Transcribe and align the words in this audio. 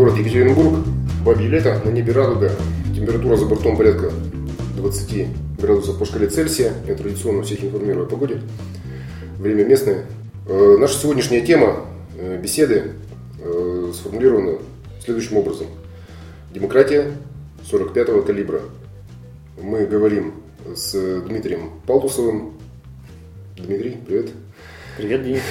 Город 0.00 0.16
Екатеринбург. 0.16 0.86
Бабье 1.26 1.46
лето, 1.50 1.78
на 1.84 1.90
небе 1.90 2.14
радуга. 2.14 2.52
Температура 2.96 3.36
за 3.36 3.44
бортом 3.44 3.76
порядка 3.76 4.10
20 4.78 5.26
градусов 5.60 5.98
по 5.98 6.06
шкале 6.06 6.26
Цельсия. 6.26 6.72
Я 6.88 6.94
традиционно 6.94 7.42
всех 7.42 7.62
информирую 7.62 8.06
о 8.06 8.08
погоде. 8.08 8.40
Время 9.36 9.62
местное. 9.64 10.06
Э, 10.48 10.76
наша 10.80 10.94
сегодняшняя 10.94 11.42
тема 11.42 11.84
э, 12.16 12.40
беседы 12.40 12.92
э, 13.44 13.92
сформулирована 13.94 14.56
следующим 15.04 15.36
образом. 15.36 15.66
Демократия 16.54 17.12
45-го 17.70 18.22
калибра. 18.22 18.62
Мы 19.60 19.84
говорим 19.84 20.32
с 20.74 20.92
Дмитрием 21.28 21.72
Палтусовым. 21.86 22.54
Дмитрий, 23.58 23.98
привет. 24.06 24.30
Привет, 24.96 25.24
Денис. 25.24 25.42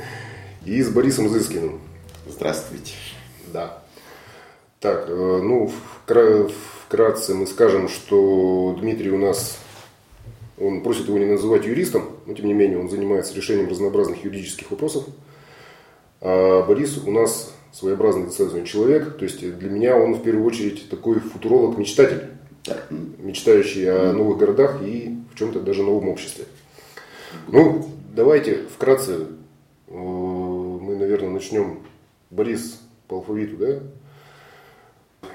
И 0.64 0.82
с 0.82 0.88
Борисом 0.88 1.28
Зыскиным. 1.28 1.78
Здравствуйте. 2.26 2.94
Да. 3.52 3.81
Так, 4.82 5.04
э, 5.06 5.40
ну, 5.40 5.70
вкра- 6.06 6.52
вкратце 6.86 7.34
мы 7.34 7.46
скажем, 7.46 7.88
что 7.88 8.76
Дмитрий 8.80 9.12
у 9.12 9.16
нас, 9.16 9.60
он 10.58 10.82
просит 10.82 11.06
его 11.06 11.18
не 11.18 11.24
называть 11.24 11.66
юристом, 11.66 12.08
но 12.26 12.34
тем 12.34 12.46
не 12.46 12.52
менее 12.52 12.80
он 12.80 12.90
занимается 12.90 13.32
решением 13.36 13.68
разнообразных 13.68 14.24
юридических 14.24 14.72
вопросов. 14.72 15.04
А 16.20 16.66
Борис 16.66 16.98
у 16.98 17.12
нас 17.12 17.54
своеобразный 17.70 18.24
достаточно 18.24 18.66
человек, 18.66 19.18
то 19.18 19.24
есть 19.24 19.56
для 19.56 19.70
меня 19.70 19.96
он 19.96 20.14
в 20.14 20.22
первую 20.22 20.44
очередь 20.44 20.88
такой 20.90 21.20
футуролог-мечтатель, 21.20 22.30
мечтающий 23.18 23.88
о 23.88 24.12
новых 24.12 24.38
городах 24.38 24.82
и 24.82 25.16
в 25.32 25.38
чем-то 25.38 25.60
даже 25.60 25.84
новом 25.84 26.08
обществе. 26.08 26.46
Ну, 27.46 27.86
давайте 28.12 28.64
вкратце 28.74 29.28
э, 29.86 29.94
мы, 29.94 30.96
наверное, 30.96 31.30
начнем. 31.30 31.78
Борис 32.30 32.80
по 33.06 33.18
алфавиту, 33.18 33.56
да? 33.58 33.78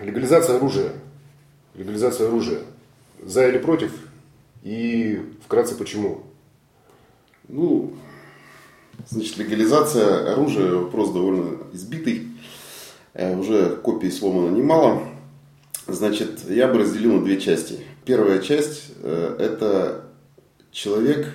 Легализация 0.02 0.58
оружия. 0.58 0.92
Легализация 1.76 2.28
оружия. 2.28 2.62
За 3.24 3.48
или 3.48 3.58
против? 3.58 3.92
И 4.64 5.22
вкратце 5.46 5.76
почему? 5.76 6.24
ну, 7.50 7.94
значит, 9.08 9.38
легализация 9.38 10.34
оружия, 10.34 10.74
вопрос 10.74 11.14
довольно 11.14 11.58
избитый. 11.72 12.28
Э, 13.14 13.38
Уже 13.38 13.78
копий 13.78 14.12
сломано 14.12 14.54
немало. 14.54 15.04
Значит, 15.88 16.42
я 16.50 16.68
бы 16.68 16.80
разделил 16.80 17.14
на 17.14 17.24
две 17.24 17.40
части. 17.40 17.80
Первая 18.04 18.40
часть 18.40 18.92
э,– 19.02 19.36
это 19.40 20.04
человек 20.72 21.34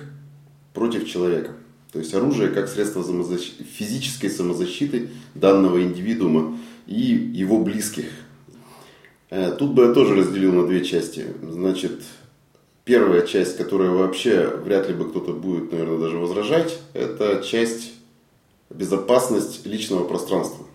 против 0.73 1.07
человека. 1.09 1.53
То 1.91 1.99
есть 1.99 2.13
оружие 2.13 2.49
как 2.49 2.69
средство 2.69 3.01
самозащ- 3.01 3.63
физической 3.63 4.29
самозащиты 4.29 5.09
данного 5.33 5.81
индивидуума 5.81 6.59
и 6.85 7.01
его 7.01 7.59
близких. 7.59 8.05
Э, 9.33 9.51
Тут 9.57 9.71
бы 9.71 9.85
я 9.85 9.93
тоже 9.93 10.15
разделил 10.15 10.53
на 10.53 10.67
две 10.67 10.85
части. 10.85 11.25
Значит, 11.41 12.03
первая 12.85 13.25
часть, 13.25 13.57
которая 13.57 13.89
вообще 13.89 14.45
вряд 14.63 14.87
ли 14.87 14.93
бы 14.93 15.09
кто-то 15.09 15.33
будет, 15.33 15.71
наверное, 15.71 15.97
даже 15.97 16.17
возражать, 16.17 16.77
это 16.93 17.43
часть 17.43 17.93
безопасность 18.69 19.65
личного 19.65 20.03
пространства. 20.03 20.67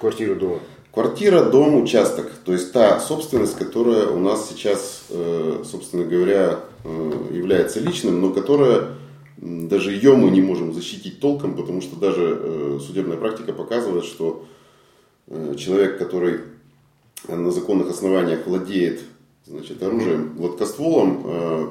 Квартира 0.00 0.34
дома. 0.34 0.60
Квартира, 0.94 1.44
дом, 1.44 1.82
участок. 1.82 2.32
То 2.46 2.54
есть 2.54 2.72
та 2.72 3.00
собственность, 3.00 3.58
которая 3.58 4.06
у 4.06 4.18
нас 4.18 4.48
сейчас, 4.48 5.04
э, 5.10 5.62
собственно 5.70 6.04
говоря, 6.04 6.60
э, 6.84 7.12
является 7.32 7.80
личным, 7.80 8.22
но 8.22 8.32
которая 8.32 8.94
даже 9.36 9.92
ее 9.92 10.16
мы 10.16 10.30
не 10.30 10.40
можем 10.40 10.72
защитить 10.72 11.20
толком, 11.20 11.54
потому 11.54 11.82
что 11.82 11.96
даже 11.96 12.80
судебная 12.80 13.18
практика 13.18 13.52
показывает, 13.52 14.06
что 14.06 14.46
человек, 15.58 15.98
который 15.98 16.40
на 17.28 17.50
законных 17.50 17.90
основаниях 17.90 18.46
владеет 18.46 19.00
значит, 19.46 19.82
оружием, 19.82 20.34
гладкостволом, 20.36 21.22
э, 21.24 21.68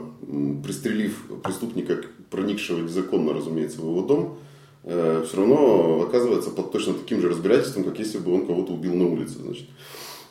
пристрелив 0.63 1.25
преступника, 1.43 1.97
проникшего 2.29 2.81
незаконно, 2.81 3.33
разумеется, 3.33 3.81
в 3.81 3.85
его 3.89 4.01
дом, 4.01 4.37
э, 4.83 5.23
все 5.27 5.37
равно 5.37 6.03
оказывается 6.03 6.49
под 6.49 6.71
точно 6.71 6.93
таким 6.93 7.21
же 7.21 7.29
разбирательством, 7.29 7.83
как 7.83 7.99
если 7.99 8.17
бы 8.17 8.33
он 8.33 8.45
кого-то 8.45 8.73
убил 8.73 8.95
на 8.95 9.05
улице. 9.07 9.39
Значит. 9.39 9.67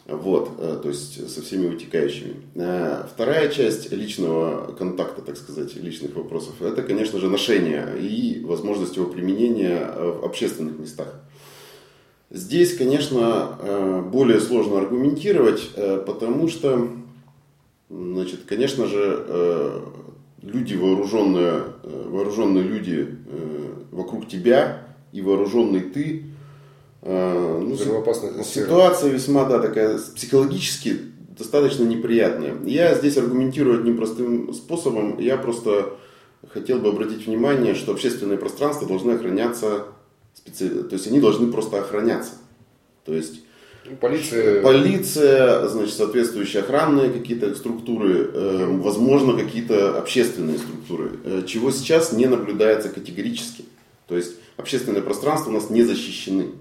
Вот, 0.07 0.51
э, 0.59 0.81
то 0.83 0.89
есть 0.89 1.31
со 1.31 1.41
всеми 1.41 1.67
вытекающими. 1.67 2.37
Э, 2.57 3.05
Вторая 3.13 3.49
часть 3.49 3.91
личного 3.91 4.73
контакта, 4.73 5.23
так 5.23 5.37
сказать, 5.37 5.75
личных 5.77 6.15
вопросов, 6.15 6.61
это, 6.61 6.83
конечно 6.83 7.19
же, 7.19 7.31
ношение 7.31 7.99
и 7.99 8.43
возможность 8.45 8.97
его 8.97 9.07
применения 9.07 9.81
в 9.97 10.25
общественных 10.25 10.79
местах. 10.79 11.23
Здесь, 12.31 12.77
конечно, 12.77 13.59
э, 13.61 14.03
более 14.11 14.41
сложно 14.41 14.79
аргументировать, 14.79 15.71
э, 15.77 16.03
потому 16.05 16.49
что, 16.49 16.89
значит, 17.89 18.41
конечно 18.49 18.87
же, 18.87 19.25
э, 19.29 19.81
люди 20.43 20.75
вооруженные, 20.75 21.63
вооруженные 21.83 22.65
люди 22.65 23.17
вокруг 23.91 24.29
тебя 24.29 24.87
и 25.13 25.23
вооруженный 25.23 25.81
ты, 25.81 26.25
ну, 27.03 27.77
ситуация 27.77 29.11
весьма, 29.11 29.45
да, 29.45 29.59
такая 29.59 29.99
психологически 29.99 30.99
достаточно 31.39 31.85
неприятная. 31.85 32.57
Я 32.65 32.95
здесь 32.95 33.17
аргументирую 33.17 33.85
непростым 33.85 34.53
способом, 34.53 35.19
я 35.19 35.37
просто 35.37 35.95
хотел 36.53 36.79
бы 36.79 36.91
обратить 36.91 37.27
внимание, 37.27 37.75
что 37.75 37.93
общественные 37.93 38.39
пространства 38.39 38.87
должны 38.87 39.13
охраняться, 39.13 39.87
специ- 40.35 40.83
то 40.85 40.95
есть 40.95 41.07
они 41.07 41.21
должны 41.21 41.51
просто 41.53 41.79
охраняться. 41.79 42.33
То 43.05 43.15
есть 43.15 43.41
Полиция. 44.01 44.63
Полиция, 44.63 45.69
значит, 45.69 45.95
соответствующие 45.95 46.63
охранные 46.63 47.11
какие-то 47.11 47.55
структуры, 47.55 48.31
э, 48.33 48.67
возможно, 48.81 49.35
какие-то 49.39 49.99
общественные 49.99 50.57
структуры, 50.57 51.11
э, 51.25 51.43
чего 51.47 51.71
сейчас 51.71 52.13
не 52.13 52.25
наблюдается 52.25 52.89
категорически. 52.89 53.67
То 54.09 54.17
есть 54.17 54.37
общественное 54.57 55.03
пространство 55.03 55.51
у 55.51 55.53
нас 55.53 55.69
не 55.69 55.83
защищены. 55.83 56.53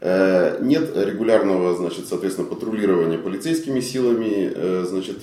Э, 0.00 0.58
Нет 0.60 0.94
регулярного, 0.94 1.74
значит, 1.76 2.08
соответственно, 2.08 2.46
патрулирования 2.46 3.16
полицейскими 3.16 3.80
силами, 3.80 4.52
э, 4.54 4.84
значит, 4.86 5.16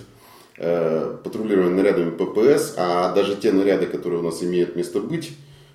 э, 0.57 1.17
патрулирования 1.23 1.75
нарядами 1.75 2.09
ППС, 2.09 2.73
а 2.77 3.13
даже 3.13 3.35
те 3.35 3.51
наряды, 3.51 3.85
которые 3.85 4.21
у 4.21 4.23
нас 4.23 4.41
имеют 4.41 4.75
место 4.75 4.99
быть, 4.99 5.33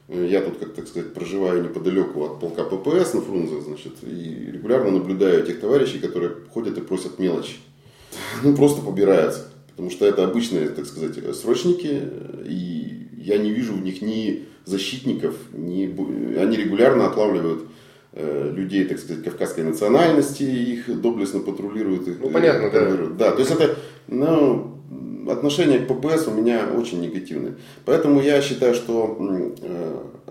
я 0.09 0.41
тут, 0.41 0.59
как 0.59 0.75
так 0.75 0.87
сказать, 0.87 1.13
проживаю 1.13 1.63
неподалеку 1.63 2.25
от 2.25 2.39
полка 2.39 2.65
ППС 2.65 3.15
на 3.15 3.23
Фрунзе, 3.23 3.61
значит, 3.61 3.93
и 4.03 4.51
регулярно 4.53 4.91
наблюдаю 4.93 5.43
этих 5.43 5.61
товарищей, 5.61 5.99
которые 5.99 6.33
ходят 6.53 6.79
и 6.79 6.81
просят 6.81 7.19
мелочи. 7.19 7.57
Ну, 8.43 8.55
просто 8.57 8.83
побираются. 8.83 9.51
Потому 9.71 9.91
что 9.91 10.07
это 10.07 10.25
обычные, 10.25 10.69
так 10.69 10.87
сказать, 10.87 11.19
срочники, 11.37 12.03
и 12.45 13.09
я 13.17 13.39
не 13.39 13.51
вижу 13.51 13.75
в 13.75 13.83
них 13.83 14.01
ни 14.01 14.45
защитников, 14.65 15.35
ни... 15.53 15.85
Они 16.39 16.57
регулярно 16.57 17.07
отлавливают 17.07 17.65
э, 18.13 18.53
людей, 18.55 18.85
так 18.85 18.99
сказать, 18.99 19.23
кавказской 19.25 19.65
национальности, 19.65 20.45
их 20.45 21.01
доблестно 21.01 21.41
патрулируют. 21.41 22.09
Их, 22.09 22.21
Ну, 22.21 22.31
понятно, 22.31 22.67
э, 22.67 22.71
да. 22.71 23.31
Да, 23.31 23.33
то 23.33 23.41
есть 23.41 23.51
это, 23.51 23.77
ну, 24.09 24.76
отношение 25.29 25.79
к 25.79 25.89
ППС 25.89 26.27
у 26.29 26.33
меня 26.33 26.69
очень 26.77 27.01
негативное. 27.01 27.57
Поэтому 27.85 28.21
я 28.21 28.41
считаю, 28.43 28.75
что 28.75 29.17
э, 29.19 29.51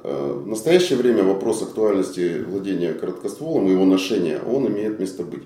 э, 0.04 0.34
в 0.44 0.48
настоящее 0.48 0.98
время 0.98 1.24
вопрос 1.24 1.62
актуальности 1.62 2.44
владения 2.48 2.94
короткостволом 2.94 3.68
и 3.68 3.72
его 3.72 3.86
ношения, 3.86 4.40
он 4.40 4.68
имеет 4.68 5.00
место 5.00 5.24
быть. 5.24 5.44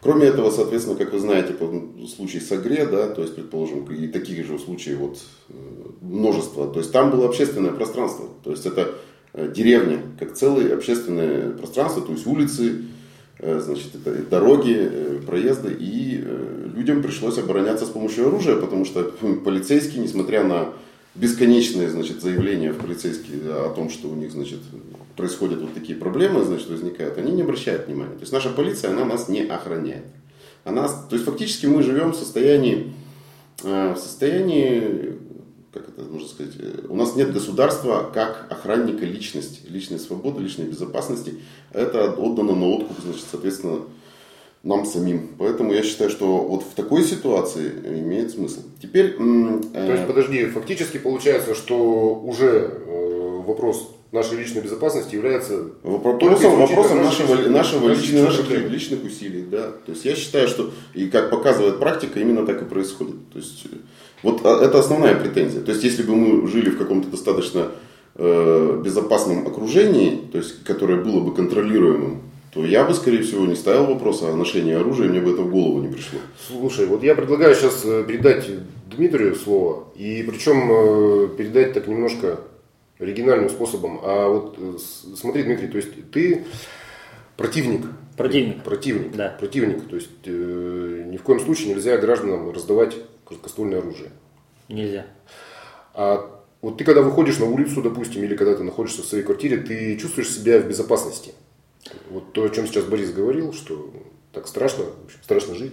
Кроме 0.00 0.26
этого, 0.26 0.50
соответственно, 0.50 0.96
как 0.96 1.12
вы 1.12 1.18
знаете, 1.18 1.52
по 1.52 1.70
случаю 2.06 2.40
с 2.40 2.48
да, 2.48 3.08
то 3.08 3.20
есть, 3.20 3.34
предположим, 3.34 3.84
и 3.84 4.08
таких 4.08 4.46
же 4.46 4.58
случаев 4.58 4.98
вот 4.98 5.18
э, 5.50 5.52
множество, 6.00 6.66
то 6.66 6.78
есть 6.78 6.90
там 6.92 7.10
было 7.10 7.26
общественное 7.26 7.72
пространство, 7.72 8.26
то 8.42 8.50
есть 8.50 8.64
это 8.64 8.94
деревня, 9.34 10.00
как 10.18 10.34
целое 10.34 10.74
общественное 10.74 11.50
пространство, 11.50 12.02
то 12.02 12.12
есть 12.12 12.26
улицы, 12.26 12.82
значит, 13.42 13.94
это 13.94 14.14
и 14.14 14.22
дороги, 14.22 14.76
э, 14.78 15.20
проезды, 15.26 15.72
и 15.78 16.22
э, 16.22 16.68
людям 16.74 17.02
пришлось 17.02 17.38
обороняться 17.38 17.86
с 17.86 17.88
помощью 17.88 18.28
оружия, 18.28 18.56
потому 18.56 18.84
что 18.84 19.14
хм, 19.20 19.40
полицейские, 19.40 20.02
несмотря 20.02 20.44
на 20.44 20.72
бесконечные, 21.14 21.88
значит, 21.88 22.20
заявления 22.20 22.72
в 22.72 22.78
полицейские 22.78 23.40
о 23.46 23.70
том, 23.74 23.90
что 23.90 24.08
у 24.08 24.14
них, 24.14 24.32
значит, 24.32 24.60
происходят 25.16 25.60
вот 25.60 25.74
такие 25.74 25.98
проблемы, 25.98 26.44
значит, 26.44 26.68
возникают, 26.68 27.18
они 27.18 27.32
не 27.32 27.42
обращают 27.42 27.86
внимания. 27.86 28.14
То 28.14 28.20
есть 28.20 28.32
наша 28.32 28.50
полиция, 28.50 28.90
она 28.90 29.04
нас 29.04 29.28
не 29.28 29.42
охраняет. 29.42 30.04
Она, 30.64 30.88
то 30.88 31.14
есть 31.14 31.24
фактически 31.24 31.66
мы 31.66 31.82
живем 31.82 32.12
в 32.12 32.16
состоянии, 32.16 32.92
э, 33.64 33.94
в 33.94 33.98
состоянии, 33.98 35.18
как 35.72 35.88
это 35.88 36.02
можно 36.02 36.28
сказать, 36.28 36.54
э, 36.58 36.86
у 36.88 36.96
нас 36.96 37.14
нет 37.16 37.32
государства 37.32 38.10
как 38.12 38.46
охранника 38.50 39.04
личности, 39.04 39.60
личной 39.68 39.98
свободы, 39.98 40.42
личной 40.42 40.66
безопасности. 40.66 41.36
Это 41.72 42.12
отдано 42.12 42.54
на 42.54 42.66
откуп, 42.66 42.96
значит, 43.02 43.24
соответственно, 43.30 43.80
нам 44.62 44.84
самим. 44.84 45.36
Поэтому 45.38 45.72
я 45.72 45.82
считаю, 45.82 46.10
что 46.10 46.38
вот 46.38 46.62
в 46.62 46.74
такой 46.74 47.04
ситуации 47.04 47.70
имеет 47.84 48.32
смысл. 48.32 48.60
Теперь... 48.82 49.14
м, 49.18 49.62
То 49.72 49.92
есть, 49.92 50.02
э, 50.02 50.06
подожди, 50.06 50.46
фактически 50.46 50.98
получается, 50.98 51.54
что 51.54 52.14
уже 52.14 52.48
э, 52.86 53.42
вопрос 53.46 53.94
нашей 54.12 54.38
личной 54.38 54.62
безопасности 54.62 55.14
является 55.14 55.70
вопросом, 55.84 56.58
вопросом 56.58 57.02
нашего, 57.02 57.36
нашего 57.48 57.88
личных, 57.90 58.24
наших 58.24 58.50
личных 58.50 59.04
усилий. 59.04 59.44
Да. 59.48 59.70
То 59.86 59.92
есть 59.92 60.04
я 60.04 60.16
считаю, 60.16 60.48
что 60.48 60.72
и 60.94 61.08
как 61.08 61.30
показывает 61.30 61.78
практика, 61.78 62.18
именно 62.18 62.44
так 62.44 62.60
и 62.60 62.64
происходит. 62.64 63.14
То 63.32 63.38
есть 63.38 63.66
вот 64.22 64.40
а, 64.44 64.62
это 64.62 64.78
основная 64.78 65.16
претензия. 65.16 65.60
То 65.62 65.72
есть 65.72 65.84
если 65.84 66.02
бы 66.02 66.14
мы 66.14 66.48
жили 66.48 66.70
в 66.70 66.78
каком-то 66.78 67.08
достаточно 67.08 67.68
э, 68.16 68.82
безопасном 68.84 69.46
окружении, 69.46 70.22
то 70.32 70.38
есть 70.38 70.64
которое 70.64 71.02
было 71.02 71.20
бы 71.20 71.34
контролируемым, 71.34 72.22
то 72.52 72.64
я 72.64 72.84
бы, 72.84 72.94
скорее 72.94 73.22
всего, 73.22 73.46
не 73.46 73.54
ставил 73.54 73.86
вопрос 73.86 74.22
о 74.22 74.34
ношении 74.34 74.74
оружия, 74.74 75.08
мне 75.08 75.20
бы 75.20 75.32
это 75.32 75.42
в 75.42 75.50
голову 75.50 75.80
не 75.80 75.88
пришло. 75.88 76.18
Слушай, 76.48 76.86
вот 76.86 77.02
я 77.02 77.14
предлагаю 77.14 77.54
сейчас 77.54 77.82
э, 77.84 78.04
передать 78.06 78.46
Дмитрию 78.96 79.36
слово, 79.36 79.84
и 79.94 80.24
причем 80.28 80.70
э, 80.70 81.28
передать 81.36 81.72
так 81.74 81.86
немножко 81.86 82.40
оригинальным 82.98 83.48
способом. 83.48 84.00
А 84.02 84.28
вот 84.28 84.56
э, 84.58 84.76
смотри, 85.16 85.44
Дмитрий, 85.44 85.68
то 85.68 85.76
есть 85.76 86.10
ты 86.10 86.44
противник. 87.36 87.86
Противник. 88.16 88.62
Противник. 88.62 89.12
Да. 89.16 89.36
Противник. 89.38 89.88
То 89.88 89.96
есть 89.96 90.10
э, 90.24 91.04
ни 91.06 91.16
в 91.16 91.22
коем 91.22 91.40
случае 91.40 91.74
нельзя 91.74 91.96
гражданам 91.96 92.50
раздавать 92.50 92.96
короткоствольное 93.30 93.78
оружие. 93.78 94.10
Нельзя. 94.68 95.06
А 95.94 96.42
вот 96.60 96.76
ты 96.76 96.84
когда 96.84 97.00
выходишь 97.00 97.38
на 97.38 97.46
улицу, 97.46 97.82
допустим, 97.82 98.22
или 98.22 98.36
когда 98.36 98.54
ты 98.54 98.64
находишься 98.64 99.02
в 99.02 99.06
своей 99.06 99.24
квартире, 99.24 99.58
ты 99.58 99.96
чувствуешь 99.96 100.30
себя 100.30 100.60
в 100.60 100.66
безопасности. 100.66 101.32
Вот 102.10 102.32
то, 102.32 102.44
о 102.44 102.50
чем 102.50 102.66
сейчас 102.66 102.84
Борис 102.84 103.12
говорил, 103.12 103.52
что 103.52 103.90
так 104.32 104.46
страшно, 104.46 104.84
страшно 105.22 105.54
жить. 105.54 105.72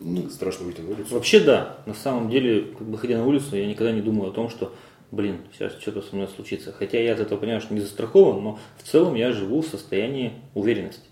Ну, 0.00 0.28
страшно 0.30 0.66
выйти 0.66 0.80
на 0.80 0.90
улицу. 0.90 1.14
Вообще 1.14 1.40
да. 1.40 1.78
На 1.86 1.94
самом 1.94 2.30
деле, 2.30 2.72
как 2.78 2.86
бы 2.86 2.98
ходя 2.98 3.16
на 3.16 3.26
улицу, 3.26 3.56
я 3.56 3.66
никогда 3.66 3.92
не 3.92 4.02
думаю 4.02 4.30
о 4.30 4.34
том, 4.34 4.48
что, 4.48 4.72
блин, 5.10 5.40
сейчас 5.52 5.72
что-то 5.80 6.02
со 6.02 6.14
мной 6.14 6.28
случится. 6.28 6.72
Хотя 6.72 7.00
я 7.00 7.14
от 7.14 7.20
этого 7.20 7.38
понимаю, 7.38 7.60
что 7.60 7.74
не 7.74 7.80
застрахован, 7.80 8.42
но 8.42 8.58
в 8.76 8.88
целом 8.88 9.14
я 9.14 9.32
живу 9.32 9.62
в 9.62 9.66
состоянии 9.66 10.34
уверенности 10.54 11.08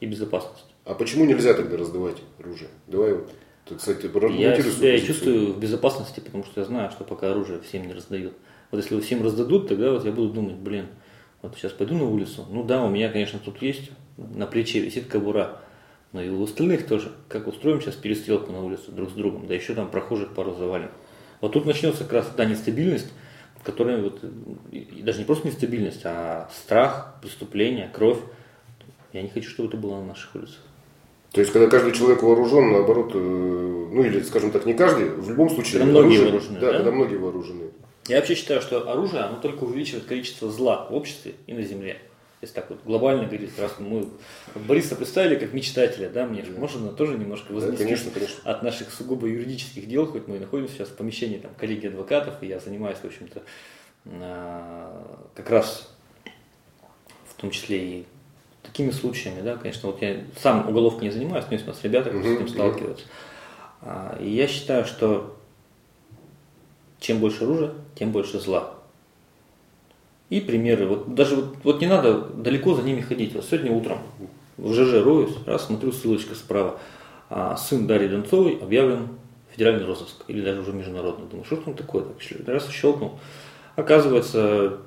и 0.00 0.06
безопасности. 0.06 0.72
А 0.84 0.94
почему 0.94 1.24
нельзя 1.24 1.54
тогда 1.54 1.76
раздавать 1.76 2.18
оружие? 2.38 2.68
Давай 2.86 3.14
вот, 3.14 3.32
ты, 3.64 3.76
кстати, 3.76 4.06
Я 4.40 4.56
себя 4.60 5.00
чувствую 5.00 5.52
в 5.54 5.60
безопасности, 5.60 6.20
потому 6.20 6.44
что 6.44 6.60
я 6.60 6.66
знаю, 6.66 6.90
что 6.90 7.04
пока 7.04 7.30
оружие 7.30 7.60
всем 7.60 7.86
не 7.86 7.92
раздают. 7.92 8.34
Вот 8.70 8.78
если 8.78 8.94
его 8.94 9.04
всем 9.04 9.22
раздадут, 9.22 9.68
тогда 9.68 9.92
вот 9.92 10.04
я 10.04 10.12
буду 10.12 10.32
думать, 10.32 10.56
блин, 10.56 10.86
вот 11.42 11.56
сейчас 11.56 11.72
пойду 11.72 11.94
на 11.94 12.04
улицу. 12.04 12.46
Ну 12.50 12.64
да, 12.64 12.82
у 12.82 12.88
меня, 12.88 13.08
конечно, 13.10 13.38
тут 13.38 13.62
есть, 13.62 13.90
на 14.16 14.46
плече 14.46 14.80
висит 14.80 15.06
кобура. 15.06 15.60
Но 16.12 16.22
и 16.22 16.28
у 16.28 16.42
остальных 16.42 16.86
тоже. 16.86 17.12
Как 17.28 17.46
устроим 17.46 17.80
сейчас 17.80 17.94
перестрелку 17.94 18.52
на 18.52 18.62
улицу 18.62 18.92
друг 18.92 19.10
с 19.10 19.12
другом, 19.12 19.46
да 19.46 19.54
еще 19.54 19.74
там 19.74 19.90
прохожих 19.90 20.34
пару 20.34 20.54
завалим. 20.54 20.90
Вот 21.40 21.52
тут 21.52 21.64
начнется 21.64 22.04
как 22.04 22.12
раз 22.12 22.30
та 22.36 22.44
нестабильность, 22.44 23.10
которая 23.62 24.02
вот, 24.02 24.22
и 24.70 25.02
даже 25.02 25.20
не 25.20 25.24
просто 25.24 25.48
нестабильность, 25.48 26.02
а 26.04 26.50
страх, 26.54 27.16
преступление, 27.22 27.90
кровь. 27.92 28.18
Я 29.12 29.22
не 29.22 29.28
хочу, 29.28 29.50
чтобы 29.50 29.68
это 29.68 29.78
было 29.78 30.00
на 30.00 30.06
наших 30.06 30.34
улицах. 30.34 30.60
То 31.32 31.40
есть, 31.40 31.52
когда 31.52 31.68
каждый 31.68 31.92
человек 31.92 32.22
вооружен, 32.22 32.72
наоборот, 32.72 33.12
э, 33.14 33.18
ну 33.18 34.02
или, 34.02 34.20
скажем 34.20 34.50
так, 34.50 34.66
не 34.66 34.74
каждый, 34.74 35.08
в 35.08 35.30
любом 35.30 35.48
случае... 35.48 35.80
Когда 35.80 36.00
многие 36.00 36.18
оружие, 36.18 36.30
вооружены. 36.32 36.60
Да, 36.60 36.66
да, 36.66 36.72
когда 36.78 36.90
многие 36.90 37.16
вооружены. 37.16 37.64
Я 38.06 38.16
вообще 38.16 38.34
считаю, 38.34 38.60
что 38.60 38.90
оружие, 38.90 39.22
оно 39.22 39.40
только 39.40 39.64
увеличивает 39.64 40.04
количество 40.04 40.50
зла 40.50 40.86
в 40.90 40.94
обществе 40.94 41.34
и 41.46 41.54
на 41.54 41.62
земле. 41.62 41.98
Если 42.42 42.54
так 42.54 42.68
вот 42.68 42.80
глобально 42.84 43.26
говорить, 43.26 43.56
раз 43.58 43.76
мы 43.78 44.08
Бориса 44.66 44.96
представили 44.96 45.36
как 45.36 45.52
мечтателя, 45.52 46.10
да, 46.10 46.26
мне 46.26 46.44
же 46.44 46.50
можно 46.50 46.90
тоже 46.90 47.16
немножко 47.16 47.52
вознести 47.52 47.78
да, 47.78 47.84
конечно, 47.84 48.10
конечно. 48.10 48.38
от 48.42 48.62
наших 48.64 48.90
сугубо 48.90 49.28
юридических 49.28 49.86
дел, 49.86 50.06
хоть 50.06 50.26
мы 50.26 50.36
и 50.36 50.38
находимся 50.40 50.74
сейчас 50.74 50.88
в 50.88 50.96
помещении 50.96 51.38
там, 51.38 51.52
коллеги 51.56 51.86
адвокатов, 51.86 52.42
и 52.42 52.48
я 52.48 52.58
занимаюсь, 52.58 52.98
в 52.98 53.04
общем-то, 53.04 53.42
как 55.34 55.50
раз 55.50 55.88
в 57.28 57.40
том 57.40 57.52
числе 57.52 57.78
и 57.78 58.06
такими 58.72 58.90
случаями, 58.90 59.42
да, 59.42 59.56
конечно, 59.56 59.90
вот 59.90 60.00
я 60.00 60.24
сам 60.40 60.66
уголовкой 60.66 61.08
не 61.08 61.10
занимаюсь, 61.10 61.44
но 61.46 61.52
есть 61.52 61.66
у 61.66 61.68
нас 61.68 61.84
ребята, 61.84 62.08
которые 62.10 62.38
с 62.38 62.40
этим 62.40 62.48
сталкиваются. 62.48 63.04
А, 63.82 64.18
и 64.18 64.30
я 64.30 64.48
считаю, 64.48 64.86
что 64.86 65.36
чем 66.98 67.18
больше 67.18 67.44
оружия, 67.44 67.72
тем 67.94 68.12
больше 68.12 68.40
зла. 68.40 68.74
И 70.30 70.40
примеры. 70.40 70.86
Вот 70.86 71.14
даже 71.14 71.36
вот, 71.36 71.56
вот 71.64 71.80
не 71.82 71.86
надо 71.86 72.18
далеко 72.20 72.74
за 72.74 72.82
ними 72.82 73.02
ходить. 73.02 73.34
Вот 73.34 73.44
сегодня 73.44 73.72
утром 73.72 73.98
в 74.56 74.72
ЖЖ 74.72 75.04
роюсь, 75.04 75.36
раз 75.44 75.66
смотрю 75.66 75.92
ссылочка 75.92 76.34
справа. 76.34 76.78
А, 77.28 77.56
сын 77.56 77.86
Дарьи 77.86 78.08
Донцовой 78.08 78.56
объявлен 78.56 79.08
федеральный 79.50 79.84
розыск. 79.84 80.24
Или 80.28 80.40
даже 80.40 80.60
уже 80.60 80.72
международный. 80.72 81.26
Думаю, 81.28 81.44
что 81.44 81.56
там 81.56 81.74
такое? 81.74 82.04
Так, 82.04 82.48
раз 82.48 82.70
щелкнул. 82.70 83.18
Оказывается, 83.76 84.78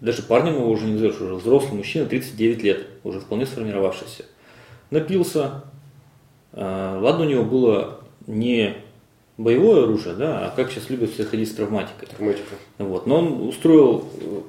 даже 0.00 0.22
парнем 0.22 0.54
его 0.54 0.70
уже 0.70 0.86
не 0.86 0.92
назовешь, 0.94 1.20
уже 1.20 1.34
взрослый 1.34 1.78
мужчина, 1.78 2.06
39 2.06 2.62
лет, 2.62 2.86
уже 3.04 3.20
вполне 3.20 3.46
сформировавшийся. 3.46 4.24
Напился. 4.90 5.64
А, 6.52 6.98
ладно, 7.00 7.24
у 7.24 7.28
него 7.28 7.44
было 7.44 8.00
не 8.26 8.76
боевое 9.38 9.84
оружие, 9.84 10.14
да, 10.14 10.46
а 10.46 10.54
как 10.54 10.70
сейчас 10.70 10.90
любят 10.90 11.10
все 11.10 11.24
ходить 11.24 11.50
с 11.50 11.54
травматикой. 11.54 12.08
Травматика. 12.08 12.54
Вот. 12.78 13.06
Но 13.06 13.18
он 13.18 13.48
устроил 13.48 14.04
э, 14.20 14.40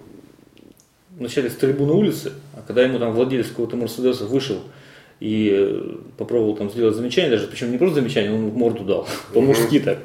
вначале 1.18 1.50
стрельбу 1.50 1.86
на 1.86 1.94
улице, 1.94 2.34
а 2.54 2.62
когда 2.66 2.84
ему 2.84 3.00
там 3.00 3.14
владелец 3.14 3.48
какого-то 3.48 3.76
Мерседеса 3.76 4.26
вышел 4.26 4.60
и 5.20 5.52
э, 5.52 5.96
попробовал 6.18 6.56
там 6.56 6.70
сделать 6.70 6.96
замечание, 6.96 7.32
даже 7.32 7.48
причем 7.48 7.72
не 7.72 7.78
просто 7.78 7.96
замечание, 7.96 8.34
он 8.34 8.50
в 8.50 8.56
морду 8.56 8.84
дал, 8.84 9.08
по-мужски 9.34 9.80
так. 9.80 10.00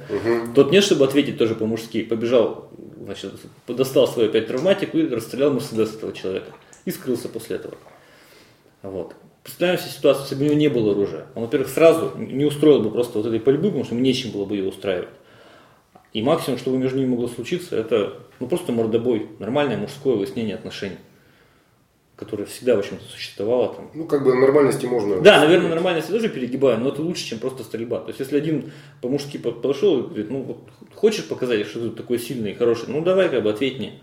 Тот 0.55 0.73
нет, 0.73 0.83
чтобы 0.83 1.05
ответить 1.05 1.39
тоже 1.39 1.55
по-мужски, 1.55 2.03
побежал, 2.03 2.71
значит, 3.05 3.33
достал 3.67 4.07
свою 4.09 4.29
опять 4.29 4.47
травматику 4.47 4.99
и 4.99 5.09
расстрелял 5.09 5.53
Мерседес 5.53 5.95
этого 5.95 6.13
человека. 6.13 6.53
И 6.85 6.91
скрылся 6.91 7.29
после 7.29 7.57
этого. 7.57 7.75
Вот. 8.83 9.15
Представим 9.43 9.79
себе 9.79 9.91
ситуацию, 9.91 10.25
если 10.25 10.35
бы 10.37 10.43
у 10.43 10.45
него 10.45 10.55
не 10.55 10.69
было 10.69 10.93
оружия. 10.93 11.27
Он, 11.35 11.43
во-первых, 11.43 11.69
сразу 11.69 12.13
не 12.17 12.45
устроил 12.45 12.81
бы 12.81 12.91
просто 12.91 13.19
вот 13.19 13.27
этой 13.27 13.41
пальбы, 13.41 13.69
потому 13.69 13.85
что 13.85 13.95
ему 13.95 14.05
нечем 14.05 14.31
было 14.31 14.45
бы 14.45 14.57
ее 14.57 14.69
устраивать. 14.69 15.09
И 16.13 16.23
максимум, 16.23 16.59
что 16.59 16.71
бы 16.71 16.79
между 16.79 16.99
ними 16.99 17.09
могло 17.09 17.29
случиться, 17.29 17.77
это 17.77 18.21
ну, 18.39 18.47
просто 18.47 18.73
мордобой, 18.73 19.29
нормальное 19.39 19.77
мужское 19.77 20.15
выяснение 20.15 20.55
отношений, 20.55 20.99
которое 22.25 22.45
всегда, 22.45 22.77
в 22.77 22.79
общем-то, 22.79 23.05
существовало 23.05 23.75
там. 23.75 23.91
Ну, 23.95 24.05
как 24.05 24.23
бы 24.25 24.35
нормальности 24.35 24.87
можно... 24.87 25.21
Да, 25.21 25.41
наверное, 25.41 25.71
нормальности 25.71 26.11
тоже 26.11 26.29
перегибаю, 26.29 26.79
но 26.79 26.91
это 26.91 27.03
лучше, 27.03 27.25
чем 27.25 27.39
просто 27.39 27.65
стрельба. 27.65 27.99
То 28.01 28.09
есть, 28.09 28.21
если 28.21 28.37
один 28.37 28.71
по-мужски 29.01 29.39
подошел 29.39 30.01
и 30.01 30.03
говорит, 30.05 30.31
ну, 30.31 30.43
вот, 30.43 30.59
хочешь 30.95 31.27
показать, 31.27 31.67
что 31.67 31.81
ты 31.81 31.91
такой 31.91 32.19
сильный 32.19 32.53
и 32.53 32.55
хороший, 32.55 32.89
ну, 32.89 33.03
давай, 33.03 33.29
как 33.29 33.43
бы, 33.43 33.51
ответь 33.51 33.79
мне. 33.79 34.01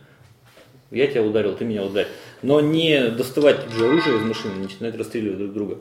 Я 0.92 1.08
тебя 1.08 1.24
ударил, 1.24 1.56
ты 1.56 1.66
меня 1.66 1.84
ударил. 1.84 2.10
Но 2.42 2.60
не 2.62 3.10
доставать 3.10 3.64
тут 3.64 3.74
же 3.74 3.86
оружие 3.86 4.18
из 4.18 4.24
машины, 4.24 4.54
не 4.56 4.64
начинать 4.64 4.98
расстреливать 4.98 5.38
друг 5.38 5.54
друга. 5.54 5.78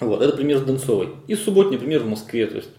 Вот, 0.00 0.22
это 0.22 0.34
пример 0.36 0.58
с 0.58 0.62
Донцовой. 0.62 1.10
И 1.28 1.34
субботний 1.34 1.78
пример 1.78 2.00
в 2.00 2.06
Москве. 2.06 2.46
То 2.46 2.56
есть 2.56 2.70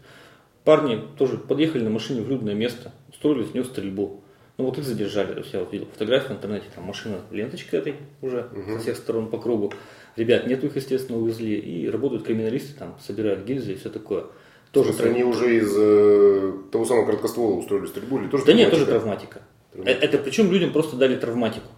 парни 0.64 1.00
тоже 1.18 1.38
подъехали 1.38 1.84
на 1.84 1.92
машине 1.92 2.22
в 2.22 2.30
людное 2.30 2.56
место, 2.56 2.92
устроили 3.10 3.46
с 3.46 3.54
нее 3.54 3.64
стрельбу. 3.64 4.22
Ну 4.62 4.68
вот 4.68 4.78
их 4.78 4.84
задержали. 4.84 5.34
То 5.34 5.40
есть 5.40 5.54
я 5.54 5.60
вот 5.60 5.74
видел 5.74 5.88
фотографии 5.92 6.28
в 6.28 6.32
интернете, 6.34 6.66
там 6.76 6.84
машина 6.84 7.22
ленточка 7.32 7.78
этой 7.78 7.96
уже 8.22 8.48
угу. 8.52 8.74
со 8.74 8.80
всех 8.80 8.96
сторон 8.96 9.28
по 9.28 9.40
кругу. 9.40 9.74
Ребят, 10.16 10.46
нету 10.46 10.68
их, 10.68 10.76
естественно, 10.76 11.18
увезли. 11.18 11.56
И 11.56 11.90
работают 11.90 12.24
криминалисты, 12.24 12.78
там 12.78 12.96
собирают 13.02 13.44
гильзы 13.44 13.74
и 13.74 13.76
все 13.76 13.90
такое. 13.90 14.26
Тоже 14.72 14.94
То 14.94 15.04
есть 15.04 15.16
они 15.16 15.24
уже 15.24 15.58
из 15.58 15.74
э, 15.76 16.54
того 16.72 16.86
самого 16.86 17.06
короткоствола 17.08 17.56
устроили 17.56 17.88
стрельбу 17.88 18.20
или 18.20 18.28
тоже 18.28 18.46
Да 18.46 18.54
нет, 18.54 18.70
тоже 18.70 18.86
травматика. 18.86 19.42
травматика. 19.74 20.06
Это 20.06 20.18
причем 20.20 20.52
людям 20.52 20.72
просто 20.72 20.96
дали 20.96 21.16
травматику. 21.16 21.70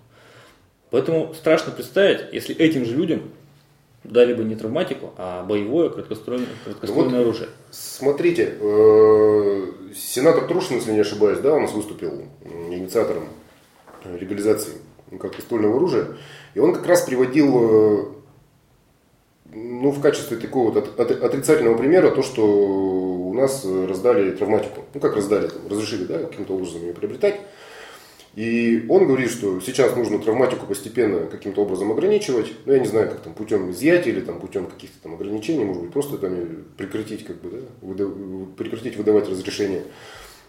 Поэтому 0.92 1.34
страшно 1.34 1.72
представить, 1.72 2.34
если 2.34 2.54
этим 2.54 2.84
же 2.84 2.98
людям 2.98 3.32
дали 4.04 4.34
бы 4.34 4.44
не 4.44 4.56
травматику, 4.56 5.14
а 5.18 5.44
боевое 5.44 5.90
краткоствольное, 5.90 6.48
краткоствольное 6.66 7.20
вот, 7.20 7.26
оружие. 7.26 7.50
Смотрите, 7.72 8.56
э, 8.60 9.68
сенатор 9.96 10.48
Трушин, 10.48 10.78
если 10.78 10.92
не 10.92 11.00
ошибаюсь, 11.00 11.40
да, 11.40 11.54
у 11.54 11.60
нас 11.60 11.72
выступил 11.72 12.24
инициатором 12.70 13.24
легализации 14.06 14.74
краткоствольного 15.20 15.78
оружия, 15.78 16.08
и 16.54 16.60
он 16.60 16.74
как 16.74 16.86
раз 16.86 17.04
приводил 17.04 17.56
э, 17.56 18.06
ну, 19.54 19.92
в 19.92 20.02
качестве 20.02 20.38
такого 20.38 20.72
вот 20.72 21.00
отрицательного 21.00 21.78
примера 21.78 22.10
то, 22.12 22.24
что 22.24 22.46
у 22.46 23.34
нас 23.34 23.66
раздали 23.66 24.32
травматику. 24.32 24.84
Ну, 24.94 25.00
как 25.00 25.16
раздали, 25.16 25.50
разрешили, 25.70 26.06
да, 26.06 26.20
каким-то 26.20 26.54
образом 26.56 26.82
ее 26.82 26.94
приобретать. 26.94 27.40
И 28.36 28.86
он 28.90 29.06
говорит, 29.06 29.30
что 29.30 29.60
сейчас 29.60 29.96
нужно 29.96 30.18
травматику 30.18 30.66
постепенно 30.66 31.28
каким-то 31.28 31.62
образом 31.62 31.92
ограничивать. 31.92 32.52
Ну, 32.66 32.74
я 32.74 32.80
не 32.80 32.88
знаю, 32.88 33.10
как 33.10 33.20
там, 33.20 33.34
путем 33.34 33.70
изъятия 33.70 34.10
или 34.10 34.22
там, 34.22 34.40
путем 34.40 34.66
каких-то 34.66 34.98
там 35.04 35.14
ограничений, 35.14 35.64
может 35.64 35.84
быть, 35.84 35.92
просто 35.92 36.18
там 36.18 36.66
прекратить, 36.76 37.26
как 37.26 37.42
бы, 37.42 37.50
да, 37.52 37.58
выдав... 37.82 38.12
прекратить 38.58 38.98
выдавать 38.98 39.30
разрешение. 39.30 39.84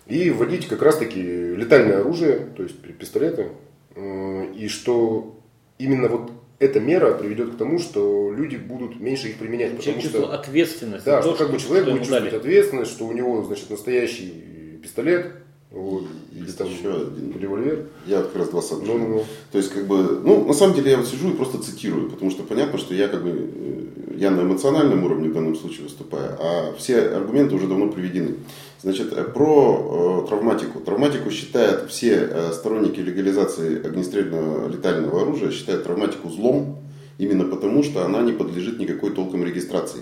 И 0.06 0.30
вводить 0.30 0.66
как 0.66 0.80
раз-таки 0.80 1.20
летальное 1.20 2.00
оружие, 2.00 2.46
то 2.56 2.62
есть 2.62 2.78
пистолеты. 2.78 3.48
И 3.96 4.68
что 4.68 5.38
именно 5.78 6.08
вот 6.08 6.30
эта 6.58 6.80
мера 6.80 7.12
приведет 7.12 7.54
к 7.54 7.56
тому, 7.58 7.78
что 7.78 8.32
люди 8.34 8.56
будут 8.56 8.98
меньше 8.98 9.28
их 9.28 9.36
применять. 9.36 9.78
Человек 9.82 10.04
потому 10.04 10.24
что 10.26 10.32
ответственность. 10.32 11.04
Да, 11.04 11.20
что, 11.20 11.34
что 11.34 11.44
как 11.44 11.52
бы 11.54 11.60
человек 11.60 11.84
будет 11.84 11.98
чувствовать 11.98 12.32
ответственность, 12.32 12.92
что 12.92 13.06
у 13.06 13.12
него, 13.12 13.42
значит, 13.42 13.68
настоящий 13.68 14.78
пистолет, 14.82 15.32
Вот. 15.74 16.04
Или 16.32 16.50
там 16.52 16.68
еще 16.68 16.92
один. 16.94 17.36
револьвер. 17.36 17.86
Я 18.06 18.22
как 18.22 18.36
раз 18.36 18.48
два 18.50 18.62
с 18.62 18.70
одной. 18.70 18.96
Ну, 18.96 18.98
ну, 18.98 19.08
ну. 19.08 19.24
То 19.50 19.58
есть, 19.58 19.72
как 19.72 19.88
бы, 19.88 20.20
ну, 20.22 20.44
на 20.44 20.52
самом 20.52 20.76
деле 20.76 20.92
я 20.92 20.96
вот 20.96 21.08
сижу 21.08 21.30
и 21.30 21.34
просто 21.34 21.58
цитирую, 21.58 22.10
потому 22.10 22.30
что 22.30 22.44
понятно, 22.44 22.78
что 22.78 22.94
я 22.94 23.08
как 23.08 23.24
бы, 23.24 23.30
э, 23.30 24.14
я 24.16 24.30
на 24.30 24.42
эмоциональном 24.42 25.02
уровне 25.04 25.30
в 25.30 25.34
данном 25.34 25.56
случае 25.56 25.84
выступаю, 25.84 26.36
а 26.38 26.74
все 26.78 27.00
аргументы 27.00 27.56
уже 27.56 27.66
давно 27.66 27.88
приведены. 27.88 28.36
Значит, 28.82 29.12
э, 29.12 29.24
про 29.24 30.22
э, 30.24 30.28
травматику. 30.28 30.78
Травматику 30.78 31.30
считают 31.32 31.90
все 31.90 32.28
э, 32.30 32.52
сторонники 32.52 33.00
легализации 33.00 33.84
огнестрельного 33.84 34.68
летального 34.68 35.22
оружия, 35.22 35.50
считают 35.50 35.82
травматику 35.82 36.30
злом, 36.30 36.83
именно 37.18 37.44
потому, 37.44 37.82
что 37.82 38.04
она 38.04 38.22
не 38.22 38.32
подлежит 38.32 38.78
никакой 38.78 39.10
толком 39.10 39.44
регистрации. 39.44 40.00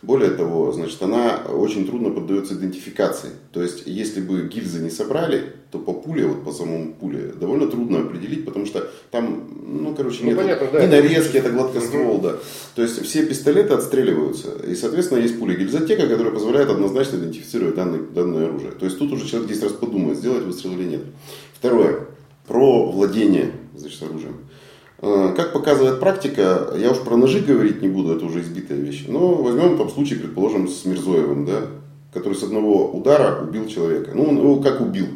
Более 0.00 0.30
того, 0.30 0.72
значит, 0.72 1.02
она 1.02 1.42
очень 1.48 1.86
трудно 1.86 2.10
поддается 2.10 2.54
идентификации. 2.54 3.30
То 3.52 3.62
есть, 3.62 3.82
если 3.86 4.20
бы 4.20 4.48
гильзы 4.48 4.80
не 4.80 4.90
собрали, 4.90 5.52
то 5.70 5.78
по 5.78 5.92
пуле, 5.92 6.26
вот 6.26 6.44
по 6.44 6.52
самому 6.52 6.92
пуле, 6.92 7.32
довольно 7.38 7.68
трудно 7.68 8.00
определить, 8.00 8.44
потому 8.44 8.64
что 8.64 8.88
там, 9.10 9.48
ну, 9.60 9.94
короче, 9.94 10.20
Ну, 10.22 10.28
нет 10.28 10.36
понятно, 10.36 10.68
да, 10.72 10.86
ни 10.86 10.90
нарезки, 10.90 11.36
это 11.36 11.50
гладкоствол, 11.50 12.20
да. 12.20 12.36
То 12.74 12.82
есть, 12.82 13.02
все 13.04 13.26
пистолеты 13.26 13.74
отстреливаются, 13.74 14.50
и, 14.66 14.74
соответственно, 14.74 15.18
есть 15.18 15.38
пуля 15.38 15.56
гильзотека, 15.56 16.06
которая 16.06 16.32
позволяет 16.32 16.70
однозначно 16.70 17.16
идентифицировать 17.16 17.74
данное, 17.74 18.00
данное 18.00 18.46
оружие. 18.46 18.72
То 18.72 18.84
есть, 18.84 18.98
тут 18.98 19.12
уже 19.12 19.28
человек 19.28 19.50
10 19.50 19.62
раз 19.64 19.72
подумает, 19.72 20.18
сделать 20.18 20.44
выстрел 20.44 20.72
или 20.72 20.84
нет. 20.84 21.02
Второе. 21.54 22.06
Про 22.46 22.90
владение, 22.90 23.52
значит, 23.76 24.02
оружием. 24.02 24.36
Э, 25.00 25.32
Как 25.36 25.52
показывает 25.52 26.00
практика, 26.00 26.72
я 26.76 26.90
уж 26.90 26.98
про 26.98 27.16
ножи 27.16 27.40
говорить 27.40 27.82
не 27.82 27.88
буду, 27.88 28.14
это 28.16 28.24
уже 28.26 28.40
избитая 28.40 28.78
вещь. 28.78 29.04
Но 29.06 29.34
возьмем 29.34 29.78
там 29.78 29.88
случай, 29.90 30.16
предположим, 30.16 30.68
с 30.68 30.84
Мирзоевым, 30.84 31.46
да, 31.46 31.62
который 32.12 32.34
с 32.34 32.42
одного 32.42 32.90
удара 32.90 33.42
убил 33.42 33.66
человека. 33.66 34.10
Ну, 34.14 34.24
он 34.24 34.38
его 34.38 34.56
как 34.60 34.80
убил? 34.80 35.06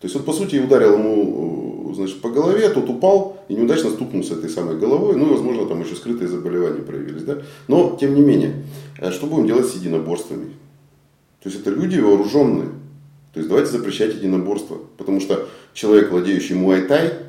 То 0.00 0.06
есть, 0.06 0.14
вот 0.14 0.24
по 0.24 0.32
сути, 0.32 0.56
ударил 0.56 0.94
ему 0.94 1.90
э, 1.90 1.94
значит, 1.94 2.20
по 2.20 2.30
голове, 2.30 2.68
тот 2.70 2.88
упал 2.88 3.42
и 3.48 3.54
неудачно 3.54 3.90
стукнулся 3.90 4.34
этой 4.34 4.48
самой 4.48 4.78
головой. 4.78 5.16
Ну, 5.16 5.26
и, 5.26 5.30
возможно, 5.30 5.66
там 5.66 5.82
еще 5.82 5.96
скрытые 5.96 6.28
заболевания 6.28 6.80
проявились. 6.80 7.24
Да? 7.24 7.38
Но, 7.68 7.96
тем 8.00 8.14
не 8.14 8.22
менее, 8.22 8.64
э, 8.98 9.10
что 9.10 9.26
будем 9.26 9.46
делать 9.46 9.66
с 9.66 9.74
единоборствами? 9.74 10.46
То 11.42 11.50
есть, 11.50 11.60
это 11.60 11.70
люди 11.70 11.98
вооруженные. 11.98 12.68
То 13.34 13.40
есть, 13.40 13.48
давайте 13.48 13.70
запрещать 13.70 14.14
единоборство. 14.14 14.78
Потому 14.96 15.20
что 15.20 15.46
человек, 15.74 16.10
владеющий 16.10 16.54
муайтай, 16.54 17.23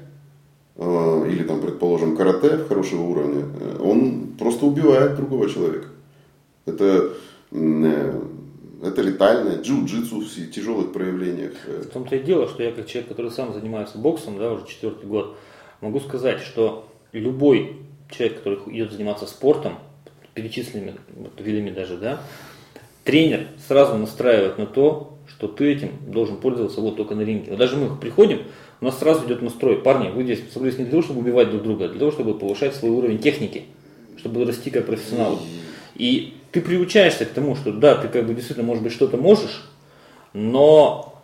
или 0.78 1.44
там, 1.44 1.62
предположим, 1.62 2.18
карате 2.18 2.58
хорошего 2.58 3.04
уровня, 3.04 3.46
э, 3.60 3.78
он 3.82 4.36
просто 4.38 4.66
убивает 4.66 5.16
другого 5.16 5.50
человека. 5.50 5.88
Это, 6.66 7.14
э, 7.52 8.22
это 8.84 9.02
летальное, 9.02 9.62
джиу-джитсу 9.62 10.20
в 10.20 10.52
тяжелых 10.52 10.92
проявлениях. 10.92 11.54
э, 11.68 11.84
В 11.84 11.90
том-то 11.92 12.18
и 12.18 12.20
дело, 12.20 12.50
что 12.50 12.62
я 12.62 12.72
как 12.72 12.88
человек, 12.88 13.10
который 13.10 13.32
сам 13.32 13.54
занимается 13.54 13.98
боксом, 13.98 14.38
да, 14.38 14.52
уже 14.52 14.68
четвертый 14.68 15.06
год, 15.06 15.38
могу 15.80 16.02
сказать, 16.02 16.42
что 16.42 16.88
любой 17.14 17.78
человек, 18.10 18.40
который 18.40 18.60
идет 18.76 18.92
заниматься 18.92 19.28
спортом, 19.28 19.76
перечисленными 20.34 20.96
вот, 21.16 21.40
видами 21.40 21.70
даже, 21.70 21.96
да, 21.96 22.20
тренер 23.06 23.48
сразу 23.66 23.98
настраивает 23.98 24.58
на 24.58 24.66
то, 24.66 25.18
что 25.28 25.48
ты 25.48 25.72
этим 25.72 25.92
должен 26.08 26.38
пользоваться 26.38 26.82
вот 26.82 26.98
только 26.98 27.16
на 27.16 27.22
ринге. 27.22 27.52
Вот 27.52 27.60
даже 27.60 27.78
мы 27.78 27.96
приходим, 27.96 28.42
у 28.82 28.86
нас 28.86 29.00
сразу 29.00 29.26
идет 29.26 29.42
настрой. 29.42 29.78
Парни, 29.78 30.10
вы 30.10 30.24
здесь 30.24 30.42
собрались 30.52 30.78
не 30.78 30.84
для 30.84 30.92
того, 30.92 31.04
чтобы 31.04 31.22
убивать 31.22 31.50
друг 31.50 31.64
друга, 31.64 31.86
а 31.86 31.88
для 31.90 32.00
того, 32.00 32.12
чтобы 32.12 32.38
повышать 32.38 32.76
свой 32.76 32.92
уровень 32.92 33.20
техники, 33.20 33.64
чтобы 34.18 34.44
расти 34.46 34.70
как 34.70 34.86
профессионал. 34.86 35.40
И 35.96 36.34
ты 36.52 36.62
приучаешься 36.62 37.26
к 37.26 37.30
тому, 37.30 37.56
что 37.56 37.72
да, 37.72 37.96
ты 37.96 38.08
как 38.08 38.26
бы 38.26 38.34
действительно, 38.34 38.68
может 38.68 38.84
быть, 38.84 38.94
что-то 38.94 39.18
можешь, 39.18 39.70
но 40.34 41.16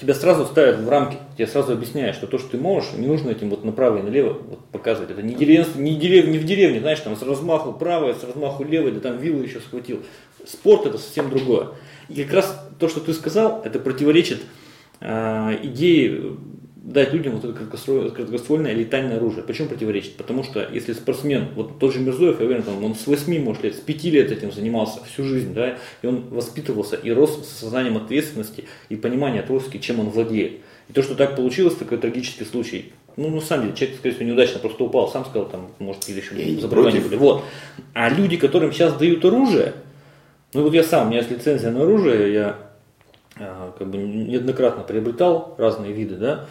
тебя 0.00 0.14
сразу 0.14 0.46
ставят 0.46 0.80
в 0.80 0.88
рамки, 0.88 1.18
тебе 1.36 1.46
сразу 1.46 1.72
объясняют, 1.72 2.16
что 2.16 2.26
то, 2.26 2.38
что 2.38 2.50
ты 2.50 2.58
можешь, 2.58 2.92
не 2.94 3.06
нужно 3.06 3.30
этим 3.30 3.50
вот 3.50 3.64
направо 3.64 3.98
и 3.98 4.02
налево 4.02 4.38
вот 4.48 4.64
показывать. 4.66 5.10
Это 5.10 5.22
не, 5.22 5.34
дерев... 5.34 5.76
не, 5.76 5.94
дерев... 5.94 6.26
не 6.26 6.38
в 6.38 6.44
деревне, 6.44 6.80
знаешь, 6.80 7.00
там 7.00 7.16
с 7.16 7.22
размаху 7.22 7.72
правой, 7.72 8.14
с 8.14 8.24
размаху 8.24 8.64
левой, 8.64 8.92
да 8.92 9.00
там 9.00 9.18
вилу 9.18 9.42
еще 9.42 9.60
схватил. 9.60 10.02
Спорт 10.46 10.86
это 10.86 10.98
совсем 10.98 11.28
другое. 11.28 11.68
И 12.08 12.24
как 12.24 12.34
раз 12.34 12.68
то, 12.78 12.88
что 12.88 13.00
ты 13.00 13.12
сказал, 13.12 13.60
это 13.62 13.78
противоречит 13.78 14.40
э, 15.00 15.58
идее 15.62 16.36
дать 16.82 17.12
людям 17.12 17.34
вот 17.34 17.44
это 17.44 17.52
краткоствольное, 17.52 18.72
летальное 18.72 19.16
оружие. 19.18 19.42
Почему 19.42 19.68
противоречит? 19.68 20.16
Потому 20.16 20.42
что 20.42 20.66
если 20.72 20.92
спортсмен, 20.92 21.48
вот 21.54 21.78
тот 21.78 21.92
же 21.92 22.00
Мирзоев, 22.00 22.40
я 22.40 22.46
уверен, 22.46 22.62
там, 22.62 22.82
он 22.82 22.94
с 22.94 23.06
8, 23.06 23.42
может 23.42 23.62
лет, 23.64 23.74
с 23.74 23.80
5 23.80 24.04
лет 24.04 24.32
этим 24.32 24.50
занимался 24.50 25.00
всю 25.04 25.24
жизнь, 25.24 25.52
да, 25.52 25.76
и 26.02 26.06
он 26.06 26.28
воспитывался 26.30 26.96
и 26.96 27.10
рос 27.10 27.46
с 27.46 27.60
сознанием 27.60 27.96
ответственности 27.96 28.64
и 28.88 28.96
понимания 28.96 29.42
того, 29.42 29.60
чем 29.80 30.00
он 30.00 30.08
владеет. 30.08 30.60
И 30.88 30.92
то, 30.92 31.02
что 31.02 31.14
так 31.14 31.36
получилось, 31.36 31.74
такой 31.74 31.98
трагический 31.98 32.46
случай, 32.46 32.92
ну, 33.16 33.28
на 33.28 33.40
самом 33.40 33.64
деле, 33.64 33.76
человек, 33.76 33.98
скорее 33.98 34.14
всего, 34.14 34.28
неудачно 34.28 34.58
просто 34.60 34.84
упал, 34.84 35.08
сам 35.08 35.24
сказал, 35.26 35.48
там, 35.48 35.68
может, 35.78 36.08
или 36.08 36.20
еще 36.20 36.34
Я 36.34 36.60
заболевания 36.60 37.00
были. 37.00 37.16
Вот. 37.16 37.44
А 37.92 38.08
люди, 38.08 38.36
которым 38.36 38.72
сейчас 38.72 38.94
дают 38.94 39.24
оружие, 39.24 39.74
ну 40.54 40.62
вот 40.62 40.72
я 40.72 40.82
сам, 40.82 41.06
у 41.06 41.10
меня 41.10 41.18
есть 41.18 41.30
лицензия 41.30 41.70
на 41.70 41.82
оружие, 41.82 42.32
я 42.32 42.56
э, 43.36 43.72
как 43.78 43.88
бы 43.88 43.98
неоднократно 43.98 44.82
приобретал 44.82 45.54
разные 45.58 45.92
виды, 45.92 46.16
да, 46.16 46.46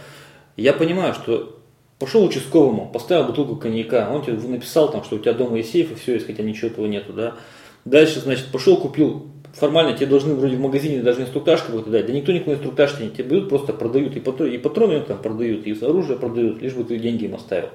я 0.62 0.74
понимаю, 0.74 1.14
что 1.14 1.60
пошел 2.00 2.24
участковому, 2.24 2.90
поставил 2.92 3.26
бутылку 3.26 3.56
коньяка, 3.58 4.10
он 4.12 4.24
тебе 4.24 4.36
написал 4.48 4.92
там, 4.92 5.04
что 5.04 5.18
у 5.18 5.20
тебя 5.20 5.34
дома 5.34 5.58
есть 5.58 5.72
сейф, 5.72 5.92
и 5.92 5.96
все 5.96 6.14
есть, 6.14 6.26
хотя 6.26 6.44
ничего 6.44 6.68
этого 6.70 6.86
нету, 6.86 7.14
да. 7.14 7.36
Дальше, 7.86 8.20
значит, 8.20 8.48
пошел, 8.52 8.78
купил, 8.78 9.28
формально 9.54 9.96
тебе 9.96 10.08
должны 10.08 10.36
вроде 10.36 10.56
в 10.56 10.60
магазине 10.60 11.02
даже 11.02 11.22
инструктаж 11.22 11.62
какой-то 11.62 11.90
дать, 11.90 12.06
да 12.06 12.14
никто 12.14 12.32
никакой 12.32 12.56
инструктаж 12.56 12.94
тебе 12.94 13.06
не 13.06 13.12
тебе 13.12 13.26
дают, 13.26 13.50
просто 13.50 13.74
продают, 13.74 14.16
и 14.16 14.20
патроны, 14.20 14.54
и 14.54 14.58
патроны 14.58 15.00
там 15.02 15.22
продают, 15.22 15.68
и 15.68 15.74
оружие 15.86 16.18
продают, 16.18 16.62
лишь 16.62 16.74
бы 16.74 16.84
ты 16.84 16.98
деньги 16.98 17.26
им 17.26 17.36
оставил. 17.36 17.70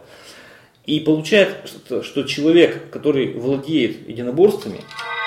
И 0.87 1.01
получается, 1.01 2.03
что, 2.03 2.23
человек, 2.25 2.91
который 2.91 3.33
владеет 3.33 4.07
единоборствами, 4.09 4.81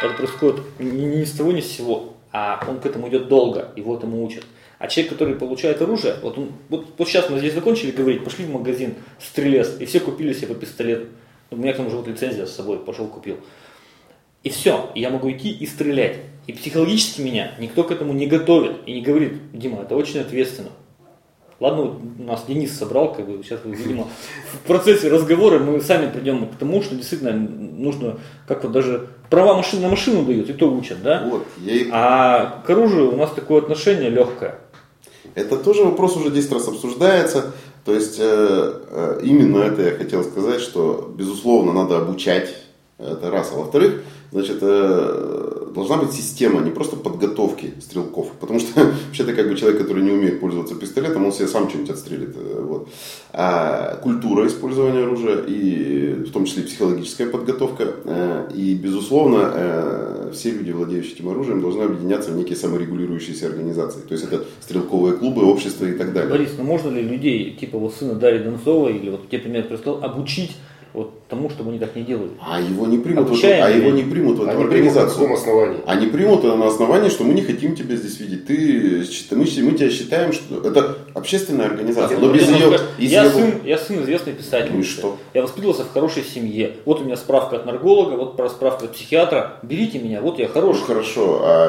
это 0.04 0.14
происходит 0.14 0.62
ни, 0.80 1.06
ни 1.06 1.24
с 1.24 1.32
того 1.32 1.52
ни 1.52 1.62
с 1.62 1.72
сего, 1.72 2.14
а 2.32 2.64
он 2.68 2.80
к 2.80 2.86
этому 2.86 3.10
идет 3.10 3.28
долго, 3.28 3.70
его 3.76 3.96
этому 3.96 4.24
учат. 4.24 4.44
А 4.80 4.88
человек, 4.88 5.14
который 5.14 5.36
получает 5.36 5.82
оружие, 5.82 6.16
вот, 6.22 6.38
он, 6.38 6.52
вот, 6.70 6.86
вот 6.98 7.08
сейчас 7.08 7.30
мы 7.30 7.40
здесь 7.40 7.54
закончили 7.54 7.92
говорить, 7.92 8.24
пошли 8.24 8.46
в 8.46 8.52
магазин, 8.52 8.94
стрелец, 9.20 9.76
и 9.80 9.86
все 9.86 10.00
купили 10.00 10.34
себе 10.34 10.48
по 10.48 10.54
пистолету. 10.56 11.08
У 11.50 11.56
меня 11.56 11.74
к 11.74 11.78
тому 11.78 11.90
же 11.90 11.98
вот 11.98 12.08
лицензия 12.08 12.46
с 12.46 12.56
собой, 12.56 12.78
пошел 12.78 13.08
купил. 13.08 13.38
И 14.44 14.50
все, 14.50 14.92
я 14.96 15.10
могу 15.10 15.32
идти 15.32 15.50
и 15.50 15.66
стрелять. 15.66 16.18
И 16.46 16.54
психологически 16.54 17.22
меня 17.22 17.52
никто 17.60 17.84
к 17.84 17.92
этому 17.92 18.14
не 18.14 18.28
готовит 18.28 18.78
и 18.86 18.94
не 18.94 19.02
говорит, 19.02 19.34
Дима, 19.52 19.82
это 19.82 19.96
очень 19.96 20.20
ответственно. 20.20 20.70
Ладно, 21.60 21.84
вот 21.84 22.20
нас 22.20 22.46
Денис 22.48 22.78
собрал, 22.78 23.14
как 23.16 23.28
бы 23.28 23.44
сейчас, 23.44 23.62
видимо, 23.66 24.08
в 24.54 24.60
процессе 24.68 25.10
разговора 25.10 25.58
мы 25.58 25.82
сами 25.82 26.10
придем 26.12 26.48
к 26.48 26.56
тому, 26.56 26.84
что 26.84 26.94
действительно 26.96 27.34
нужно, 27.34 28.20
как 28.48 28.64
вот 28.64 28.72
даже 28.74 29.08
права 29.32 29.56
машины 29.56 29.82
на 29.82 29.90
машину 29.90 30.24
дают, 30.24 30.50
и 30.52 30.54
то 30.54 30.72
учат, 30.72 31.02
да? 31.02 31.26
Вот, 31.28 31.48
я 31.58 31.74
и- 31.74 31.88
А 31.92 32.62
к 32.66 32.70
оружию 32.70 33.12
у 33.12 33.18
нас 33.18 33.32
такое 33.32 33.60
отношение 33.62 34.12
легкое. 34.12 34.60
Это 35.36 35.58
тоже 35.58 35.84
вопрос 35.84 36.16
уже 36.18 36.30
10 36.30 36.52
раз 36.52 36.68
обсуждается. 36.68 37.54
То 37.86 37.94
есть 37.94 38.18
э, 38.20 38.82
э, 38.90 39.20
именно 39.24 39.60
это 39.60 39.82
я 39.82 39.92
хотел 39.92 40.24
сказать, 40.24 40.62
что 40.62 41.14
безусловно 41.16 41.74
надо 41.74 41.98
обучать. 41.98 42.54
Это 42.98 43.30
раз. 43.30 43.52
А 43.54 43.58
во-вторых, 43.58 44.02
значит, 44.32 44.58
э, 44.62 45.72
должна 45.74 45.98
быть 45.98 46.12
система, 46.12 46.62
не 46.62 46.72
просто 46.72 46.96
подготовки 46.96 47.74
стрелков. 47.80 48.32
Потому 48.40 48.60
что 48.60 48.82
вообще-то 49.08 49.34
как 49.34 49.48
бы 49.50 49.56
человек, 49.56 49.82
который 49.82 50.04
не 50.04 50.12
умеет 50.12 50.40
пользоваться 50.40 50.76
пистолетом, 50.76 51.26
он 51.26 51.32
себе 51.32 51.48
сам 51.48 51.70
что-нибудь 51.70 51.92
отстрелит. 51.92 52.36
э, 52.36 52.62
Вот. 52.62 52.90
А 53.34 53.96
культура 54.04 54.48
использования 54.48 55.04
оружия, 55.04 55.38
и 55.48 56.14
в 56.26 56.32
том 56.32 56.46
числе 56.46 56.64
психологическая 56.64 57.30
подготовка. 57.30 57.94
э, 58.06 58.50
И, 58.56 58.76
безусловно, 58.76 60.30
все 60.34 60.52
люди, 60.52 60.72
владеющие 60.72 61.14
этим 61.14 61.30
оружием, 61.30 61.62
должны 61.62 61.84
объединяться 61.84 62.32
в 62.32 62.36
некие 62.38 62.56
саморегулирующиеся 62.58 63.48
организации. 63.48 64.02
То 64.02 64.14
есть 64.14 64.26
это 64.26 64.44
стрелковые 64.60 65.16
клубы, 65.18 65.46
общества 65.46 65.86
и 65.86 65.94
так 65.94 66.14
далее. 66.14 66.30
Борис, 66.30 66.52
ну 66.58 66.64
можно 66.64 66.90
ли 66.90 67.02
людей, 67.02 67.56
типа 67.60 67.78
вот 67.78 67.94
сына 67.94 68.16
Дарьи 68.16 68.44
Донцова, 68.44 68.90
или 68.90 69.10
вот 69.10 69.30
те 69.30 69.40
пример 69.40 69.64
прислал, 69.68 70.04
обучить 70.04 70.56
вот 70.98 71.28
тому, 71.30 71.50
чтобы 71.50 71.70
они 71.70 71.80
так 71.80 71.96
не 71.96 72.02
делали? 72.04 72.32
А 72.42 72.60
его 72.60 72.88
не 72.88 72.98
примут, 72.98 73.28
Обучаем 73.28 73.64
а 73.66 73.70
его 73.70 73.92
не 73.92 74.04
примут 74.04 74.40
в 74.40 74.44
эту 74.44 74.52
Они 74.52 74.66
примут 74.66 74.96
на 74.96 75.02
каком 75.06 75.32
организацию. 75.32 75.34
основании? 75.34 75.80
Они 75.86 76.08
примут 76.08 76.44
на 76.44 76.68
основании, 76.68 77.10
что 77.10 77.24
мы 77.24 77.34
не 77.36 77.42
хотим 77.44 77.76
тебя 77.76 77.96
здесь 77.96 78.20
видеть. 78.20 78.48
Ты, 78.48 79.04
мы, 79.32 79.38
мы 79.38 79.46
тебя 79.78 79.90
считаем, 79.92 80.34
что 80.34 80.62
это 80.68 80.98
общественная 81.14 81.68
организация. 81.68 82.18
Но 82.18 82.32
без 82.34 82.48
ее, 82.50 82.80
я, 82.98 83.24
ее- 83.24 83.30
сын, 83.32 83.52
я 83.64 83.78
сын 83.78 84.02
известной 84.04 84.34
писательницы. 84.34 84.74
Ну 84.74 84.80
и 84.80 84.84
что? 84.84 85.18
Я 85.34 85.42
воспитывался 85.44 85.84
в 85.84 85.92
хорошей 85.94 86.24
семье. 86.24 86.78
Вот 86.86 87.02
у 87.02 87.04
меня 87.04 87.16
справка 87.18 87.58
от 87.58 87.66
нарколога, 87.66 88.16
вот 88.16 88.36
про 88.36 88.50
справка 88.50 88.86
от 88.86 88.94
психиатра. 88.94 89.60
Берите 89.64 90.00
меня, 90.00 90.22
вот 90.22 90.40
я 90.40 90.48
Ну, 90.48 90.54
хороший. 90.54 90.84
хорошо, 90.86 91.42
а 91.44 91.68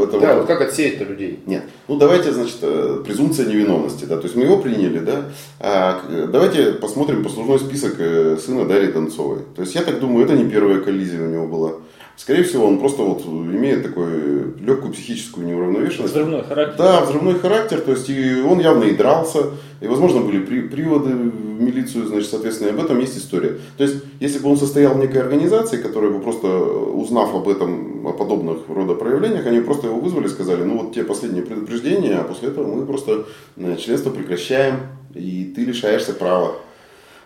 э, 0.00 0.04
это 0.04 0.18
Да, 0.20 0.28
вот- 0.32 0.38
вот 0.40 0.46
как 0.46 0.60
отсеять-то 0.62 1.04
людей? 1.04 1.40
Нет. 1.46 1.64
Ну 1.88 1.96
давайте, 1.96 2.32
значит, 2.32 2.56
э, 2.62 3.02
презумпция 3.04 3.46
невиновности, 3.46 4.04
да, 4.06 4.16
то 4.16 4.22
есть 4.24 4.34
мы 4.36 4.44
его 4.44 4.56
приняли, 4.58 4.98
да. 5.00 5.24
А, 5.60 6.00
давайте 6.32 6.72
посмотрим 6.72 7.22
послужной 7.22 7.58
список 7.58 7.96
э, 7.98 8.36
сына 8.46 8.64
Дарьи 8.64 8.92
Донцовой. 8.92 9.40
То 9.54 9.62
есть 9.62 9.74
я 9.74 9.82
так 9.82 10.00
думаю, 10.00 10.24
это 10.24 10.36
не 10.36 10.48
первая 10.48 10.80
коллизия 10.80 11.22
у 11.22 11.30
него 11.30 11.46
была. 11.46 11.72
Скорее 12.16 12.44
всего, 12.44 12.66
он 12.66 12.78
просто 12.78 13.02
вот 13.02 13.26
имеет 13.26 13.82
такую 13.82 14.56
легкую 14.58 14.94
психическую 14.94 15.46
неуравновешенность. 15.46 16.14
Взрывной 16.14 16.42
характер. 16.44 16.74
Да, 16.78 17.04
взрывной 17.04 17.34
характер, 17.34 17.80
то 17.82 17.90
есть 17.90 18.08
и 18.08 18.40
он 18.40 18.58
явно 18.58 18.84
и 18.84 18.96
дрался, 18.96 19.50
и, 19.82 19.86
возможно, 19.86 20.22
были 20.22 20.42
при, 20.42 20.60
приводы 20.62 21.10
в 21.10 21.60
милицию, 21.60 22.06
значит, 22.06 22.30
соответственно, 22.30 22.68
и 22.68 22.70
об 22.70 22.82
этом 22.82 22.98
есть 23.00 23.18
история. 23.18 23.58
То 23.76 23.84
есть, 23.84 23.96
если 24.18 24.38
бы 24.38 24.48
он 24.48 24.56
состоял 24.56 24.94
в 24.94 24.98
некой 24.98 25.20
организации, 25.20 25.76
которая 25.76 26.10
бы 26.10 26.20
просто, 26.20 26.48
узнав 26.48 27.34
об 27.34 27.48
этом, 27.48 28.06
о 28.06 28.12
подобных 28.12 28.60
рода 28.68 28.94
проявлениях, 28.94 29.44
они 29.44 29.60
просто 29.60 29.88
его 29.88 29.98
вызвали 29.98 30.26
и 30.26 30.30
сказали, 30.30 30.62
ну 30.62 30.78
вот 30.78 30.94
те 30.94 31.04
последние 31.04 31.44
предупреждения, 31.44 32.16
а 32.16 32.24
после 32.24 32.48
этого 32.48 32.66
мы 32.66 32.86
просто 32.86 33.26
э, 33.56 33.76
членство 33.76 34.08
прекращаем, 34.08 34.76
и 35.14 35.52
ты 35.54 35.66
лишаешься 35.66 36.14
права. 36.14 36.54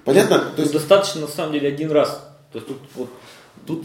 Понятно? 0.04 0.38
То 0.56 0.62
есть 0.62 0.72
достаточно 0.72 1.22
на 1.22 1.28
самом 1.28 1.52
деле 1.52 1.68
один 1.68 1.90
раз. 1.90 2.26
То 2.52 2.58
есть 2.58 2.66
тут 2.66 2.78
вот 2.94 3.08
Тут 3.66 3.84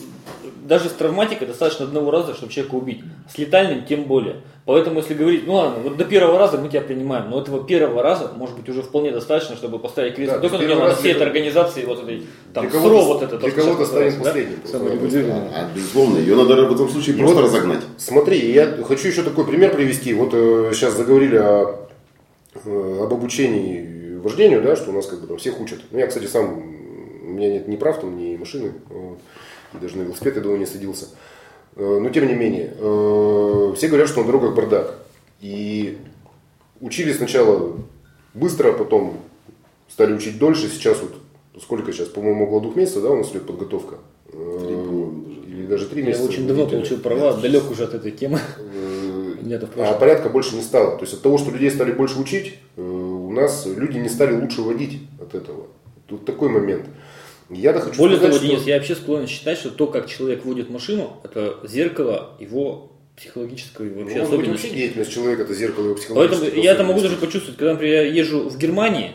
даже 0.64 0.90
с 0.90 0.94
травматикой 0.94 1.48
достаточно 1.48 1.86
одного 1.86 2.10
раза, 2.10 2.34
чтобы 2.34 2.52
человека 2.52 2.76
убить. 2.76 3.02
С 3.32 3.38
летальным 3.38 3.86
тем 3.86 4.06
более. 4.06 4.38
Поэтому, 4.66 5.00
если 5.00 5.14
говорить, 5.14 5.46
ну 5.46 5.54
ладно, 5.54 5.78
вот 5.84 5.98
до 5.98 6.06
первого 6.06 6.40
раза 6.40 6.58
мы 6.58 6.70
тебя 6.70 6.82
принимаем, 6.82 7.30
но 7.30 7.40
этого 7.40 7.64
первого 7.64 8.02
раза 8.02 8.32
может 8.36 8.56
быть 8.58 8.68
уже 8.68 8.82
вполне 8.82 9.12
достаточно, 9.12 9.56
чтобы 9.56 9.78
поставить 9.78 10.16
крест. 10.16 10.34
Да, 10.34 10.40
Только 10.40 10.58
на 10.58 10.96
всей 10.96 11.12
этой 11.12 11.28
организации, 11.28 11.86
вот 11.86 12.02
этой, 12.02 12.26
там, 12.52 12.72
СРО 12.72 13.02
вот 13.06 13.22
это. 13.22 13.38
Для 13.38 13.52
кого-то 13.52 13.86
станет 13.86 14.18
последним. 14.18 14.58
Да? 15.28 15.50
А, 15.54 15.70
безусловно, 15.76 16.18
ее 16.18 16.36
надо 16.36 16.66
в 16.66 16.74
этом 16.74 16.90
случае 16.90 17.18
просто 17.18 17.36
вот, 17.36 17.46
разогнать. 17.46 17.84
Смотри, 17.98 18.52
я 18.54 18.78
хочу 18.88 19.10
еще 19.10 19.22
такой 19.22 19.46
пример 19.46 19.76
привести. 19.76 20.14
Вот 20.16 20.32
э, 20.34 20.72
сейчас 20.74 20.96
заговорили 20.96 21.38
о, 21.38 21.88
э, 22.64 23.00
об 23.04 23.14
обучении 23.14 23.95
вождению, 24.26 24.64
да, 24.64 24.76
что 24.76 24.90
у 24.90 24.94
нас 24.94 25.06
как 25.06 25.22
бы 25.22 25.28
там 25.28 25.38
всех 25.38 25.60
учат. 25.62 25.80
Ну, 25.92 26.00
я, 26.00 26.08
кстати, 26.08 26.26
сам, 26.26 26.58
у 26.58 27.30
меня 27.30 27.54
нет 27.54 27.68
ни 27.68 27.76
прав 27.76 28.02
там, 28.02 28.18
ни 28.18 28.36
машины. 28.36 28.74
Вот 28.90 29.20
даже 29.80 29.98
на 29.98 30.02
велосипед, 30.02 30.36
я 30.36 30.42
думаю, 30.42 30.60
не 30.60 30.66
садился. 30.66 31.06
Э, 31.76 32.00
но 32.02 32.10
тем 32.10 32.28
не 32.28 32.34
менее, 32.34 32.74
э, 32.76 33.74
все 33.78 33.88
говорят, 33.88 34.10
что 34.10 34.22
на 34.22 34.26
дорогах 34.26 34.56
бардак. 34.56 34.96
И 35.42 36.00
учили 36.82 37.14
сначала 37.14 37.78
быстро, 38.34 38.72
потом 38.72 39.18
стали 39.90 40.14
учить 40.14 40.40
дольше. 40.40 40.70
Сейчас 40.70 41.00
вот 41.02 41.62
сколько 41.62 41.94
сейчас, 41.94 42.08
по-моему, 42.08 42.46
около 42.46 42.62
двух 42.62 42.76
месяцев, 42.76 43.04
да, 43.04 43.12
у 43.12 43.18
нас 43.18 43.30
идет 43.30 43.46
подготовка. 43.46 43.98
Э, 44.34 45.10
Или 45.48 45.68
даже 45.68 45.86
три 45.86 46.02
месяца. 46.02 46.24
Я 46.24 46.30
очень 46.30 46.48
давно 46.48 46.66
получил 46.66 46.98
права, 46.98 47.34
Нет. 47.34 47.42
далек 47.42 47.70
уже 47.70 47.84
от 47.84 47.94
этой 47.94 48.12
темы. 48.12 48.40
А 49.78 49.94
порядка 49.94 50.30
больше 50.30 50.56
не 50.56 50.64
стало. 50.64 50.98
То 50.98 51.04
есть 51.04 51.14
от 51.14 51.22
того, 51.22 51.38
что 51.38 51.52
людей 51.52 51.70
стали 51.70 51.92
больше 51.92 52.20
учить, 52.20 52.58
нас 53.36 53.66
люди 53.66 53.98
не 53.98 54.10
стали 54.10 54.34
лучше 54.34 54.62
водить 54.62 55.02
от 55.22 55.36
этого. 55.36 55.68
Тут 56.08 56.26
такой 56.26 56.50
момент. 56.50 56.86
Я-то 57.50 57.80
хочу 57.80 57.98
Более 57.98 58.18
сказать, 58.18 58.38
того, 58.38 58.48
Денис, 58.48 58.62
что... 58.62 58.70
я 58.70 58.78
вообще 58.78 58.96
склонен 58.96 59.28
считать, 59.28 59.60
что 59.60 59.70
то, 59.70 59.88
как 59.88 60.08
человек 60.08 60.46
водит 60.46 60.70
машину, 60.70 61.18
это 61.24 61.60
зеркало 61.64 62.36
его 62.40 62.92
психологической 63.16 63.90
вообще 63.90 64.18
ну, 64.18 64.24
особенности. 64.24 64.66
вообще 64.66 64.70
деятельность 64.70 65.14
человека 65.14 65.44
это 65.44 65.54
зеркало 65.54 65.86
его 65.86 65.96
психологической 65.96 66.40
Поэтому 66.40 66.64
я 66.64 66.72
это 66.72 66.84
могу 66.84 67.02
даже 67.02 67.16
почувствовать, 67.18 67.58
когда, 67.58 67.74
например, 67.74 68.04
я 68.04 68.12
езжу 68.12 68.50
в 68.50 68.58
Германии, 68.58 69.12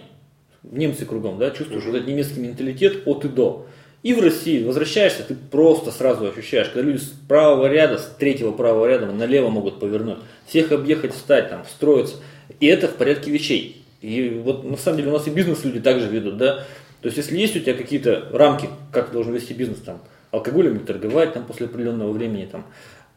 немцы 0.62 1.04
кругом, 1.06 1.38
да, 1.38 1.50
чувствуешь 1.50 1.82
uh-huh. 1.82 1.86
вот 1.86 1.96
этот 1.96 2.08
немецкий 2.08 2.40
менталитет 2.40 3.02
от 3.06 3.24
и 3.24 3.28
до. 3.28 3.66
И 4.02 4.14
в 4.14 4.20
России 4.20 4.64
возвращаешься, 4.64 5.22
ты 5.24 5.34
просто 5.34 5.90
сразу 5.90 6.26
ощущаешь, 6.26 6.68
когда 6.68 6.82
люди 6.82 7.02
с 7.02 7.12
правого 7.28 7.66
ряда, 7.66 7.98
с 7.98 8.14
третьего 8.18 8.52
правого 8.52 8.86
ряда 8.86 9.06
налево 9.06 9.50
могут 9.50 9.78
повернуть, 9.78 10.18
всех 10.46 10.72
объехать, 10.72 11.12
встать, 11.12 11.50
там, 11.50 11.64
встроиться. 11.64 12.16
И 12.60 12.66
это 12.66 12.88
в 12.88 12.94
порядке 12.94 13.30
вещей. 13.30 13.79
И 14.00 14.40
вот 14.45 14.64
на 14.64 14.76
самом 14.76 14.99
деле 14.99 15.11
у 15.11 15.12
нас 15.12 15.26
и 15.26 15.30
бизнес 15.30 15.64
люди 15.64 15.80
также 15.80 16.09
ведут, 16.09 16.37
да. 16.38 16.64
То 17.02 17.07
есть, 17.07 17.16
если 17.16 17.37
есть 17.37 17.57
у 17.57 17.61
тебя 17.61 17.75
какие-то 17.75 18.28
рамки, 18.33 18.69
как 18.92 19.09
ты 19.09 19.12
должен 19.12 19.33
вести 19.33 19.54
бизнес, 19.54 19.78
там, 19.78 20.00
алкоголем 20.30 20.75
не 20.75 20.80
торговать 20.80 21.33
там, 21.33 21.45
после 21.45 21.66
определенного 21.66 22.12
времени, 22.12 22.49
там, 22.50 22.64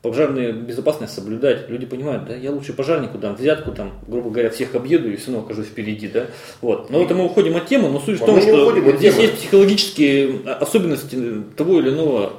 пожарную 0.01 0.53
безопасность 0.53 1.13
соблюдать. 1.13 1.69
Люди 1.69 1.85
понимают, 1.85 2.25
да, 2.25 2.35
я 2.35 2.51
лучше 2.51 2.73
пожарнику 2.73 3.17
дам 3.17 3.35
взятку, 3.35 3.71
там, 3.71 3.93
грубо 4.07 4.29
говоря, 4.29 4.49
всех 4.49 4.75
объеду 4.75 5.09
и 5.09 5.15
все 5.15 5.31
равно 5.31 5.45
окажусь 5.45 5.67
впереди, 5.67 6.09
да. 6.09 6.27
Вот. 6.61 6.89
Но 6.89 7.01
это 7.01 7.15
мы 7.15 7.25
уходим 7.25 7.55
от 7.55 7.67
темы, 7.67 7.89
но 7.89 7.99
суть 7.99 8.19
в 8.19 8.25
том, 8.25 8.41
что 8.41 8.97
здесь 8.97 9.15
есть 9.15 9.35
психологические 9.35 10.41
особенности 10.45 11.17
того 11.55 11.79
или 11.79 11.89
иного 11.89 12.33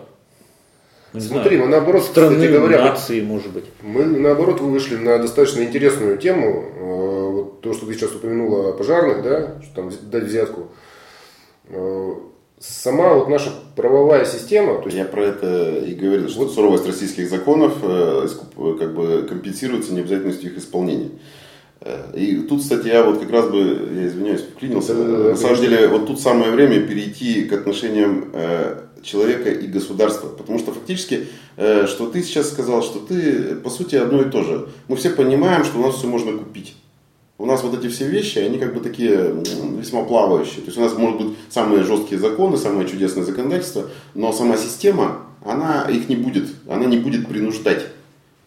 не 1.14 1.20
Смотри, 1.20 1.56
знаю, 1.56 1.70
мы 1.70 1.76
наоборот, 1.76 2.02
страны, 2.02 2.34
кстати 2.34 2.50
говоря, 2.50 2.86
нации, 2.86 3.20
может 3.20 3.52
быть. 3.52 3.66
Мы 3.82 4.04
наоборот 4.04 4.60
вышли 4.60 4.96
на 4.96 5.18
достаточно 5.18 5.62
интересную 5.62 6.18
тему. 6.18 7.03
Э, 7.64 7.68
то, 7.68 7.72
что 7.72 7.86
ты 7.86 7.94
сейчас 7.94 8.12
упомянула 8.12 8.70
о 8.70 8.72
пожарных, 8.72 9.22
да, 9.22 9.62
что 9.62 9.74
там 9.74 9.90
дать 10.10 10.24
взятку. 10.24 10.68
Э, 11.68 12.14
сама 12.58 13.14
вот 13.14 13.28
наша 13.28 13.52
правовая 13.74 14.26
система... 14.26 14.78
То 14.78 14.84
есть... 14.84 14.96
Я 14.98 15.06
про 15.06 15.24
это 15.24 15.78
и 15.78 15.94
говорил, 15.94 16.28
что 16.28 16.40
вот... 16.40 16.52
суровость 16.52 16.86
российских 16.86 17.28
законов 17.28 17.78
э, 17.82 18.28
как 18.78 18.94
бы 18.94 19.26
компенсируется 19.28 19.94
необязательностью 19.94 20.50
их 20.50 20.58
исполнения. 20.58 21.10
Э, 21.80 22.12
и 22.14 22.36
тут, 22.42 22.60
кстати, 22.60 22.88
я 22.88 23.02
вот 23.02 23.18
как 23.18 23.30
раз 23.30 23.48
бы, 23.48 23.88
я 23.94 24.06
извиняюсь, 24.08 24.42
вклинился. 24.42 24.94
Да, 24.94 25.04
да, 25.04 25.16
да, 25.16 25.30
На 25.30 25.36
самом 25.36 25.60
деле, 25.60 25.88
вот 25.88 26.06
тут 26.06 26.20
самое 26.20 26.50
время 26.50 26.86
перейти 26.86 27.44
к 27.44 27.52
отношениям 27.54 28.30
человека 29.02 29.50
и 29.50 29.66
государства. 29.66 30.28
Потому 30.28 30.58
что 30.58 30.72
фактически, 30.72 31.26
что 31.56 32.10
ты 32.10 32.22
сейчас 32.22 32.50
сказал, 32.50 32.82
что 32.82 33.00
ты, 33.00 33.54
по 33.56 33.68
сути, 33.68 33.96
одно 33.96 34.22
и 34.22 34.30
то 34.30 34.42
же. 34.42 34.68
Мы 34.88 34.96
все 34.96 35.10
понимаем, 35.10 35.64
что 35.64 35.78
у 35.78 35.82
нас 35.82 35.96
все 35.96 36.06
можно 36.06 36.32
купить 36.32 36.74
у 37.36 37.46
нас 37.46 37.62
вот 37.62 37.76
эти 37.76 37.88
все 37.88 38.08
вещи, 38.08 38.38
они 38.38 38.58
как 38.58 38.74
бы 38.74 38.80
такие 38.80 39.34
весьма 39.76 40.04
плавающие. 40.04 40.60
То 40.60 40.66
есть 40.66 40.78
у 40.78 40.80
нас 40.80 40.96
может 40.96 41.20
быть 41.20 41.36
самые 41.50 41.82
жесткие 41.82 42.20
законы, 42.20 42.56
самое 42.56 42.88
чудесное 42.88 43.24
законодательство, 43.24 43.90
но 44.14 44.32
сама 44.32 44.56
система, 44.56 45.22
она 45.44 45.88
их 45.90 46.08
не 46.08 46.16
будет, 46.16 46.48
она 46.68 46.84
не 46.84 46.98
будет 46.98 47.26
принуждать 47.26 47.86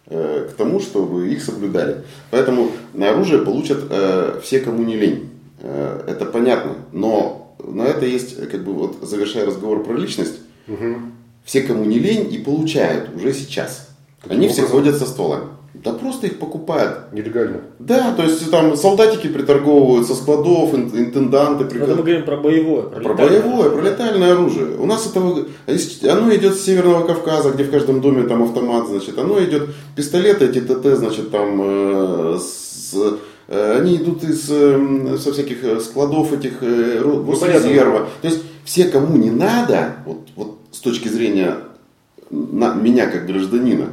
э, 0.06 0.48
к 0.50 0.56
тому, 0.56 0.80
чтобы 0.80 1.30
их 1.30 1.44
соблюдали. 1.44 2.04
Поэтому 2.32 2.72
на 2.94 3.10
оружие 3.10 3.42
получат 3.42 3.84
э, 3.90 4.40
все, 4.44 4.62
кому 4.62 4.84
не 4.84 4.96
лень. 4.96 5.30
Э, 5.60 6.04
это 6.08 6.26
понятно. 6.26 6.76
Но 6.94 7.56
на 7.62 7.84
это 7.84 8.06
есть, 8.06 8.50
как 8.50 8.64
бы 8.64 8.74
вот 8.74 9.00
завершая 9.02 9.46
разговор 9.46 9.84
про 9.84 9.96
личность, 9.96 10.40
угу. 10.68 10.96
все, 11.44 11.62
кому 11.62 11.84
не 11.84 12.00
лень, 12.00 12.34
и 12.34 12.38
получают 12.38 13.14
уже 13.16 13.34
сейчас. 13.34 13.90
Каким 14.22 14.38
Они 14.38 14.48
образом? 14.48 14.66
все 14.66 14.74
ходят 14.74 14.96
со 14.96 15.06
стволами. 15.06 15.57
Да 15.84 15.94
просто 15.94 16.28
их 16.28 16.40
покупают. 16.40 17.12
Нелегально. 17.12 17.62
Да, 17.80 18.14
то 18.14 18.24
есть 18.24 18.50
там 18.50 18.76
солдатики 18.76 19.28
приторговывают 19.28 20.08
со 20.08 20.16
складов, 20.16 20.74
интенданты. 20.74 21.66
Притор... 21.66 21.90
мы 21.90 21.96
говорим 21.96 22.26
про 22.26 22.38
боевое. 22.38 22.84
Про, 22.84 23.02
про 23.02 23.14
боевое, 23.14 23.70
про 23.70 23.82
летальное 23.82 24.34
оружие. 24.34 24.78
У 24.78 24.86
нас 24.86 25.06
это, 25.06 25.20
оно 26.12 26.36
идет 26.36 26.56
с 26.56 26.62
Северного 26.62 27.06
Кавказа, 27.06 27.52
где 27.52 27.64
в 27.64 27.72
каждом 27.72 28.02
доме 28.02 28.24
там 28.24 28.44
автомат, 28.44 28.88
значит, 28.88 29.18
оно 29.18 29.44
идет, 29.44 29.70
пистолеты 29.96 30.46
эти 30.46 30.62
ТТ, 30.62 30.86
значит, 30.98 31.32
там 31.32 31.62
э, 31.62 32.40
с, 32.40 32.94
э, 33.48 33.78
они 33.78 33.98
идут 33.98 34.24
из, 34.24 34.50
э, 34.50 35.18
со 35.18 35.34
всяких 35.34 35.64
э, 35.64 35.80
складов 35.80 36.34
этих 36.34 36.62
э, 36.62 37.02
ну, 37.04 37.24
Госрезерва. 37.24 38.08
То 38.22 38.28
есть 38.28 38.42
все, 38.64 38.86
кому 38.86 39.18
не 39.18 39.32
надо, 39.32 39.96
вот, 40.06 40.28
вот 40.36 40.58
с 40.72 40.80
точки 40.80 41.08
зрения 41.08 41.58
на, 42.30 42.74
меня 42.74 43.08
как 43.08 43.26
гражданина, 43.26 43.90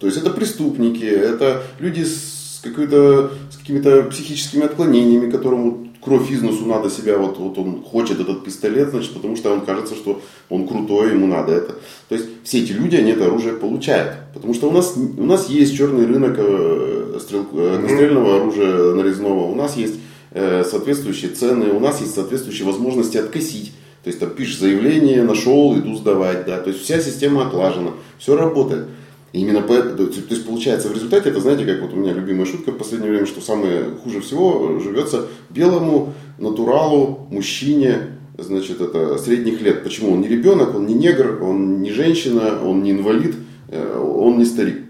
то 0.00 0.06
есть 0.06 0.18
это 0.18 0.30
преступники, 0.30 1.04
это 1.04 1.62
люди 1.78 2.04
с, 2.04 2.60
какой-то, 2.64 3.30
с 3.50 3.58
какими-то 3.58 4.04
психическими 4.04 4.64
отклонениями, 4.64 5.30
которому 5.30 5.88
кровь 6.02 6.30
из 6.30 6.40
носу 6.40 6.64
надо 6.64 6.88
себя, 6.88 7.18
вот, 7.18 7.36
вот 7.38 7.58
он 7.58 7.82
хочет 7.82 8.18
этот 8.18 8.42
пистолет, 8.42 8.90
значит, 8.90 9.12
потому 9.12 9.36
что 9.36 9.52
он 9.52 9.60
кажется, 9.60 9.94
что 9.94 10.22
он 10.48 10.66
крутой, 10.66 11.10
ему 11.10 11.26
надо 11.26 11.52
это. 11.52 11.74
То 12.08 12.14
есть 12.14 12.26
все 12.44 12.62
эти 12.62 12.72
люди, 12.72 12.96
они 12.96 13.10
это 13.10 13.26
оружие 13.26 13.54
получают. 13.54 14.14
Потому 14.32 14.54
что 14.54 14.70
у 14.70 14.72
нас, 14.72 14.94
у 14.96 15.24
нас 15.24 15.50
есть 15.50 15.76
черный 15.76 16.06
рынок 16.06 16.36
э, 16.38 17.18
стрел, 17.20 17.46
э, 17.52 17.76
огнестрельного 17.76 18.36
оружия 18.36 18.94
нарезного, 18.94 19.44
у 19.50 19.54
нас 19.54 19.76
есть 19.76 19.96
э, 20.30 20.64
соответствующие 20.64 21.32
цены, 21.32 21.66
у 21.74 21.80
нас 21.80 22.00
есть 22.00 22.14
соответствующие 22.14 22.66
возможности 22.66 23.18
откосить. 23.18 23.74
То 24.02 24.08
есть 24.08 24.18
там 24.18 24.30
пишешь 24.30 24.60
заявление, 24.60 25.22
нашел, 25.24 25.78
иду 25.78 25.94
сдавать, 25.94 26.46
да. 26.46 26.58
То 26.58 26.70
есть 26.70 26.82
вся 26.82 27.00
система 27.00 27.46
отлажена, 27.46 27.90
все 28.18 28.34
работает. 28.34 28.86
Именно 29.32 29.62
поэтому, 29.62 30.08
то 30.08 30.18
есть 30.18 30.44
получается 30.44 30.88
в 30.88 30.92
результате, 30.92 31.30
это 31.30 31.40
знаете, 31.40 31.64
как 31.64 31.82
вот 31.82 31.92
у 31.92 31.96
меня 31.96 32.12
любимая 32.12 32.46
шутка 32.46 32.72
в 32.72 32.78
последнее 32.78 33.12
время, 33.12 33.26
что 33.26 33.40
самое 33.40 33.84
хуже 34.02 34.20
всего 34.20 34.80
живется 34.80 35.28
белому 35.50 36.14
натуралу, 36.38 37.28
мужчине, 37.30 38.18
значит, 38.38 38.80
это 38.80 39.18
средних 39.18 39.60
лет. 39.60 39.84
Почему? 39.84 40.12
Он 40.12 40.20
не 40.20 40.28
ребенок, 40.28 40.74
он 40.74 40.86
не 40.86 40.94
негр, 40.94 41.40
он 41.42 41.80
не 41.80 41.92
женщина, 41.92 42.58
он 42.60 42.82
не 42.82 42.90
инвалид, 42.90 43.36
э, 43.68 43.98
он 43.98 44.38
не 44.38 44.44
старик. 44.44 44.82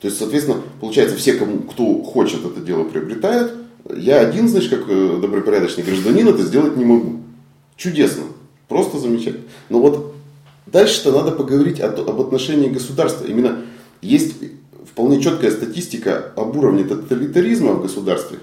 То 0.00 0.08
есть, 0.08 0.18
соответственно, 0.18 0.60
получается, 0.80 1.16
все, 1.16 1.34
кому, 1.34 1.58
кто 1.60 2.02
хочет 2.02 2.44
это 2.44 2.60
дело 2.60 2.84
приобретают. 2.84 3.52
Я 3.94 4.20
один, 4.20 4.48
значит, 4.48 4.70
как 4.70 4.84
э, 4.88 5.18
добропорядочный 5.20 5.84
гражданин, 5.84 6.28
это 6.28 6.42
сделать 6.42 6.76
не 6.76 6.86
могу. 6.86 7.20
Чудесно. 7.76 8.24
Просто 8.68 8.98
замечательно. 8.98 9.44
Но 9.68 9.80
вот 9.80 10.14
дальше-то 10.66 11.12
надо 11.12 11.32
поговорить 11.32 11.80
о, 11.80 11.88
об 11.88 12.20
отношении 12.20 12.68
государства. 12.68 13.26
Именно 13.26 13.62
есть 14.04 14.34
вполне 14.90 15.20
четкая 15.20 15.50
статистика 15.50 16.32
об 16.36 16.56
уровне 16.56 16.84
тоталитаризма 16.84 17.72
в 17.72 17.82
государстве 17.82 18.38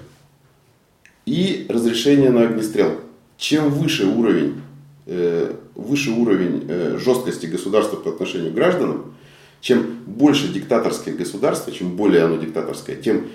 и 1.24 1.66
разрешение 1.68 2.30
на 2.30 2.42
огнестрел. 2.42 2.96
Чем 3.38 3.70
выше 3.70 4.06
уровень, 4.06 4.60
э, 5.06 5.54
выше 5.74 6.10
уровень 6.10 6.66
э, 6.68 6.98
жесткости 6.98 7.46
государства 7.46 7.96
по 7.96 8.10
отношению 8.10 8.50
к 8.50 8.54
гражданам, 8.54 9.14
Чем 9.60 10.00
больше 10.06 10.48
диктаторское 10.48 11.14
государство, 11.14 11.72
чем 11.72 11.94
более 11.94 12.24
оно 12.24 12.36
диктаторское, 12.36 12.96
тем 12.96 13.28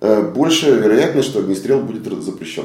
э, 0.00 0.32
больше 0.32 0.72
вероятность, 0.72 1.28
что 1.28 1.38
огнестрел 1.38 1.80
будет 1.80 2.04
запрещен. 2.24 2.64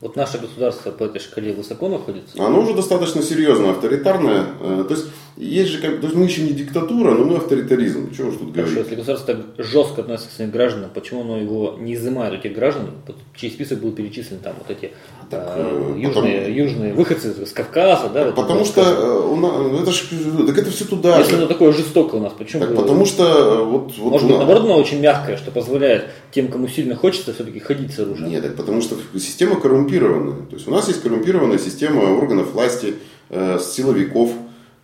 Вот 0.00 0.16
наше 0.16 0.38
государство 0.38 0.90
по 0.90 1.04
этой 1.04 1.20
шкале 1.20 1.52
высоко 1.54 1.88
находится? 1.88 2.44
Оно 2.44 2.60
уже 2.60 2.74
достаточно 2.74 3.22
серьезно, 3.22 3.70
авторитарное. 3.70 4.46
То 4.60 4.90
есть, 4.90 5.06
есть 5.36 5.70
же, 5.70 5.78
то 5.80 5.88
есть 6.06 6.14
мы 6.14 6.24
еще 6.24 6.42
не 6.42 6.50
диктатура, 6.50 7.12
но 7.12 7.24
мы 7.24 7.36
авторитаризм. 7.36 8.10
Чего 8.16 8.28
уж 8.28 8.36
тут 8.36 8.54
Хорошо, 8.54 8.70
говорить? 8.72 8.78
если 8.90 8.94
государство 8.94 9.34
так 9.34 9.66
жестко 9.66 10.00
относится 10.00 10.30
к 10.30 10.32
своим 10.32 10.50
гражданам, 10.50 10.90
почему 10.94 11.20
оно 11.22 11.36
его 11.38 11.76
не 11.78 11.94
изымает, 11.94 12.32
этих 12.34 12.54
граждан, 12.56 12.90
чей 13.34 13.50
список 13.50 13.80
был 13.80 13.92
перечислен 13.92 14.38
там 14.38 14.54
вот 14.58 14.70
эти 14.74 14.92
Так, 15.30 15.52
э, 15.56 15.92
э, 15.96 16.00
южные, 16.00 16.12
потому- 16.40 16.54
южные 16.54 16.94
выходцы 16.94 17.46
с 17.46 17.52
Кавказа, 17.52 18.08
да? 18.08 18.24
вот 18.26 18.34
Потому 18.34 18.64
что 18.64 18.80
э, 18.80 19.28
у 19.28 19.36
нас, 19.36 19.82
это 19.82 19.92
ж, 19.92 20.04
так 20.46 20.58
это 20.58 20.70
все 20.70 20.84
туда 20.86 21.18
Если 21.18 21.32
же. 21.32 21.36
оно 21.38 21.46
такое 21.46 21.72
жестокое 21.72 22.20
у 22.20 22.24
нас, 22.24 22.32
почему? 22.32 22.60
Так, 22.62 22.70
бы- 22.70 22.76
потому 22.82 23.04
что 23.04 23.24
э, 23.24 23.64
вот, 23.64 23.92
вот 23.98 24.12
Может 24.12 24.24
у 24.24 24.28
быть, 24.28 24.38
нас- 24.38 24.46
наоборот, 24.46 24.64
оно 24.64 24.76
очень 24.78 25.00
мягкое, 25.00 25.36
что 25.36 25.50
позволяет 25.50 26.06
тем, 26.30 26.48
кому 26.48 26.66
сильно 26.68 26.94
хочется, 26.96 27.34
все-таки 27.34 27.58
ходить 27.58 27.92
с 27.92 27.98
оружием. 27.98 28.30
Нет, 28.30 28.42
так 28.42 28.56
потому 28.56 28.80
что 28.80 28.96
система 29.14 29.60
коррумпированная. 29.60 30.46
То 30.48 30.54
есть 30.56 30.66
у 30.66 30.70
нас 30.70 30.88
есть 30.88 31.02
коррумпированная 31.02 31.58
система 31.58 32.00
органов 32.16 32.52
власти, 32.54 32.94
э, 33.28 33.58
силовиков. 33.60 34.30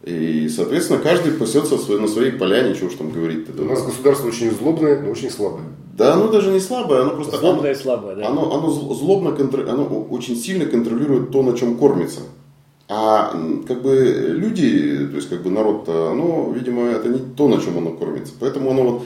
И, 0.04 0.48
соответственно, 0.48 0.98
каждый 0.98 1.32
пасется 1.32 1.76
на 1.98 2.08
своей 2.08 2.32
поляне, 2.32 2.74
чего 2.74 2.88
уж 2.88 2.94
там 2.94 3.10
говорить. 3.10 3.46
У 3.56 3.64
нас 3.64 3.82
государство 3.84 4.28
очень 4.28 4.50
злобное, 4.50 5.00
но 5.00 5.10
очень 5.10 5.30
слабое. 5.30 5.64
Да, 5.96 6.14
оно 6.14 6.28
даже 6.28 6.50
не 6.50 6.58
слабое, 6.58 7.02
оно 7.02 7.10
просто... 7.10 7.36
Злобное 7.36 7.70
оно- 7.70 7.78
и 7.78 7.82
слабое, 7.82 8.16
да? 8.16 8.26
Оно, 8.28 8.52
оно 8.54 8.68
зл- 8.68 8.94
злобно, 8.94 9.30
контр- 9.30 9.68
оно 9.68 9.84
очень 10.10 10.36
сильно 10.36 10.64
контролирует 10.66 11.30
то, 11.30 11.42
на 11.42 11.56
чем 11.56 11.76
кормится. 11.76 12.20
А 12.88 13.32
как 13.68 13.82
бы 13.82 13.94
люди, 14.36 15.06
то 15.08 15.16
есть 15.16 15.28
как 15.28 15.42
бы 15.42 15.50
народ, 15.50 15.88
оно, 15.88 16.52
видимо, 16.52 16.86
это 16.88 17.08
не 17.08 17.18
то, 17.36 17.46
на 17.46 17.60
чем 17.60 17.78
оно 17.78 17.90
кормится. 17.92 18.32
Поэтому 18.40 18.70
оно 18.70 18.82
вот 18.82 19.02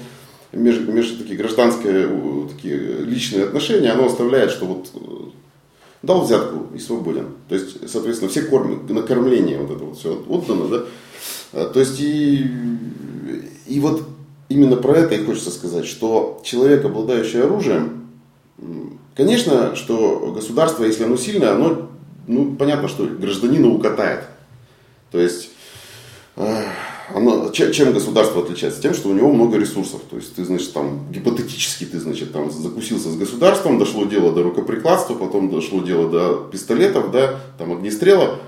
между, 0.53 0.91
между 0.93 1.19
такие 1.19 1.37
гражданские, 1.37 2.09
такие 2.55 2.77
личные 3.05 3.45
отношения, 3.45 3.91
оно 3.93 4.07
оставляет, 4.07 4.51
что 4.51 4.65
вот 4.67 4.89
э, 4.95 4.99
дал 6.03 6.25
взятку 6.25 6.67
и 6.75 6.79
свободен. 6.79 7.29
То 7.49 7.55
есть, 7.55 7.89
соответственно, 7.91 8.31
все 8.31 8.43
кормят, 8.43 8.89
на 8.89 9.03
кормление 9.03 9.59
вот 9.59 9.77
это 9.77 9.85
вот 9.85 9.99
все 9.99 10.23
отдано, 10.29 10.69
да. 10.69 10.85
А, 11.53 11.69
То 11.69 11.81
есть 11.81 12.01
и, 12.01 12.51
и 13.67 13.81
вот 13.81 14.03
именно 14.49 14.77
про 14.77 14.97
это 14.97 15.15
и 15.15 15.25
хочется 15.25 15.51
сказать, 15.51 15.87
что 15.87 16.41
человек, 16.45 16.85
обладающий 16.85 17.43
оружием, 17.43 18.09
конечно, 19.15 19.75
что 19.75 20.33
государство, 20.35 20.85
если 20.85 21.05
оно 21.05 21.17
сильное, 21.17 21.53
оно, 21.53 21.91
ну, 22.27 22.55
понятно, 22.57 22.89
что 22.89 23.07
гражданина 23.07 23.69
укатает. 23.69 24.25
То 25.11 25.19
есть, 25.19 25.51
э, 26.37 26.63
оно, 27.15 27.51
че- 27.51 27.73
чем 27.73 27.93
государство 27.93 28.43
отличается? 28.43 28.83
Тем, 28.83 28.95
что 28.95 29.09
у 29.09 29.13
него 29.13 29.33
много 29.33 29.59
ресурсов. 29.59 30.03
То 30.11 30.17
есть, 30.17 30.35
ты, 30.35 30.45
значит, 30.45 30.73
там, 30.73 31.01
гипотетически, 31.11 31.85
ты, 31.85 32.01
значит, 32.01 32.33
там, 32.33 32.51
закусился 32.51 33.11
с 33.11 33.17
государством, 33.17 33.79
дошло 33.79 34.05
дело 34.05 34.33
до 34.33 34.43
рукоприкладства, 34.43 35.15
потом 35.15 35.51
дошло 35.51 35.83
дело 35.83 36.11
до 36.11 36.49
пистолетов, 36.51 37.11
да, 37.11 37.39
там, 37.59 37.73
огнестрела. 37.73 38.41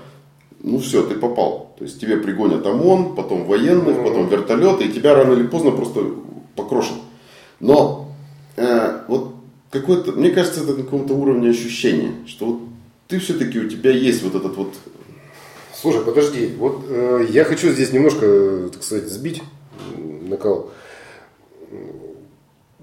Ну, 0.61 0.79
все, 0.79 1.03
ты 1.03 1.15
попал. 1.15 1.73
То 1.77 1.85
есть, 1.85 2.01
тебе 2.01 2.17
пригонят 2.17 2.65
ОМОН, 2.65 3.15
потом 3.15 3.45
военных, 3.45 4.03
потом 4.03 4.27
вертолеты, 4.27 4.85
и 4.85 4.91
тебя 4.91 5.15
рано 5.15 5.33
или 5.33 5.47
поздно 5.47 5.71
просто 5.71 6.05
покрошат. 6.55 6.97
Но, 7.59 8.11
э, 8.57 9.03
вот, 9.07 9.35
какой-то, 9.69 10.11
мне 10.13 10.31
кажется, 10.31 10.61
это 10.61 10.73
на 10.73 10.83
каком-то 10.83 11.13
уровне 11.13 11.49
ощущения, 11.49 12.11
что 12.27 12.45
вот 12.45 12.59
ты 13.07 13.19
все-таки, 13.19 13.59
у 13.59 13.69
тебя 13.69 13.91
есть 13.91 14.21
вот 14.23 14.35
этот 14.35 14.55
вот 14.57 14.73
Слушай, 15.81 16.03
подожди, 16.03 16.53
вот 16.57 16.83
э, 16.89 17.27
я 17.29 17.45
хочу 17.45 17.69
здесь 17.69 17.93
немножко, 17.93 18.69
так 18.73 18.83
сказать, 18.83 19.07
сбить 19.07 19.41
накал. 19.97 20.71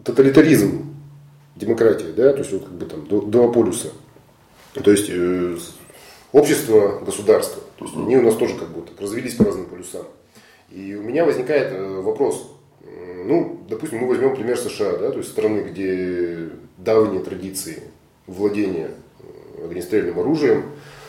Тоталитаризм 0.03 0.95
демократии, 1.57 2.13
да, 2.17 2.33
то 2.33 2.39
есть 2.39 2.53
вот 2.53 2.65
как 2.65 2.73
бы 2.73 2.87
там 2.87 3.31
два 3.31 3.49
полюса. 3.49 3.89
То 4.73 4.91
есть 4.91 5.11
э, 5.11 5.59
общество, 6.33 7.01
государство. 7.05 7.63
То 7.79 7.85
есть 7.85 7.97
они 7.97 8.17
у 8.17 8.23
нас 8.23 8.35
тоже 8.37 8.57
как 8.57 8.71
бы 8.71 8.81
так 8.81 8.99
развелись 8.99 9.35
по 9.35 9.45
разным 9.45 9.67
полюсам. 9.67 10.07
И 10.71 10.95
у 10.95 11.03
меня 11.03 11.27
возникает 11.27 11.73
э, 11.73 12.01
вопрос. 12.01 12.51
Ну, 13.27 13.61
допустим, 13.69 13.99
мы 13.99 14.09
возьмем 14.09 14.35
пример 14.35 14.57
США, 14.57 14.97
да, 14.97 15.11
то 15.11 15.19
есть 15.19 15.31
страны, 15.31 15.69
где 15.71 16.49
давние 16.79 17.23
традиции 17.23 17.83
владения 18.27 18.91
э, 19.19 19.65
огнестрельным 19.67 20.19
оружием, 20.19 20.65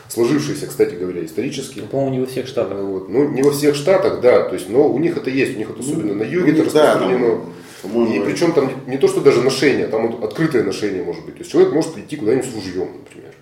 сложившиеся, 0.09 0.67
кстати 0.67 0.95
говоря, 0.95 1.23
исторически. 1.25 1.79
Ну, 1.79 1.87
По-моему, 1.87 2.11
не 2.13 2.19
во 2.21 2.25
всех 2.25 2.47
штатах. 2.47 2.77
Вот. 2.79 3.09
Ну, 3.09 3.29
не 3.29 3.41
во 3.43 3.51
всех 3.51 3.75
штатах, 3.75 4.21
да, 4.21 4.43
то 4.43 4.53
есть, 4.53 4.69
но 4.69 4.87
у 4.89 4.97
них 4.99 5.17
это 5.17 5.29
есть, 5.29 5.55
у 5.55 5.59
них 5.59 5.69
это 5.69 5.79
особенно 5.79 6.13
на 6.13 6.23
юге 6.23 6.53
Ну, 6.53 6.61
это 6.63 6.73
да, 6.73 6.93
распространено. 6.93 7.41
там, 7.83 8.05
и 8.13 8.19
причем 8.25 8.53
там 8.53 8.71
не, 8.87 8.97
то, 8.97 9.07
что 9.07 9.21
даже 9.21 9.41
ношение, 9.41 9.87
там 9.87 10.11
вот 10.11 10.23
открытое 10.23 10.63
ношение 10.63 11.03
может 11.03 11.25
быть. 11.25 11.35
То 11.35 11.39
есть 11.39 11.51
человек 11.51 11.73
может 11.73 11.97
идти 11.97 12.15
куда-нибудь 12.15 12.45
с 12.49 12.53
ружьем, 12.55 12.89
например. 13.03 13.33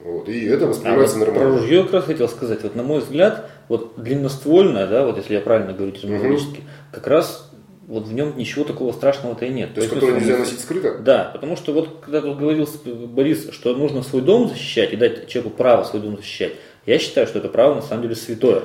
Вот. 0.00 0.28
И 0.28 0.44
это 0.46 0.64
А 0.64 0.66
вот 0.68 0.76
воспринимается 0.76 1.16
про 1.18 1.26
нормально. 1.32 1.58
ружье 1.58 1.82
как 1.84 1.92
раз 1.94 2.04
хотел 2.04 2.28
сказать. 2.28 2.62
Вот 2.62 2.76
на 2.76 2.82
мой 2.82 3.00
взгляд, 3.00 3.50
вот 3.68 3.94
длинноствольное, 3.96 4.86
да, 4.86 5.06
вот 5.06 5.16
если 5.16 5.34
я 5.34 5.40
правильно 5.40 5.72
говорю 5.72 5.92
терминологически, 5.92 6.60
как 6.92 7.06
раз 7.06 7.50
вот 7.86 8.06
в 8.06 8.12
нем 8.12 8.36
ничего 8.36 8.64
такого 8.64 8.92
страшного-то 8.92 9.44
и 9.44 9.50
нет. 9.50 9.74
То 9.74 9.80
есть, 9.80 9.92
с 9.92 10.00
вами- 10.00 10.20
нельзя 10.20 10.38
носить 10.38 10.60
скрыто? 10.60 10.98
Да, 10.98 11.30
потому 11.32 11.56
что 11.56 11.72
вот 11.72 12.00
когда 12.02 12.20
тут 12.20 12.38
говорил 12.38 12.68
Борис, 12.84 13.48
что 13.52 13.74
нужно 13.74 14.02
свой 14.02 14.22
дом 14.22 14.48
защищать 14.48 14.92
и 14.92 14.96
дать 14.96 15.28
человеку 15.28 15.54
право 15.56 15.84
свой 15.84 16.02
дом 16.02 16.16
защищать, 16.16 16.52
я 16.86 16.98
считаю, 16.98 17.26
что 17.26 17.38
это 17.38 17.48
право 17.48 17.74
на 17.74 17.82
самом 17.82 18.02
деле 18.02 18.14
святое. 18.14 18.62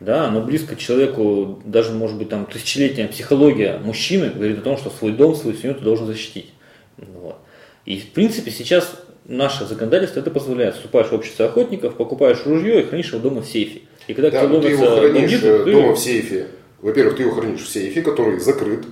Да, 0.00 0.26
оно 0.26 0.40
близко 0.42 0.76
к 0.76 0.78
человеку, 0.78 1.60
даже 1.64 1.92
может 1.92 2.16
быть 2.16 2.28
там 2.28 2.46
тысячелетняя 2.46 3.08
психология 3.08 3.78
мужчины 3.78 4.30
говорит 4.30 4.58
о 4.58 4.62
том, 4.62 4.76
что 4.76 4.90
свой 4.90 5.12
дом, 5.12 5.34
свою 5.34 5.56
семью 5.56 5.74
ты 5.74 5.82
должен 5.82 6.06
защитить. 6.06 6.50
Вот. 6.98 7.36
И 7.84 7.98
в 7.98 8.10
принципе 8.12 8.50
сейчас 8.52 8.92
наше 9.24 9.66
законодательство 9.66 10.20
это 10.20 10.30
позволяет. 10.30 10.76
Вступаешь 10.76 11.08
в 11.08 11.12
общество 11.14 11.46
охотников, 11.46 11.96
покупаешь 11.96 12.44
ружье 12.44 12.82
и 12.82 12.86
хранишь 12.86 13.12
его 13.12 13.18
дома 13.18 13.42
в 13.42 13.46
сейфе. 13.46 13.80
И 14.06 14.14
когда 14.14 14.30
Да, 14.30 14.48
но 14.48 14.60
ты 14.60 14.68
его 14.68 14.86
хранишь 14.86 15.32
бандиты, 15.32 15.46
э, 15.48 15.64
дома 15.64 15.92
в 15.94 15.98
сейфе. 15.98 16.46
Во-первых, 16.80 17.16
ты 17.16 17.22
его 17.24 17.32
хранишь 17.32 17.62
в 17.62 17.68
сейфе, 17.68 18.02
который 18.02 18.38
закрыт. 18.40 18.84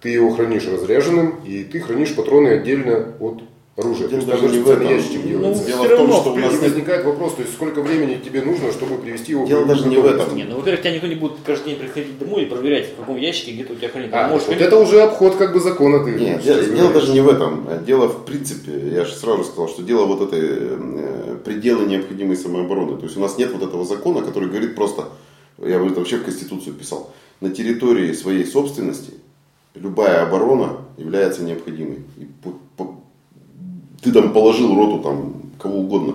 Ты 0.00 0.10
его 0.10 0.30
хранишь 0.30 0.66
разряженным, 0.66 1.40
и 1.46 1.64
ты 1.64 1.80
хранишь 1.80 2.14
патроны 2.14 2.48
отдельно 2.48 3.14
от 3.20 3.42
оружия. 3.76 4.08
Дело 4.08 4.10
То 4.10 4.16
есть 4.16 4.28
там 4.28 4.40
даже 4.40 4.56
не 4.56 4.62
в 4.62 4.70
этом. 4.70 4.88
ящичек 4.88 5.24
Ну. 5.24 5.54
Дело 5.54 5.84
в 5.84 5.88
том, 5.88 5.98
равно, 5.98 6.20
что 6.20 6.32
у 6.32 6.36
нас 6.36 6.58
возникает 6.58 7.04
вопрос, 7.04 7.34
то 7.34 7.42
есть 7.42 7.54
сколько 7.54 7.80
времени 7.80 8.20
тебе 8.22 8.42
нужно, 8.42 8.70
чтобы 8.72 8.98
привести 8.98 9.32
его 9.32 9.46
Дело 9.46 9.64
к 9.64 9.68
даже 9.68 9.88
не 9.88 9.96
в 9.96 10.06
этом. 10.06 10.36
Не, 10.36 10.44
ну, 10.44 10.56
во-первых, 10.56 10.82
тебя 10.82 10.94
никто 10.94 11.06
не 11.06 11.14
будет 11.14 11.32
каждый 11.44 11.70
день 11.70 11.78
приходить 11.78 12.18
домой 12.18 12.42
и 12.42 12.46
проверять, 12.46 12.92
в 12.92 12.96
каком 12.96 13.16
ящике 13.16 13.52
где-то 13.52 13.72
у 13.72 13.76
тебя 13.76 13.88
хранится. 13.88 14.24
А, 14.24 14.28
можешь 14.28 14.48
вот 14.48 14.60
это 14.60 14.76
уже 14.76 15.00
обход 15.00 15.36
как 15.36 15.52
бы 15.54 15.60
закона 15.60 16.04
ты. 16.04 16.12
Нет, 16.12 16.42
дело, 16.42 16.62
дело 16.64 16.92
даже 16.92 17.12
не 17.12 17.20
в 17.20 17.28
этом. 17.28 17.66
Дело 17.86 18.08
в 18.08 18.24
принципе, 18.24 18.72
я 18.92 19.04
же 19.04 19.14
сразу 19.14 19.44
сказал, 19.44 19.68
что 19.68 19.82
дело 19.82 20.04
вот 20.04 20.20
этой 20.20 20.40
э, 20.42 21.36
пределы 21.44 21.86
необходимой 21.86 22.36
самообороны. 22.36 22.98
То 22.98 23.04
есть 23.04 23.16
у 23.16 23.20
нас 23.20 23.38
нет 23.38 23.52
вот 23.52 23.62
этого 23.62 23.84
закона, 23.84 24.20
который 24.20 24.48
говорит 24.48 24.74
просто, 24.74 25.08
я 25.68 25.78
бы 25.78 25.86
это 25.86 26.00
вообще 26.00 26.18
в 26.18 26.24
Конституцию 26.24 26.74
писал, 26.74 27.10
на 27.40 27.50
территории 27.50 28.12
своей 28.12 28.44
собственности 28.46 29.14
любая 29.74 30.22
оборона 30.26 30.78
является 30.98 31.42
необходимой. 31.42 32.00
И 32.18 32.26
по- 32.42 32.54
по- 32.76 32.96
ты 34.02 34.12
там 34.12 34.32
положил 34.32 34.74
роту 34.74 35.02
там 35.02 35.42
кого 35.58 35.78
угодно. 35.78 36.12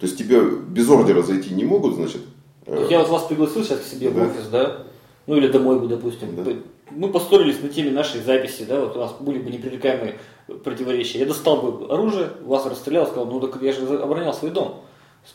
То 0.00 0.06
есть 0.06 0.18
тебе 0.18 0.40
без 0.68 0.88
ордера 0.88 1.22
зайти 1.22 1.54
не 1.54 1.64
могут, 1.64 1.94
значит. 1.94 2.22
э, 2.66 2.76
Вот 2.80 2.90
я 2.90 2.98
вот 3.00 3.08
вас 3.08 3.22
пригласил 3.24 3.64
сейчас 3.64 3.80
к 3.80 3.84
себе 3.84 4.10
Да. 4.10 4.20
в 4.24 4.30
офис, 4.30 4.48
да? 4.50 4.82
Ну 5.26 5.36
или 5.36 5.48
домой 5.48 5.78
бы, 5.80 5.86
допустим. 5.88 6.28
Да. 6.44 6.52
Мы 6.90 7.08
поссорились 7.08 7.60
на 7.62 7.68
теме 7.68 7.90
нашей 7.90 8.20
записи, 8.22 8.64
да, 8.68 8.80
вот 8.80 8.96
у 8.96 9.00
нас 9.00 9.12
были 9.20 9.38
бы 9.38 9.50
непререкаемые 9.50 10.18
противоречия. 10.62 11.18
Я 11.20 11.26
достал 11.26 11.60
бы 11.62 11.86
оружие, 11.92 12.28
вас 12.44 12.64
расстрелял, 12.66 13.06
сказал, 13.06 13.26
ну 13.26 13.40
так 13.40 13.60
я 13.62 13.72
же 13.72 13.86
оборонял 13.98 14.32
свой 14.34 14.50
дом. 14.52 14.82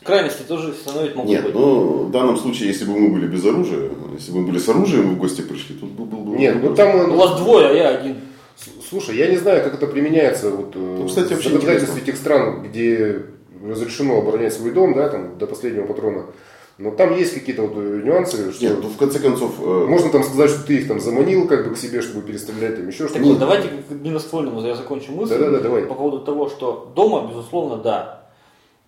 Крайности 0.02 0.42
тоже 0.42 0.72
становить 0.72 1.14
могут 1.14 1.30
Нет, 1.30 1.44
быть. 1.44 1.54
ну 1.54 2.04
в 2.04 2.10
данном 2.10 2.36
случае, 2.36 2.68
если 2.68 2.84
бы 2.84 2.98
мы 2.98 3.10
были 3.10 3.26
без 3.26 3.44
оружия, 3.44 3.90
если 4.14 4.32
бы 4.32 4.40
мы 4.40 4.46
были 4.48 4.58
с 4.58 4.68
оружием 4.68 5.12
и 5.12 5.14
в 5.14 5.18
гости 5.18 5.42
пришли, 5.42 5.76
тут 5.76 5.90
был, 5.90 6.06
был 6.06 6.18
бы 6.18 6.36
Нет, 6.36 6.56
ну 6.62 6.74
там... 6.74 7.10
У 7.10 7.16
вас 7.16 7.40
двое, 7.40 7.68
а 7.68 7.72
я 7.72 7.88
один. 7.90 8.16
Слушай, 8.88 9.16
я 9.16 9.28
не 9.28 9.36
знаю, 9.36 9.62
как 9.62 9.74
это 9.74 9.86
применяется 9.86 10.50
вот, 10.50 10.72
э, 10.74 10.96
Ну, 11.00 11.06
кстати, 11.06 11.34
в 11.34 11.42
законодательстве 11.42 12.02
этих 12.02 12.16
стран, 12.16 12.62
где 12.62 13.26
разрешено 13.64 14.18
оборонять 14.18 14.52
свой 14.52 14.72
дом, 14.72 14.94
да, 14.94 15.08
там, 15.08 15.38
до 15.38 15.46
последнего 15.46 15.86
патрона. 15.86 16.26
Но 16.78 16.90
там 16.90 17.16
есть 17.16 17.34
какие-то 17.34 17.62
вот 17.62 17.72
э, 17.76 18.00
нюансы, 18.02 18.52
что 18.52 18.64
Нет, 18.64 18.78
ну 18.82 18.88
в 18.88 18.96
конце 18.96 19.18
концов, 19.18 19.52
э, 19.60 19.86
можно 19.88 20.10
там 20.10 20.24
сказать, 20.24 20.50
что 20.50 20.66
ты 20.66 20.78
их 20.78 20.88
там 20.88 21.00
заманил 21.00 21.46
как 21.46 21.68
бы 21.68 21.74
к 21.74 21.78
себе, 21.78 22.02
чтобы 22.02 22.22
перестрелять, 22.22 22.76
там 22.76 22.88
еще 22.88 23.04
Так 23.04 23.10
что-то. 23.10 23.24
вот, 23.24 23.38
давайте 23.38 23.68
к 23.68 23.92
длинноствольному 23.92 24.66
я 24.66 24.74
закончу 24.74 25.12
мысль. 25.12 25.34
Да-да-да, 25.34 25.60
давай. 25.60 25.82
По 25.82 25.94
поводу 25.94 26.20
того, 26.20 26.48
что 26.48 26.90
дома, 26.96 27.28
безусловно, 27.28 27.76
да. 27.76 28.21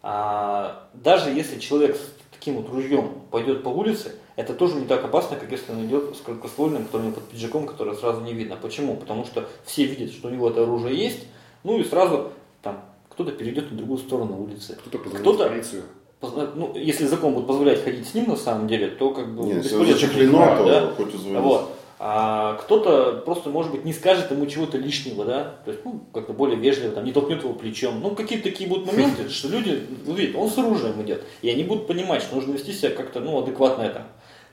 А, 0.06 0.86
даже 0.92 1.30
если 1.30 1.58
человек 1.58 1.96
с 1.96 2.00
таким 2.30 2.56
вот 2.56 2.68
ружьем 2.68 3.22
пойдет 3.30 3.62
по 3.62 3.70
улице, 3.70 4.12
это 4.36 4.52
тоже 4.52 4.74
не 4.74 4.84
так 4.84 5.02
опасно, 5.02 5.36
как 5.38 5.50
если 5.50 5.72
он 5.72 5.86
идет 5.86 6.14
с 6.14 6.20
короткоствольным, 6.20 6.84
который 6.84 7.10
под 7.10 7.24
пиджаком, 7.30 7.66
который 7.66 7.96
сразу 7.96 8.20
не 8.20 8.34
видно. 8.34 8.56
Почему? 8.60 8.96
Потому 8.96 9.24
что 9.24 9.48
все 9.64 9.84
видят, 9.86 10.12
что 10.12 10.28
у 10.28 10.30
него 10.30 10.50
это 10.50 10.62
оружие 10.62 10.94
есть, 10.94 11.20
ну 11.62 11.78
и 11.78 11.84
сразу 11.84 12.32
там 12.60 12.84
кто-то 13.08 13.32
перейдет 13.32 13.70
на 13.70 13.78
другую 13.78 13.96
сторону 13.98 14.42
улицы. 14.42 14.76
Кто-то 14.76 14.98
позвонит 14.98 15.20
Кто-то- 15.22 15.44
в 15.46 15.48
полицию. 15.48 15.82
Позна- 16.20 16.50
Ну, 16.54 16.74
если 16.74 17.06
закон 17.06 17.32
будет 17.32 17.46
позволять 17.46 17.82
ходить 17.82 18.06
с 18.06 18.12
ним 18.12 18.28
на 18.28 18.36
самом 18.36 18.68
деле, 18.68 18.88
то 18.88 19.10
как 19.10 19.34
бы 19.34 19.44
нет, 19.44 19.56
если 19.64 19.70
бесполезно 19.70 19.94
зачехлено, 19.94 20.32
переживать, 20.38 20.58
то 20.58 20.64
да? 20.66 20.86
хоть 20.96 21.14
и 21.14 21.16
звонить. 21.16 21.40
Вот. 21.40 21.73
А 21.98 22.54
кто-то 22.54 23.22
просто, 23.24 23.50
может 23.50 23.70
быть, 23.70 23.85
не 23.85 23.92
скажет 23.92 24.30
ему 24.30 24.46
чего-то 24.46 24.76
лишнего, 24.76 25.24
да, 25.24 25.57
то 25.64 25.70
есть, 25.70 25.85
ну, 25.85 26.00
как-то 26.12 26.33
более 26.33 26.57
вежливо, 26.57 26.92
там, 26.92 27.04
не 27.04 27.12
толкнет 27.12 27.42
его 27.42 27.52
плечом. 27.52 28.00
Ну, 28.00 28.11
какие-то 28.11 28.50
такие 28.50 28.68
будут 28.68 28.87
моменты, 28.87 29.28
что 29.28 29.48
люди, 29.48 29.87
ну, 30.04 30.14
видят, 30.14 30.35
он 30.37 30.50
с 30.50 30.59
оружием 30.59 31.00
идет, 31.02 31.22
и 31.42 31.48
они 31.48 31.62
будут 31.62 31.87
понимать, 31.87 32.22
что 32.22 32.35
нужно 32.35 32.52
вести 32.52 32.72
себя 32.72 32.90
как-то, 32.90 33.20
ну, 33.20 33.40
адекватно 33.40 33.83
это. 33.83 34.02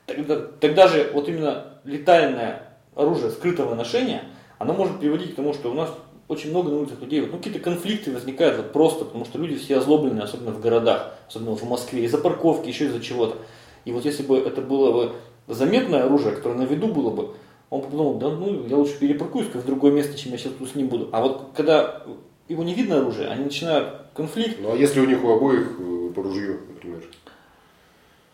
Тогда, 0.06 0.39
тогда 0.60 0.88
же 0.88 1.10
вот 1.13 1.27
именно 1.30 1.77
летальное 1.84 2.77
оружие 2.95 3.32
скрытого 3.32 3.73
ношения, 3.73 4.23
оно 4.60 4.73
может 4.73 4.99
приводить 4.99 5.34
к 5.34 5.36
тому, 5.36 5.54
что 5.54 5.71
у 5.71 5.73
нас 5.73 5.89
очень 6.27 6.51
много 6.51 6.69
на 6.69 6.77
улицах 6.77 7.01
людей, 7.01 7.21
вот, 7.21 7.32
ну, 7.32 7.38
какие-то 7.38 7.60
конфликты 7.60 8.12
возникают 8.12 8.58
вот 8.58 8.71
просто, 8.71 9.04
потому 9.06 9.25
что 9.25 9.39
люди 9.39 9.56
все 9.56 9.77
озлоблены, 9.77 10.21
особенно 10.21 10.51
в 10.51 10.62
городах, 10.62 11.15
особенно 11.27 11.56
в 11.56 11.63
Москве, 11.63 12.06
из-за 12.06 12.19
парковки, 12.19 12.67
еще 12.67 12.86
из-за 12.86 13.01
чего-то. 13.01 13.38
И 13.84 13.91
вот 13.91 14.06
если 14.06 14.23
бы 14.23 14.38
это 14.38 14.62
было 14.62 14.91
бы 14.91 15.15
заметное 15.47 16.06
оружие, 16.06 16.36
которое 16.36 16.56
на 16.56 16.63
виду 16.63 16.88
было 16.88 17.10
бы, 17.10 17.34
он 17.69 17.82
подумал, 17.84 18.15
да 18.15 18.30
ну, 18.30 18.67
я 18.67 18.77
лучше 18.77 18.99
перепаркуюсь 18.99 19.47
в 19.47 19.65
другое 19.65 19.91
место, 19.91 20.17
чем 20.17 20.32
я 20.34 20.38
сейчас 20.38 20.54
тут 20.54 20.69
с 20.69 20.75
ним 20.75 20.88
буду. 20.88 21.10
А 21.12 21.21
вот 21.21 21.51
когда 21.56 22.04
его 22.47 22.63
не 22.63 22.73
видно 22.73 22.97
оружие, 22.97 23.30
они 23.30 23.45
начинают 23.45 24.08
конфликт. 24.13 24.58
Ну 24.62 24.73
а 24.73 24.75
если 24.75 24.99
у 24.99 25.06
них 25.06 25.23
у 25.23 25.30
обоих 25.32 25.77
э, 25.80 26.10
по 26.13 26.21
ружью, 26.21 26.60
например? 26.67 27.04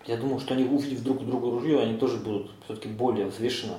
Я 0.06 0.18
думаю, 0.18 0.40
что 0.40 0.54
они, 0.54 0.64
увидев 0.64 1.04
друг 1.04 1.22
у 1.22 1.26
друга 1.26 1.52
ружье, 1.52 1.80
они 1.80 1.98
тоже 1.98 2.18
будут 2.18 2.52
все-таки 2.66 2.88
более 2.88 3.28
взвешенно 3.28 3.78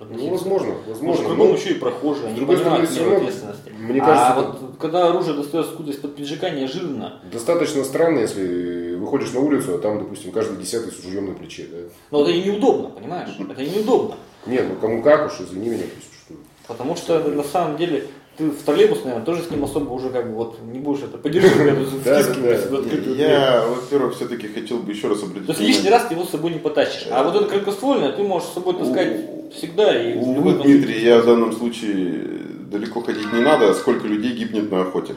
ну, 0.00 0.30
возможно, 0.30 0.74
возможно. 0.86 1.22
Ну, 1.22 1.34
кругом 1.34 1.54
еще 1.56 1.70
и 1.70 1.74
прохожие, 1.74 2.28
они 2.28 2.40
понимают 2.44 2.90
меру 2.90 3.16
ответственности. 3.16 3.70
Мне 3.76 4.00
кажется, 4.00 4.28
а 4.28 4.40
вот 4.40 4.76
когда 4.78 5.08
оружие 5.08 5.34
достается 5.34 5.72
откуда 5.72 5.90
из-под 5.90 6.14
пиджака, 6.14 6.50
неожиданно. 6.50 7.20
Достаточно 7.32 7.82
странно, 7.82 8.20
если 8.20 8.87
выходишь 9.08 9.32
на 9.32 9.40
улицу, 9.40 9.74
а 9.74 9.78
там, 9.78 9.98
допустим, 9.98 10.32
каждый 10.32 10.58
десятый 10.58 10.92
с 10.92 11.04
ружьем 11.04 11.26
на 11.26 11.34
плече. 11.34 11.66
Да? 11.70 11.78
Но 12.10 12.22
это 12.22 12.30
и 12.30 12.42
неудобно, 12.42 12.90
понимаешь? 12.90 13.30
Это 13.38 13.62
и 13.62 13.70
неудобно. 13.70 14.16
Нет, 14.46 14.66
ну 14.68 14.76
кому 14.76 15.02
как 15.02 15.26
уж, 15.26 15.40
извини 15.40 15.70
меня. 15.70 15.82
Что... 15.82 16.34
Потому 16.66 16.96
что 16.96 17.18
на 17.28 17.42
самом 17.42 17.76
деле 17.76 18.06
ты 18.36 18.50
в 18.50 18.62
троллейбус, 18.62 19.04
наверное, 19.04 19.24
тоже 19.24 19.42
с 19.42 19.50
ним 19.50 19.64
особо 19.64 19.90
уже 19.90 20.10
как 20.10 20.30
бы 20.30 20.36
вот 20.36 20.58
не 20.62 20.78
будешь 20.78 21.02
это 21.02 21.18
поддерживать, 21.18 23.18
Я, 23.18 23.66
во-первых, 23.66 24.14
все-таки 24.14 24.48
хотел 24.48 24.78
бы 24.78 24.92
еще 24.92 25.08
раз 25.08 25.22
обратить 25.22 25.46
То 25.46 25.52
есть 25.52 25.64
лишний 25.64 25.90
раз 25.90 26.06
ты 26.06 26.14
его 26.14 26.24
с 26.24 26.30
собой 26.30 26.52
не 26.52 26.58
потащишь. 26.58 27.08
А 27.10 27.24
вот 27.24 27.34
это 27.34 27.46
короткоствольное 27.46 28.12
ты 28.12 28.22
можешь 28.22 28.48
с 28.48 28.54
собой 28.54 28.74
таскать 28.74 29.52
всегда 29.54 30.00
и 30.00 30.14
Дмитрий, 30.14 31.02
я 31.02 31.20
в 31.20 31.26
данном 31.26 31.52
случае 31.52 32.22
далеко 32.70 33.00
ходить 33.00 33.32
не 33.32 33.40
надо, 33.40 33.70
а 33.70 33.74
сколько 33.74 34.06
людей 34.06 34.36
гибнет 34.36 34.70
на 34.70 34.82
охоте. 34.82 35.14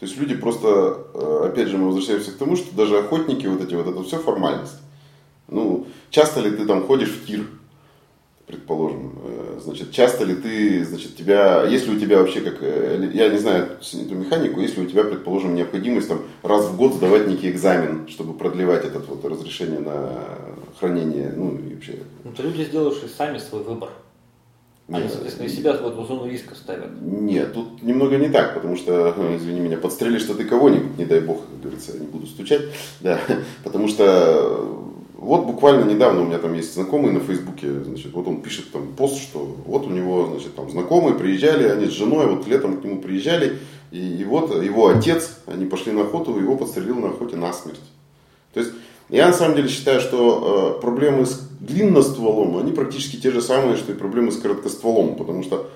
То 0.00 0.06
есть 0.06 0.18
люди 0.18 0.34
просто, 0.34 1.06
э, 1.14 1.48
опять 1.50 1.68
же, 1.68 1.78
мы 1.78 1.86
возвращаемся 1.86 2.32
к 2.32 2.36
тому, 2.36 2.56
что 2.56 2.74
даже 2.74 2.98
охотники, 2.98 3.46
вот 3.46 3.62
эти 3.62 3.74
вот, 3.74 3.86
это 3.86 4.02
все 4.02 4.18
формальность. 4.18 4.80
Ну, 5.48 5.86
часто 6.10 6.40
ли 6.40 6.50
ты 6.50 6.66
там 6.66 6.86
ходишь 6.86 7.10
в 7.10 7.26
тир, 7.26 7.46
предположим, 8.46 9.12
э, 9.24 9.60
значит, 9.62 9.92
часто 9.92 10.24
ли 10.24 10.34
ты, 10.34 10.84
значит, 10.84 11.16
тебя, 11.16 11.64
если 11.64 11.94
у 11.94 11.98
тебя 11.98 12.18
вообще 12.18 12.40
как, 12.40 12.56
э, 12.60 13.10
я 13.14 13.28
не 13.28 13.38
знаю 13.38 13.68
эту 13.80 14.14
механику, 14.14 14.60
если 14.60 14.82
у 14.82 14.86
тебя, 14.86 15.04
предположим, 15.04 15.54
необходимость 15.54 16.08
там 16.08 16.22
раз 16.42 16.66
в 16.66 16.76
год 16.76 16.94
сдавать 16.94 17.26
некий 17.26 17.50
экзамен, 17.50 18.08
чтобы 18.08 18.34
продлевать 18.34 18.84
это 18.84 18.98
вот 18.98 19.24
разрешение 19.24 19.80
на 19.80 20.24
хранение, 20.78 21.32
ну 21.36 21.56
и 21.56 21.74
вообще. 21.74 22.00
Ну, 22.24 22.32
то 22.32 22.42
люди 22.42 22.64
сделают 22.64 22.98
сами 23.16 23.38
свой 23.38 23.62
выбор. 23.62 23.90
Они, 24.88 25.08
соответственно, 25.08 25.48
себя 25.48 25.72
вот 25.80 25.96
в 25.96 26.06
зону 26.06 26.28
риска 26.28 26.54
ставят. 26.54 26.90
Нет, 27.00 27.54
тут 27.54 27.82
немного 27.82 28.18
не 28.18 28.28
так, 28.28 28.54
потому 28.54 28.76
что, 28.76 29.14
извини 29.36 29.60
меня, 29.60 29.78
подстрелишь-то 29.78 30.34
ты 30.34 30.44
кого-нибудь, 30.44 30.98
не 30.98 31.06
дай 31.06 31.20
бог, 31.20 31.40
как 31.40 31.60
говорится, 31.62 31.98
не 31.98 32.06
буду 32.06 32.26
стучать, 32.26 32.62
да, 33.00 33.18
потому 33.64 33.88
что 33.88 34.84
вот 35.14 35.46
буквально 35.46 35.90
недавно 35.90 36.20
у 36.20 36.26
меня 36.26 36.38
там 36.38 36.52
есть 36.52 36.74
знакомый 36.74 37.12
на 37.12 37.20
Фейсбуке, 37.20 37.82
значит, 37.82 38.12
вот 38.12 38.28
он 38.28 38.42
пишет 38.42 38.72
там 38.72 38.88
пост, 38.88 39.22
что 39.22 39.56
вот 39.64 39.86
у 39.86 39.90
него, 39.90 40.26
значит, 40.26 40.54
там 40.54 40.70
знакомые 40.70 41.14
приезжали, 41.14 41.66
они 41.66 41.86
с 41.86 41.92
женой 41.92 42.26
вот 42.26 42.46
летом 42.46 42.78
к 42.78 42.84
нему 42.84 43.00
приезжали, 43.00 43.58
и, 43.90 44.16
и 44.16 44.24
вот 44.24 44.62
его 44.62 44.88
отец, 44.88 45.38
они 45.46 45.64
пошли 45.64 45.92
на 45.92 46.02
охоту, 46.02 46.38
его 46.38 46.58
подстрелил 46.58 46.96
на 46.96 47.08
охоте 47.08 47.36
насмерть. 47.36 47.80
То 48.52 48.60
есть 48.60 48.72
я 49.08 49.28
на 49.28 49.32
самом 49.32 49.56
деле 49.56 49.68
считаю, 49.68 50.00
что 50.00 50.76
э, 50.76 50.80
проблемы 50.82 51.24
с 51.24 51.48
длинностволом, 51.66 52.58
они 52.58 52.72
практически 52.72 53.16
те 53.16 53.30
же 53.30 53.40
самые, 53.40 53.76
что 53.76 53.92
и 53.92 53.96
проблемы 53.96 54.32
с 54.32 54.38
короткостволом, 54.38 55.16
потому 55.16 55.42
что 55.42 55.70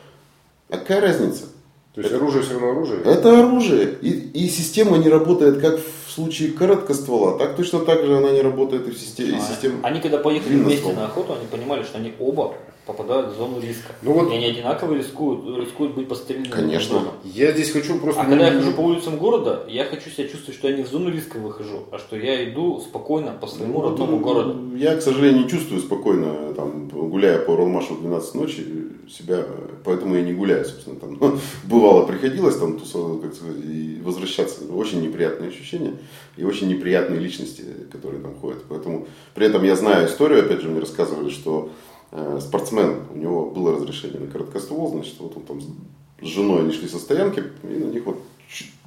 а 0.68 0.76
какая 0.76 1.00
разница? 1.00 1.46
То 1.94 2.02
есть 2.02 2.12
оружие 2.12 2.42
все 2.42 2.54
равно 2.54 2.70
оружие? 2.70 3.00
Это 3.02 3.40
оружие. 3.40 3.96
И, 4.02 4.10
и 4.10 4.48
система 4.48 4.98
не 4.98 5.08
работает 5.08 5.60
как 5.60 5.80
в 5.80 5.97
случае 6.18 6.50
короткоствола, 6.50 7.38
так 7.38 7.56
точно 7.56 7.80
так 7.80 8.04
же 8.04 8.16
она 8.16 8.32
не 8.32 8.42
работает 8.42 8.88
и 8.88 8.90
в 8.90 8.98
системе. 8.98 9.38
А, 9.38 9.40
системе 9.40 9.76
они 9.82 10.00
когда 10.00 10.18
поехали 10.18 10.56
вместе 10.56 10.92
на 10.92 11.06
охоту, 11.06 11.34
они 11.34 11.46
понимали, 11.46 11.82
что 11.84 11.98
они 11.98 12.12
оба 12.18 12.54
попадают 12.86 13.34
в 13.34 13.36
зону 13.36 13.60
риска. 13.60 13.92
Ну 14.02 14.12
вот, 14.14 14.32
и 14.32 14.34
они 14.34 14.46
одинаково 14.46 14.94
рискуют, 14.94 15.44
рискуют 15.58 15.94
быть 15.94 16.08
подстреленными. 16.08 16.50
Конечно. 16.50 17.02
Я 17.22 17.52
здесь 17.52 17.70
хочу 17.70 17.98
просто... 17.98 18.22
А 18.22 18.24
когда 18.24 18.46
я 18.46 18.52
хожу 18.52 18.72
по 18.72 18.80
улицам 18.80 19.18
города, 19.18 19.64
я 19.68 19.84
хочу 19.84 20.08
себя 20.10 20.26
чувствовать, 20.26 20.58
что 20.58 20.68
я 20.68 20.76
не 20.76 20.82
в 20.84 20.88
зону 20.88 21.10
риска 21.10 21.36
выхожу, 21.36 21.84
а 21.92 21.98
что 21.98 22.16
я 22.16 22.48
иду 22.48 22.80
спокойно 22.80 23.32
по 23.32 23.46
своему 23.46 23.80
ну, 23.80 23.90
родному 23.90 24.18
городу. 24.20 24.76
Я, 24.76 24.96
к 24.96 25.02
сожалению, 25.02 25.42
не 25.42 25.50
чувствую 25.50 25.82
спокойно, 25.82 26.54
там, 26.54 26.88
гуляя 26.88 27.38
по 27.38 27.54
Ролмашу 27.54 27.94
в 27.94 28.00
12 28.00 28.34
ночи, 28.34 28.64
себя, 29.10 29.44
поэтому 29.84 30.14
я 30.16 30.22
не 30.22 30.32
гуляю, 30.32 30.64
собственно. 30.64 30.96
Там. 30.96 31.18
Но 31.20 31.38
бывало, 31.64 32.06
приходилось 32.06 32.56
там 32.56 32.78
тусоваться, 32.78 33.26
как 33.28 33.34
сказать, 33.36 33.64
и 33.64 34.00
возвращаться. 34.02 34.64
Очень 34.72 35.02
неприятные 35.02 35.50
ощущения 35.50 35.94
и 36.36 36.44
очень 36.44 36.68
неприятные 36.68 37.20
личности, 37.20 37.64
которые 37.90 38.22
там 38.22 38.34
ходят. 38.34 38.64
Поэтому 38.68 39.06
при 39.34 39.46
этом 39.46 39.64
я 39.64 39.76
знаю 39.76 40.08
историю, 40.08 40.44
опять 40.44 40.60
же, 40.60 40.68
мне 40.68 40.80
рассказывали, 40.80 41.30
что 41.30 41.70
Э, 42.10 42.38
спортсмен, 42.40 43.02
у 43.12 43.18
него 43.18 43.50
было 43.50 43.76
разрешение 43.76 44.20
на 44.20 44.28
короткоствол, 44.28 44.90
значит, 44.90 45.18
вот 45.18 45.36
он 45.36 45.42
там 45.42 45.60
с 45.60 46.26
женой 46.26 46.62
они 46.62 46.72
шли 46.72 46.88
со 46.88 46.98
стоянки, 46.98 47.44
и 47.62 47.66
на 47.66 47.90
них 47.90 48.04
вот 48.06 48.22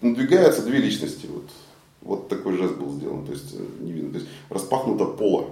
надвигаются 0.01 0.63
две 0.63 0.79
личности. 0.79 1.27
Вот, 1.27 1.49
вот 2.01 2.29
такой 2.29 2.57
жест 2.57 2.77
был 2.77 2.91
сделан, 2.91 3.25
то 3.25 3.31
есть 3.31 3.53
э, 3.53 3.63
не 3.79 3.91
видно. 3.91 4.13
То 4.13 4.17
есть 4.19 4.29
распахнуто 4.49 5.05
поло 5.05 5.51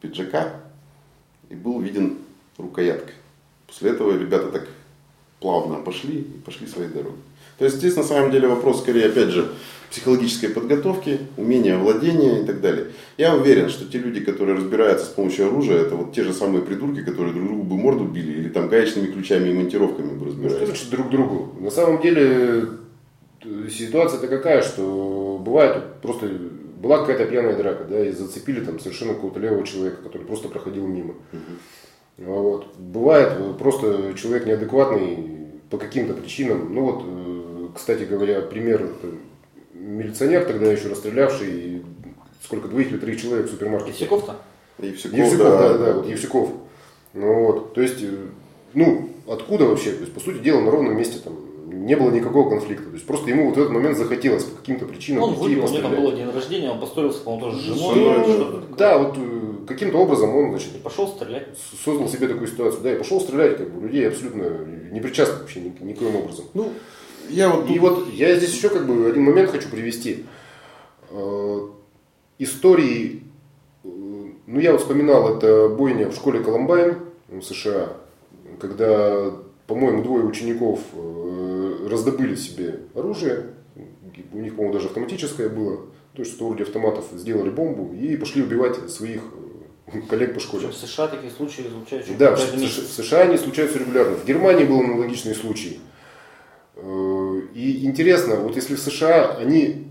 пиджака 0.00 0.60
и 1.48 1.56
был 1.56 1.80
виден 1.80 2.18
рукоятка. 2.56 3.12
После 3.70 3.90
этого 3.90 4.18
ребята 4.18 4.48
так 4.48 4.66
плавно 5.38 5.76
пошли 5.76 6.18
и 6.18 6.40
пошли 6.44 6.66
своей 6.66 6.88
дорогой. 6.90 7.18
То 7.58 7.64
есть 7.64 7.76
здесь 7.76 7.94
на 7.94 8.02
самом 8.02 8.32
деле 8.32 8.48
вопрос 8.48 8.80
скорее, 8.80 9.06
опять 9.06 9.28
же, 9.28 9.48
психологической 9.90 10.48
подготовки, 10.48 11.18
умения 11.36 11.78
владения 11.78 12.42
и 12.42 12.44
так 12.46 12.60
далее. 12.60 12.86
Я 13.16 13.36
уверен, 13.36 13.68
что 13.68 13.84
те 13.86 13.98
люди, 13.98 14.20
которые 14.20 14.56
разбираются 14.56 15.06
с 15.06 15.10
помощью 15.10 15.46
оружия, 15.46 15.80
это 15.80 15.94
вот 15.94 16.12
те 16.12 16.24
же 16.24 16.32
самые 16.32 16.62
придурки, 16.62 17.04
которые 17.04 17.32
друг 17.32 17.46
другу 17.46 17.62
бы 17.62 17.76
морду 17.76 18.04
били 18.04 18.32
или 18.32 18.48
там 18.48 18.68
гаечными 18.68 19.12
ключами 19.12 19.50
и 19.50 19.54
монтировками 19.54 20.16
бы 20.16 20.26
разбирались. 20.26 20.52
Ну, 20.52 20.58
что 20.58 20.66
значит 20.66 20.90
друг 20.90 21.10
другу? 21.10 21.54
На 21.60 21.70
самом 21.70 22.00
деле 22.00 22.66
ситуация-то 23.70 24.28
какая, 24.28 24.62
что 24.62 25.40
бывает 25.44 26.00
просто 26.02 26.30
была 26.80 26.98
какая-то 26.98 27.26
пьяная 27.26 27.56
драка, 27.56 27.84
да, 27.84 28.04
и 28.04 28.12
зацепили 28.12 28.64
там 28.64 28.80
совершенно 28.80 29.12
какого-то 29.14 29.38
левого 29.38 29.66
человека, 29.66 29.98
который 30.02 30.22
просто 30.22 30.48
проходил 30.48 30.86
мимо. 30.86 31.14
Угу. 31.32 31.40
Вот. 32.20 32.66
Бывает 32.78 33.56
просто 33.58 34.14
человек 34.14 34.46
неадекватный 34.46 35.26
по 35.70 35.78
каким-то 35.78 36.14
причинам. 36.14 36.72
Ну 36.74 36.84
вот, 36.84 37.02
э, 37.04 37.68
кстати 37.74 38.04
говоря, 38.04 38.40
пример 38.42 38.88
милиционер 39.72 40.44
тогда 40.44 40.70
еще 40.70 40.88
расстрелявший 40.88 41.82
сколько, 42.42 42.68
двоих 42.68 42.90
или 42.90 42.98
троих 42.98 43.20
человек 43.20 43.46
в 43.46 43.50
супермаркете. 43.50 44.04
Евсюков-то? 44.04 44.36
Евсюков, 44.78 45.18
Евсюков 45.18 45.46
да, 45.46 45.68
да, 45.68 45.78
да, 45.78 45.92
вот 45.94 46.06
Евсюков. 46.06 46.48
Ну 47.12 47.44
вот, 47.44 47.74
то 47.74 47.80
есть, 47.80 48.02
э, 48.02 48.26
ну, 48.74 49.08
откуда 49.26 49.66
вообще? 49.66 49.92
То 49.92 50.00
есть, 50.00 50.12
по 50.12 50.20
сути 50.20 50.38
дела, 50.38 50.60
на 50.60 50.70
ровном 50.70 50.96
месте 50.96 51.18
там 51.22 51.34
не 51.66 51.94
было 51.96 52.10
никакого 52.10 52.50
конфликта. 52.50 52.88
То 52.88 52.94
есть 52.94 53.06
просто 53.06 53.30
ему 53.30 53.46
вот 53.46 53.56
в 53.56 53.60
этот 53.60 53.72
момент 53.72 53.96
захотелось 53.96 54.44
по 54.44 54.56
каким-то 54.58 54.86
причинам. 54.86 55.22
Он 55.22 55.34
выпил, 55.34 55.64
у 55.64 55.68
него 55.68 55.82
там 55.82 55.94
было 55.94 56.12
день 56.12 56.30
рождения, 56.30 56.70
он 56.70 56.80
поссорился, 56.80 57.20
по-моему, 57.20 57.46
тоже 57.46 57.60
с 57.60 57.64
женой. 57.64 58.24
Ну, 58.26 58.76
да, 58.76 58.98
вот 58.98 59.16
э, 59.16 59.49
каким-то 59.66 59.98
образом 59.98 60.34
он, 60.34 60.50
значит, 60.50 60.74
и 60.74 60.78
пошел 60.78 61.08
стрелять. 61.08 61.48
Создал 61.84 62.08
себе 62.08 62.28
такую 62.28 62.46
ситуацию, 62.46 62.82
да, 62.82 62.94
и 62.94 62.98
пошел 62.98 63.20
стрелять, 63.20 63.56
как 63.56 63.70
бы 63.70 63.86
людей 63.86 64.08
абсолютно 64.08 64.64
не 64.90 65.00
причастных 65.00 65.40
вообще 65.40 65.60
никаким 65.60 66.16
образом. 66.16 66.46
Ну, 66.54 66.72
я 67.28 67.48
вот, 67.50 67.70
и 67.70 67.78
вот 67.78 68.08
я 68.12 68.34
здесь 68.36 68.54
еще 68.54 68.68
как 68.68 68.86
бы 68.86 69.06
один 69.06 69.22
момент 69.22 69.50
хочу 69.50 69.68
привести. 69.68 70.24
Э, 71.10 71.68
истории, 72.38 73.22
э, 73.84 73.88
ну 73.88 74.60
я 74.60 74.72
вот 74.72 74.80
вспоминал, 74.80 75.36
это 75.36 75.68
бойня 75.68 76.08
в 76.08 76.14
школе 76.14 76.40
Колумбайн 76.40 76.96
в 77.28 77.42
США, 77.42 77.96
когда, 78.60 79.32
по-моему, 79.66 80.02
двое 80.02 80.24
учеников 80.24 80.80
э, 80.94 81.88
раздобыли 81.88 82.34
себе 82.34 82.80
оружие, 82.94 83.46
у 84.32 84.38
них, 84.38 84.54
по-моему, 84.54 84.74
даже 84.74 84.88
автоматическое 84.88 85.48
было, 85.48 85.78
то 86.14 86.22
есть 86.22 86.32
что 86.32 86.48
вроде 86.48 86.64
автоматов 86.64 87.06
сделали 87.12 87.50
бомбу 87.50 87.94
и 87.94 88.16
пошли 88.16 88.42
убивать 88.42 88.90
своих 88.90 89.22
коллег 90.08 90.34
по 90.34 90.40
школе. 90.40 90.68
В 90.68 90.74
США 90.74 91.08
такие 91.08 91.32
случаи 91.32 91.62
случаются 91.68 92.12
Да, 92.18 92.36
в, 92.36 92.40
в 92.40 92.92
США 92.92 93.22
они 93.22 93.36
случаются 93.36 93.78
регулярно. 93.78 94.16
В 94.16 94.24
Германии 94.24 94.64
был 94.64 94.80
аналогичный 94.80 95.34
случай. 95.34 95.80
Э, 96.76 97.40
и 97.54 97.84
интересно, 97.84 98.36
вот 98.36 98.56
если 98.56 98.74
в 98.74 98.80
США 98.80 99.36
они 99.36 99.86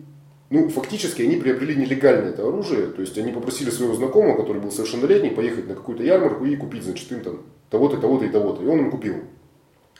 ну, 0.49 0.67
фактически 0.69 1.21
они 1.21 1.35
приобрели 1.35 1.75
нелегальное 1.75 2.31
это 2.31 2.47
оружие, 2.47 2.87
то 2.87 3.01
есть 3.01 3.17
они 3.17 3.31
попросили 3.31 3.69
своего 3.69 3.93
знакомого, 3.93 4.35
который 4.35 4.61
был 4.61 4.71
совершеннолетний, 4.71 5.29
поехать 5.29 5.67
на 5.67 5.75
какую-то 5.75 6.03
ярмарку 6.03 6.45
и 6.45 6.55
купить, 6.55 6.83
значит, 6.83 7.11
им 7.11 7.21
там 7.21 7.41
того-то, 7.69 7.97
того-то 7.97 8.25
и 8.25 8.29
того-то. 8.29 8.63
И 8.63 8.67
он 8.67 8.79
им 8.79 8.91
купил. 8.91 9.15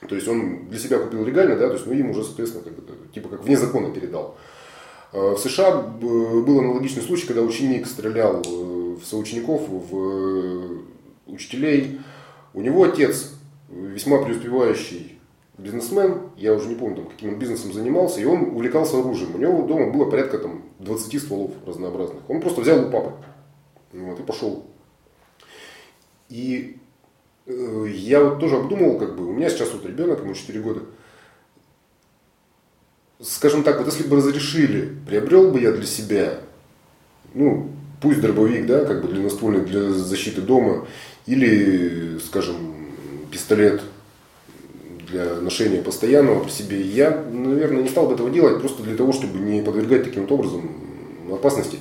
То 0.07 0.15
есть 0.15 0.27
он 0.27 0.69
для 0.69 0.79
себя 0.79 0.97
купил 0.97 1.23
легально, 1.25 1.55
да, 1.55 1.67
то 1.67 1.73
есть, 1.73 1.85
ну, 1.85 1.93
им 1.93 2.11
уже, 2.11 2.23
соответственно, 2.23 2.63
как 2.63 2.73
бы, 2.73 2.83
типа 3.13 3.29
как 3.29 3.43
вне 3.43 3.57
закона 3.57 3.93
передал. 3.93 4.37
А 5.11 5.35
в 5.35 5.39
США 5.39 5.81
был 5.81 6.59
аналогичный 6.59 7.03
случай, 7.03 7.27
когда 7.27 7.41
ученик 7.41 7.85
стрелял 7.85 8.41
э, 8.45 8.78
в 9.01 9.05
соучеников, 9.05 9.67
в 9.67 9.95
э, 9.95 10.77
учителей. 11.27 11.99
У 12.53 12.61
него 12.61 12.83
отец 12.83 13.31
весьма 13.69 14.23
преуспевающий 14.23 15.19
бизнесмен, 15.59 16.21
я 16.37 16.53
уже 16.53 16.69
не 16.69 16.75
помню, 16.75 16.97
там, 16.97 17.05
каким 17.07 17.33
он 17.33 17.39
бизнесом 17.39 17.73
занимался, 17.73 18.21
и 18.21 18.25
он 18.25 18.55
увлекался 18.55 18.99
оружием. 18.99 19.35
У 19.35 19.37
него 19.37 19.63
дома 19.63 19.91
было 19.91 20.09
порядка 20.09 20.39
там, 20.39 20.63
20 20.79 21.21
стволов 21.21 21.51
разнообразных. 21.65 22.27
Он 22.29 22.41
просто 22.41 22.61
взял 22.61 22.87
у 22.87 22.89
папы 22.89 23.13
вот, 23.91 24.19
и 24.19 24.23
пошел. 24.23 24.65
И 26.29 26.77
э, 27.45 27.85
я 27.93 28.23
вот 28.23 28.39
тоже 28.39 28.55
обдумывал, 28.55 28.97
как 28.97 29.15
бы, 29.15 29.27
у 29.27 29.33
меня 29.33 29.49
сейчас 29.49 29.73
вот 29.73 29.85
ребенок, 29.85 30.21
ему 30.21 30.33
4 30.33 30.59
года. 30.61 30.81
Скажем 33.19 33.63
так, 33.63 33.77
вот 33.79 33.87
если 33.87 34.07
бы 34.07 34.15
разрешили, 34.15 34.95
приобрел 35.05 35.51
бы 35.51 35.59
я 35.59 35.73
для 35.73 35.85
себя, 35.85 36.39
ну, 37.33 37.69
пусть 38.01 38.21
дробовик, 38.21 38.65
да, 38.65 38.85
как 38.85 39.01
бы 39.01 39.07
длинноствольный 39.07 39.65
для 39.65 39.89
защиты 39.89 40.41
дома, 40.41 40.87
или, 41.25 42.17
скажем, 42.19 42.55
пистолет 43.31 43.81
для 45.09 45.35
ношения 45.35 45.81
постоянного 45.81 46.43
при 46.43 46.51
себе, 46.51 46.81
я, 46.81 47.23
наверное, 47.31 47.83
не 47.83 47.89
стал 47.89 48.07
бы 48.07 48.13
этого 48.13 48.29
делать 48.29 48.59
просто 48.61 48.83
для 48.83 48.95
того, 48.95 49.11
чтобы 49.11 49.39
не 49.39 49.61
подвергать 49.61 50.03
таким 50.03 50.23
вот 50.23 50.31
образом 50.31 50.71
опасности 51.31 51.79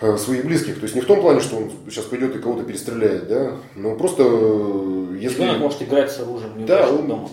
э, 0.00 0.16
своих 0.16 0.44
близких. 0.44 0.76
То 0.76 0.84
есть 0.84 0.94
не 0.94 1.00
в 1.00 1.06
том 1.06 1.20
плане, 1.20 1.40
что 1.40 1.56
он 1.56 1.70
сейчас 1.88 2.04
пойдет 2.04 2.34
и 2.36 2.38
кого-то 2.38 2.64
перестреляет, 2.64 3.28
да, 3.28 3.52
но 3.76 3.94
просто 3.96 4.24
э, 4.26 4.97
если... 5.18 5.42
Ребенок 5.42 5.58
может 5.58 5.82
играть 5.82 6.10
с 6.10 6.20
оружием. 6.20 6.58
Не 6.58 6.64
да, 6.64 6.90
он, 6.90 7.06
дома. 7.06 7.28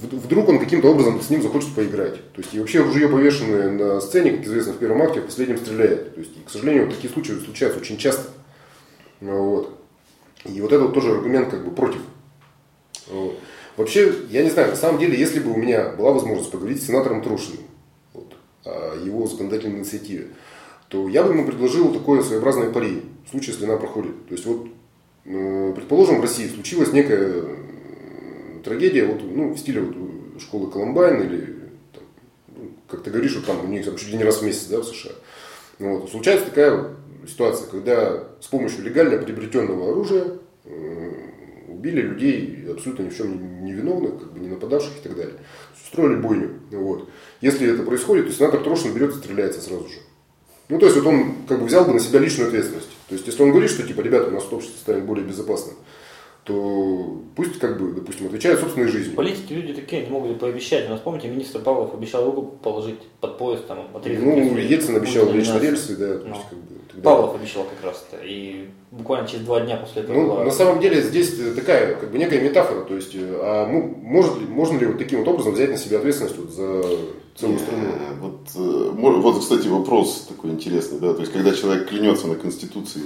вдруг 0.00 0.48
он 0.48 0.58
каким-то 0.58 0.88
образом 0.88 1.20
с 1.20 1.30
ним 1.30 1.42
захочет 1.42 1.74
поиграть. 1.74 2.14
То 2.32 2.40
есть 2.40 2.54
и 2.54 2.58
вообще 2.58 2.80
ружье 2.80 3.08
повешенное 3.08 3.70
на 3.70 4.00
сцене, 4.00 4.32
как 4.32 4.44
известно 4.44 4.72
в 4.72 4.78
первом 4.78 5.02
акте, 5.02 5.20
в 5.20 5.26
последнем 5.26 5.58
стреляет. 5.58 6.14
То 6.14 6.20
есть, 6.20 6.36
и, 6.36 6.40
к 6.46 6.50
сожалению, 6.50 6.86
вот 6.86 6.94
такие 6.94 7.12
случаи 7.12 7.32
случаются 7.32 7.80
очень 7.80 7.98
часто. 7.98 8.30
Вот. 9.20 9.78
И 10.44 10.60
вот 10.60 10.72
это 10.72 10.82
вот 10.82 10.94
тоже 10.94 11.12
аргумент 11.12 11.50
как 11.50 11.64
бы 11.64 11.70
против. 11.70 12.00
Вот. 13.08 13.38
Вообще, 13.76 14.12
я 14.30 14.42
не 14.42 14.50
знаю, 14.50 14.70
на 14.70 14.76
самом 14.76 14.98
деле, 14.98 15.18
если 15.18 15.40
бы 15.40 15.52
у 15.52 15.56
меня 15.56 15.90
была 15.90 16.12
возможность 16.12 16.50
поговорить 16.50 16.82
с 16.82 16.86
сенатором 16.86 17.22
Трушиным 17.22 17.60
вот, 18.12 18.34
о 18.64 18.96
его 19.02 19.26
законодательной 19.26 19.78
инициативе, 19.78 20.28
то 20.88 21.08
я 21.08 21.22
бы 21.22 21.30
ему 21.32 21.46
предложил 21.46 21.92
такое 21.92 22.22
своеобразное 22.22 22.70
пари, 22.70 23.02
в 23.26 23.30
случае, 23.30 23.52
если 23.52 23.64
она 23.64 23.78
проходит. 23.78 24.26
То 24.26 24.34
есть, 24.34 24.44
вот, 24.44 24.66
предположим, 25.24 26.18
в 26.18 26.22
России 26.22 26.48
случилась 26.48 26.92
некая 26.92 27.44
трагедия 28.64 29.06
вот, 29.06 29.22
ну, 29.22 29.52
в 29.52 29.58
стиле 29.58 29.80
вот, 29.80 30.40
школы 30.40 30.70
Колумбайн 30.70 31.22
или, 31.22 31.40
там, 31.92 32.04
ну, 32.56 32.70
как 32.88 33.02
ты 33.02 33.10
говоришь, 33.10 33.36
вот 33.36 33.46
там 33.46 33.64
у 33.64 33.68
них 33.68 33.84
там, 33.84 33.96
чуть 33.96 34.10
ли 34.10 34.18
не 34.18 34.24
раз 34.24 34.40
в 34.40 34.44
месяц 34.44 34.66
да, 34.66 34.80
в 34.80 34.84
США. 34.84 35.12
Вот. 35.78 36.10
Случается 36.10 36.46
такая 36.46 36.94
ситуация, 37.26 37.68
когда 37.68 38.28
с 38.40 38.46
помощью 38.46 38.84
легально 38.84 39.18
приобретенного 39.18 39.90
оружия 39.90 40.38
убили 41.68 42.02
людей 42.02 42.66
абсолютно 42.70 43.04
ни 43.04 43.08
в 43.08 43.16
чем 43.16 43.64
не 43.64 43.72
виновных, 43.72 44.18
как 44.20 44.32
бы 44.32 44.40
не 44.40 44.48
нападавших 44.48 44.98
и 44.98 45.02
так 45.02 45.16
далее. 45.16 45.34
Устроили 45.84 46.16
бойню. 46.16 46.50
Вот. 46.70 47.08
Если 47.40 47.72
это 47.72 47.82
происходит, 47.82 48.28
то 48.28 48.32
сенатор 48.32 48.62
Трошин 48.62 48.94
берет 48.94 49.10
и 49.10 49.18
стреляется 49.18 49.60
сразу 49.60 49.88
же. 49.88 49.98
Ну, 50.68 50.78
то 50.78 50.86
есть, 50.86 50.96
вот 50.96 51.06
он 51.06 51.34
как 51.48 51.60
бы 51.60 51.66
взял 51.66 51.84
бы 51.84 51.92
на 51.92 52.00
себя 52.00 52.20
личную 52.20 52.48
ответственность. 52.48 52.88
То 53.08 53.14
есть, 53.14 53.26
если 53.26 53.42
он 53.42 53.50
говорит, 53.50 53.70
что, 53.70 53.82
типа, 53.82 54.00
ребята, 54.00 54.28
у 54.28 54.32
нас 54.32 54.44
общество 54.50 54.78
станет 54.78 55.04
более 55.04 55.24
безопасным, 55.24 55.76
то 56.44 57.20
пусть, 57.36 57.58
как 57.58 57.80
бы, 57.80 57.92
допустим, 57.92 58.26
отвечает 58.26 58.58
собственной 58.58 58.88
жизнью. 58.88 59.14
Политики 59.14 59.52
люди 59.52 59.74
такие, 59.74 60.02
не 60.02 60.10
могут 60.10 60.40
пообещать. 60.40 60.86
У 60.86 60.90
нас, 60.90 61.00
помните, 61.00 61.28
министр 61.28 61.60
Павлов 61.60 61.94
обещал 61.94 62.24
руку 62.24 62.42
положить 62.42 62.98
под 63.20 63.38
поезд, 63.38 63.66
там, 63.68 63.86
отрезать. 63.94 64.24
Ну, 64.24 64.56
Ельцин 64.56 64.96
обещал 64.96 65.30
лечь 65.32 65.48
на 65.48 65.58
рельсы, 65.58 65.96
да. 65.96 66.18
То 66.18 66.28
есть, 66.28 66.40
как 66.48 66.58
бы, 66.58 67.02
Павлов 67.02 67.36
обещал 67.36 67.64
как 67.64 67.84
раз 67.84 68.04
это. 68.10 68.22
И 68.24 68.68
буквально 68.90 69.28
через 69.28 69.44
два 69.44 69.60
дня 69.60 69.76
после 69.76 70.02
этого. 70.02 70.16
Ну, 70.16 70.26
была... 70.26 70.44
на 70.44 70.50
самом 70.50 70.80
деле 70.80 71.00
здесь 71.00 71.34
такая, 71.54 71.94
как 71.94 72.10
бы 72.10 72.18
некая 72.18 72.40
метафора. 72.40 72.84
То 72.84 72.96
есть, 72.96 73.14
э, 73.14 73.38
а 73.40 73.66
может 73.66 74.38
ли, 74.38 74.46
можно 74.46 74.78
ли 74.78 74.86
вот 74.86 74.98
таким 74.98 75.20
вот 75.20 75.28
образом 75.28 75.52
взять 75.52 75.70
на 75.70 75.78
себя 75.78 75.98
ответственность 75.98 76.38
вот 76.38 76.50
за 76.50 76.82
целую 77.36 77.58
страну? 77.58 77.84
Вот, 78.20 78.40
э, 78.54 78.90
вот, 78.94 79.40
кстати, 79.40 79.68
вопрос 79.68 80.26
такой 80.28 80.50
интересный, 80.50 80.98
да. 81.00 81.14
То 81.14 81.20
есть, 81.20 81.32
когда 81.32 81.54
человек 81.54 81.88
клянется 81.88 82.26
на 82.26 82.34
Конституции, 82.34 83.02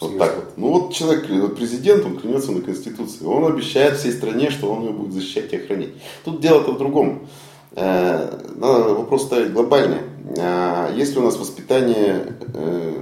вот 0.00 0.18
так 0.18 0.36
вот. 0.36 0.58
Ну 0.58 0.70
вот 0.72 0.92
человек, 0.92 1.26
вот 1.30 1.56
президент, 1.56 2.04
он 2.04 2.18
клянется 2.18 2.52
на 2.52 2.60
Конституции. 2.60 3.24
Он 3.24 3.46
обещает 3.46 3.96
всей 3.96 4.12
стране, 4.12 4.50
что 4.50 4.70
он 4.70 4.82
ее 4.82 4.90
будет 4.90 5.12
защищать 5.12 5.52
и 5.52 5.56
охранять. 5.56 5.90
Тут 6.24 6.40
дело-то 6.40 6.72
в 6.72 6.78
другом. 6.78 7.26
Э, 7.72 8.38
надо 8.56 8.94
вопрос 8.94 9.24
ставить 9.24 9.52
глобальный. 9.52 10.00
А 10.38 10.92
если 10.94 11.18
у 11.18 11.22
нас 11.22 11.38
воспитание, 11.38 12.34
э, 12.52 12.94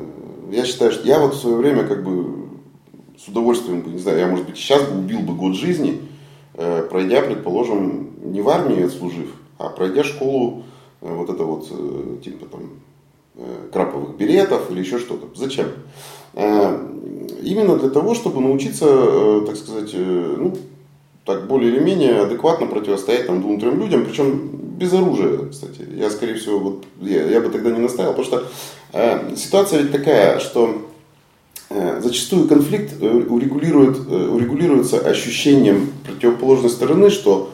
я 0.52 0.64
считаю, 0.64 0.92
что 0.92 1.06
я 1.06 1.18
вот 1.18 1.34
в 1.34 1.40
свое 1.40 1.56
время 1.56 1.84
как 1.84 2.04
бы 2.04 2.48
с 3.18 3.26
удовольствием 3.26 3.82
бы, 3.82 3.90
не 3.90 3.98
знаю, 3.98 4.18
я, 4.18 4.26
может 4.28 4.46
быть, 4.46 4.56
сейчас 4.56 4.82
бы 4.84 4.98
убил 4.98 5.20
бы 5.20 5.34
год 5.34 5.56
жизни, 5.56 6.00
э, 6.00 6.13
пройдя, 6.54 7.22
предположим, 7.22 8.10
не 8.22 8.40
в 8.40 8.48
армии 8.48 8.84
отслужив, 8.84 9.30
а 9.58 9.68
пройдя 9.68 10.04
школу 10.04 10.64
вот 11.00 11.30
это 11.30 11.44
вот, 11.44 11.68
типа 12.22 12.46
там, 12.46 12.70
краповых 13.72 14.16
беретов 14.16 14.70
или 14.70 14.80
еще 14.80 14.98
что-то. 14.98 15.26
Зачем? 15.34 15.66
Именно 16.34 17.76
для 17.76 17.90
того, 17.90 18.14
чтобы 18.14 18.40
научиться, 18.40 19.40
так 19.46 19.56
сказать, 19.56 19.92
ну, 19.94 20.54
так 21.24 21.46
более 21.46 21.72
или 21.72 21.80
менее 21.80 22.20
адекватно 22.20 22.66
противостоять 22.66 23.26
там 23.26 23.40
двум-трем 23.40 23.78
людям, 23.80 24.04
причем 24.04 24.50
без 24.78 24.92
оружия, 24.92 25.48
кстати. 25.50 25.86
Я, 25.94 26.10
скорее 26.10 26.34
всего, 26.34 26.58
вот, 26.58 26.84
я, 27.00 27.24
я 27.24 27.40
бы 27.40 27.48
тогда 27.48 27.70
не 27.70 27.78
настаивал, 27.78 28.14
потому 28.14 28.26
что 28.26 28.48
э, 28.92 29.36
ситуация 29.36 29.82
ведь 29.82 29.92
такая, 29.92 30.38
что 30.40 30.68
э, 30.68 30.93
зачастую 32.00 32.48
конфликт 32.48 32.94
э, 33.00 33.06
урегулирует, 33.06 33.98
э, 34.08 34.28
урегулируется 34.28 34.98
ощущением 35.00 35.92
противоположной 36.04 36.70
стороны, 36.70 37.10
что 37.10 37.50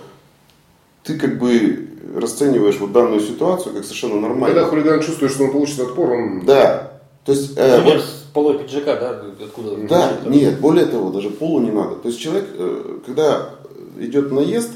ты 1.05 1.18
как 1.18 1.38
бы 1.38 1.88
расцениваешь 2.14 2.79
вот 2.79 2.92
данную 2.92 3.20
ситуацию 3.20 3.75
как 3.75 3.85
совершенно 3.85 4.20
нормально. 4.20 4.46
Когда 4.55 4.68
хулиган 4.68 5.01
чувствует, 5.01 5.33
что 5.33 5.44
он 5.44 5.53
получит 5.53 5.81
отпор, 5.81 6.11
он... 6.11 6.44
Да. 6.44 7.01
То 7.25 7.33
есть... 7.33 7.53
Э, 7.57 7.81
вот, 7.83 8.05
полой 8.35 8.59
пиджака, 8.59 8.96
да, 8.96 9.23
откуда? 9.44 9.77
Да, 9.88 10.18
нет, 10.27 10.61
более 10.61 10.87
того, 10.87 11.11
даже 11.11 11.31
полу 11.31 11.61
не 11.61 11.70
надо. 11.70 11.96
То 11.96 12.09
есть 12.09 12.20
человек, 12.20 12.49
э, 12.55 12.99
когда 13.07 13.51
идет 13.99 14.33
наезд, 14.33 14.70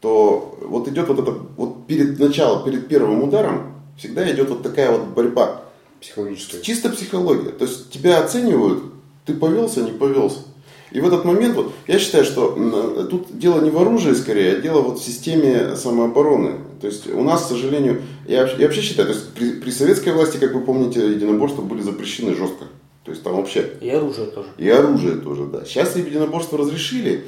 то 0.00 0.56
вот 0.62 0.86
идет 0.88 1.08
вот 1.08 1.18
это, 1.18 1.34
вот 1.56 1.86
перед 1.86 2.18
началом, 2.18 2.64
перед 2.64 2.88
первым 2.88 3.22
ударом, 3.22 3.74
всегда 3.96 4.30
идет 4.30 4.48
вот 4.48 4.62
такая 4.62 4.90
вот 4.92 5.08
борьба. 5.08 5.62
Психологическая. 6.00 6.60
Чисто 6.60 6.90
психология. 6.90 7.50
То 7.50 7.64
есть 7.64 7.90
тебя 7.90 8.20
оценивают, 8.20 8.84
ты 9.24 9.34
повелся, 9.34 9.82
не 9.82 9.92
повелся. 9.92 10.40
И 10.90 11.00
в 11.00 11.06
этот 11.06 11.24
момент, 11.24 11.54
вот, 11.54 11.72
я 11.86 11.98
считаю, 11.98 12.24
что 12.24 13.06
тут 13.10 13.38
дело 13.38 13.60
не 13.60 13.70
в 13.70 13.78
оружии 13.78 14.14
скорее, 14.14 14.56
а 14.56 14.60
дело 14.60 14.80
вот 14.80 14.98
в 14.98 15.04
системе 15.04 15.76
самообороны. 15.76 16.54
То 16.80 16.86
есть 16.86 17.08
у 17.08 17.22
нас, 17.22 17.44
к 17.44 17.48
сожалению, 17.48 18.02
я, 18.26 18.46
я 18.46 18.66
вообще 18.66 18.80
считаю, 18.80 19.08
то 19.08 19.14
есть 19.14 19.28
при, 19.34 19.52
при 19.60 19.70
советской 19.70 20.12
власти, 20.12 20.38
как 20.38 20.54
вы 20.54 20.60
помните, 20.60 21.00
единоборства 21.00 21.62
были 21.62 21.82
запрещены 21.82 22.34
жестко. 22.34 22.64
То 23.04 23.10
есть 23.10 23.22
там 23.22 23.36
вообще... 23.36 23.70
И 23.80 23.90
оружие 23.90 24.28
тоже. 24.28 24.48
И 24.56 24.68
оружие 24.68 25.16
тоже, 25.16 25.46
да. 25.46 25.64
Сейчас 25.64 25.96
единоборство 25.96 26.58
разрешили, 26.58 27.24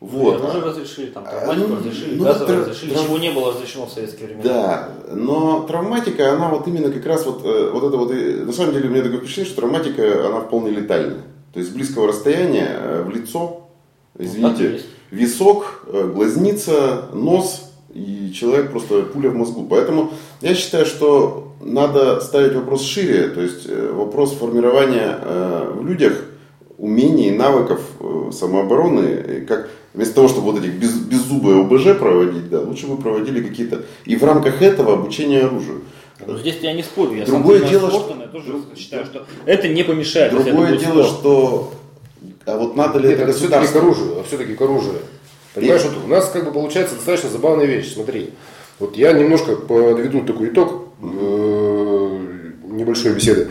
вот. 0.00 0.40
Тоже 0.40 0.62
разрешили, 0.62 1.06
там, 1.10 1.24
травматику 1.24 1.74
а, 1.74 1.76
разрешили, 1.76 2.16
ну, 2.16 2.24
газовое 2.24 2.46
тр... 2.46 2.60
разрешили, 2.60 2.94
трав... 2.94 3.04
чего 3.04 3.18
не 3.18 3.30
было 3.32 3.52
разрешено 3.52 3.84
в 3.84 3.92
советские 3.92 4.28
времена. 4.28 4.42
Да, 4.42 4.88
но 5.14 5.60
травматика, 5.68 6.32
она 6.32 6.48
вот 6.48 6.66
именно 6.66 6.90
как 6.90 7.04
раз 7.04 7.26
вот, 7.26 7.44
э, 7.44 7.70
вот 7.70 7.84
это 7.84 7.98
вот, 7.98 8.10
на 8.10 8.52
самом 8.52 8.72
деле 8.72 8.88
у 8.88 8.92
меня 8.92 9.02
такое 9.02 9.18
впечатление, 9.18 9.52
что 9.52 9.60
травматика, 9.60 10.26
она 10.26 10.40
вполне 10.40 10.70
летальная. 10.70 11.20
То 11.52 11.60
есть 11.60 11.70
с 11.70 11.74
близкого 11.74 12.08
расстояния 12.08 12.68
э, 12.70 13.02
в 13.02 13.10
лицо, 13.10 13.68
ну, 14.14 14.24
извините, 14.24 14.80
ну, 15.10 15.18
висок, 15.18 15.84
э, 15.88 16.10
глазница, 16.14 17.10
нос, 17.12 17.70
и 17.92 18.32
человек 18.32 18.70
просто 18.70 19.02
пуля 19.02 19.28
в 19.28 19.34
мозгу. 19.34 19.66
Поэтому 19.68 20.12
я 20.40 20.54
считаю, 20.54 20.86
что 20.86 21.52
надо 21.60 22.20
ставить 22.20 22.54
вопрос 22.54 22.84
шире, 22.84 23.28
то 23.28 23.42
есть 23.42 23.68
вопрос 23.68 24.32
формирования 24.32 25.18
в 25.74 25.84
людях 25.84 26.24
умений, 26.78 27.32
навыков 27.32 27.82
самообороны, 28.32 29.44
как 29.46 29.68
Вместо 29.92 30.14
того, 30.14 30.28
чтобы 30.28 30.52
вот 30.52 30.62
этих 30.62 30.74
без, 30.74 30.92
беззубые 30.92 31.62
ОБЖ 31.62 31.98
проводить, 31.98 32.48
да, 32.48 32.60
лучше 32.60 32.86
бы 32.86 32.96
проводили 32.96 33.42
какие-то... 33.42 33.84
И 34.04 34.16
в 34.16 34.24
рамках 34.24 34.62
этого 34.62 34.94
обучение 34.94 35.44
оружию. 35.44 35.82
Но 36.26 36.38
здесь 36.38 36.58
я 36.60 36.72
не 36.72 36.82
спорю, 36.82 37.14
я 37.14 37.24
Другое 37.24 37.60
сам 37.60 37.70
дело, 37.70 37.88
спортом, 37.88 38.16
что... 38.16 38.22
я 38.22 38.28
тоже 38.28 38.52
считаю, 38.76 39.04
что 39.06 39.26
это 39.46 39.68
не 39.68 39.82
помешает. 39.82 40.32
Другое 40.32 40.76
дело, 40.76 41.02
спорт. 41.02 41.18
что... 41.18 41.72
А 42.46 42.56
вот 42.56 42.76
надо 42.76 42.98
ли 42.98 43.08
Нет, 43.08 43.20
это 43.20 43.32
все-таки 43.32 43.66
к 43.66 43.76
оружию, 43.76 44.20
а 44.20 44.24
все-таки 44.24 44.54
к 44.54 44.60
оружию. 44.60 45.00
Понимаешь, 45.54 45.82
вот 45.82 46.04
у 46.04 46.08
нас 46.08 46.28
как 46.30 46.44
бы 46.44 46.52
получается 46.52 46.94
достаточно 46.94 47.30
забавная 47.30 47.66
вещь, 47.66 47.94
смотри. 47.94 48.30
Вот 48.78 48.96
я 48.96 49.12
немножко 49.12 49.56
подведу 49.56 50.22
такой 50.22 50.48
итог 50.48 50.88
э, 51.02 52.18
небольшой 52.64 53.14
беседы. 53.14 53.50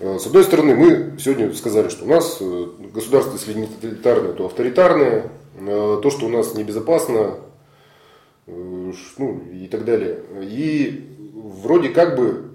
Э, 0.00 0.18
с 0.18 0.26
одной 0.26 0.44
стороны, 0.44 0.74
мы 0.74 1.18
сегодня 1.18 1.52
сказали, 1.54 1.88
что 1.88 2.04
у 2.04 2.08
нас 2.08 2.38
э, 2.40 2.66
государство, 2.92 3.32
если 3.32 3.54
не 3.54 3.66
тоталитарное, 3.66 4.32
то 4.32 4.46
авторитарное. 4.46 5.30
То, 5.58 6.10
что 6.10 6.26
у 6.26 6.28
нас 6.28 6.54
небезопасно, 6.54 7.38
ну 8.46 9.42
и 9.52 9.66
так 9.66 9.84
далее. 9.84 10.20
И 10.40 11.04
вроде 11.34 11.88
как 11.88 12.14
бы 12.14 12.52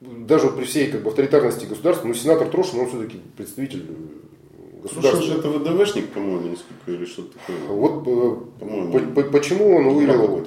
даже 0.00 0.48
при 0.48 0.64
всей 0.64 0.90
как 0.90 1.02
бы, 1.02 1.10
авторитарности 1.10 1.66
государства, 1.66 2.08
ну, 2.08 2.14
сенатор 2.14 2.48
Трошин, 2.48 2.80
он 2.80 2.88
все-таки 2.88 3.20
представитель 3.36 3.86
государства. 4.82 5.20
Трошин 5.20 5.32
же 5.34 5.38
это 5.38 5.48
ВДВшник, 5.50 6.08
по-моему, 6.08 6.48
несколько 6.48 6.90
или 6.90 7.04
что-то 7.04 7.38
такое. 7.38 7.56
Вот 7.68 8.04
по, 8.04 9.22
по, 9.22 9.22
почему 9.30 9.76
он 9.76 9.90
вывел, 9.90 10.46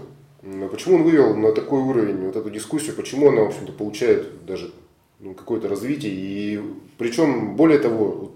почему 0.72 0.96
он 0.96 1.04
вывел 1.04 1.36
на 1.36 1.52
такой 1.52 1.82
уровень 1.82 2.26
вот 2.26 2.36
эту 2.36 2.50
дискуссию, 2.50 2.96
почему 2.96 3.30
она, 3.30 3.43
в 3.43 3.48
общем-то, 3.50 3.72
получает 3.74 4.46
даже 4.46 4.66
ну, 4.68 4.84
какое-то 5.20 5.68
развитие. 5.68 6.13
И 6.13 6.61
причем, 6.97 7.55
более 7.55 7.80
того, 7.80 8.32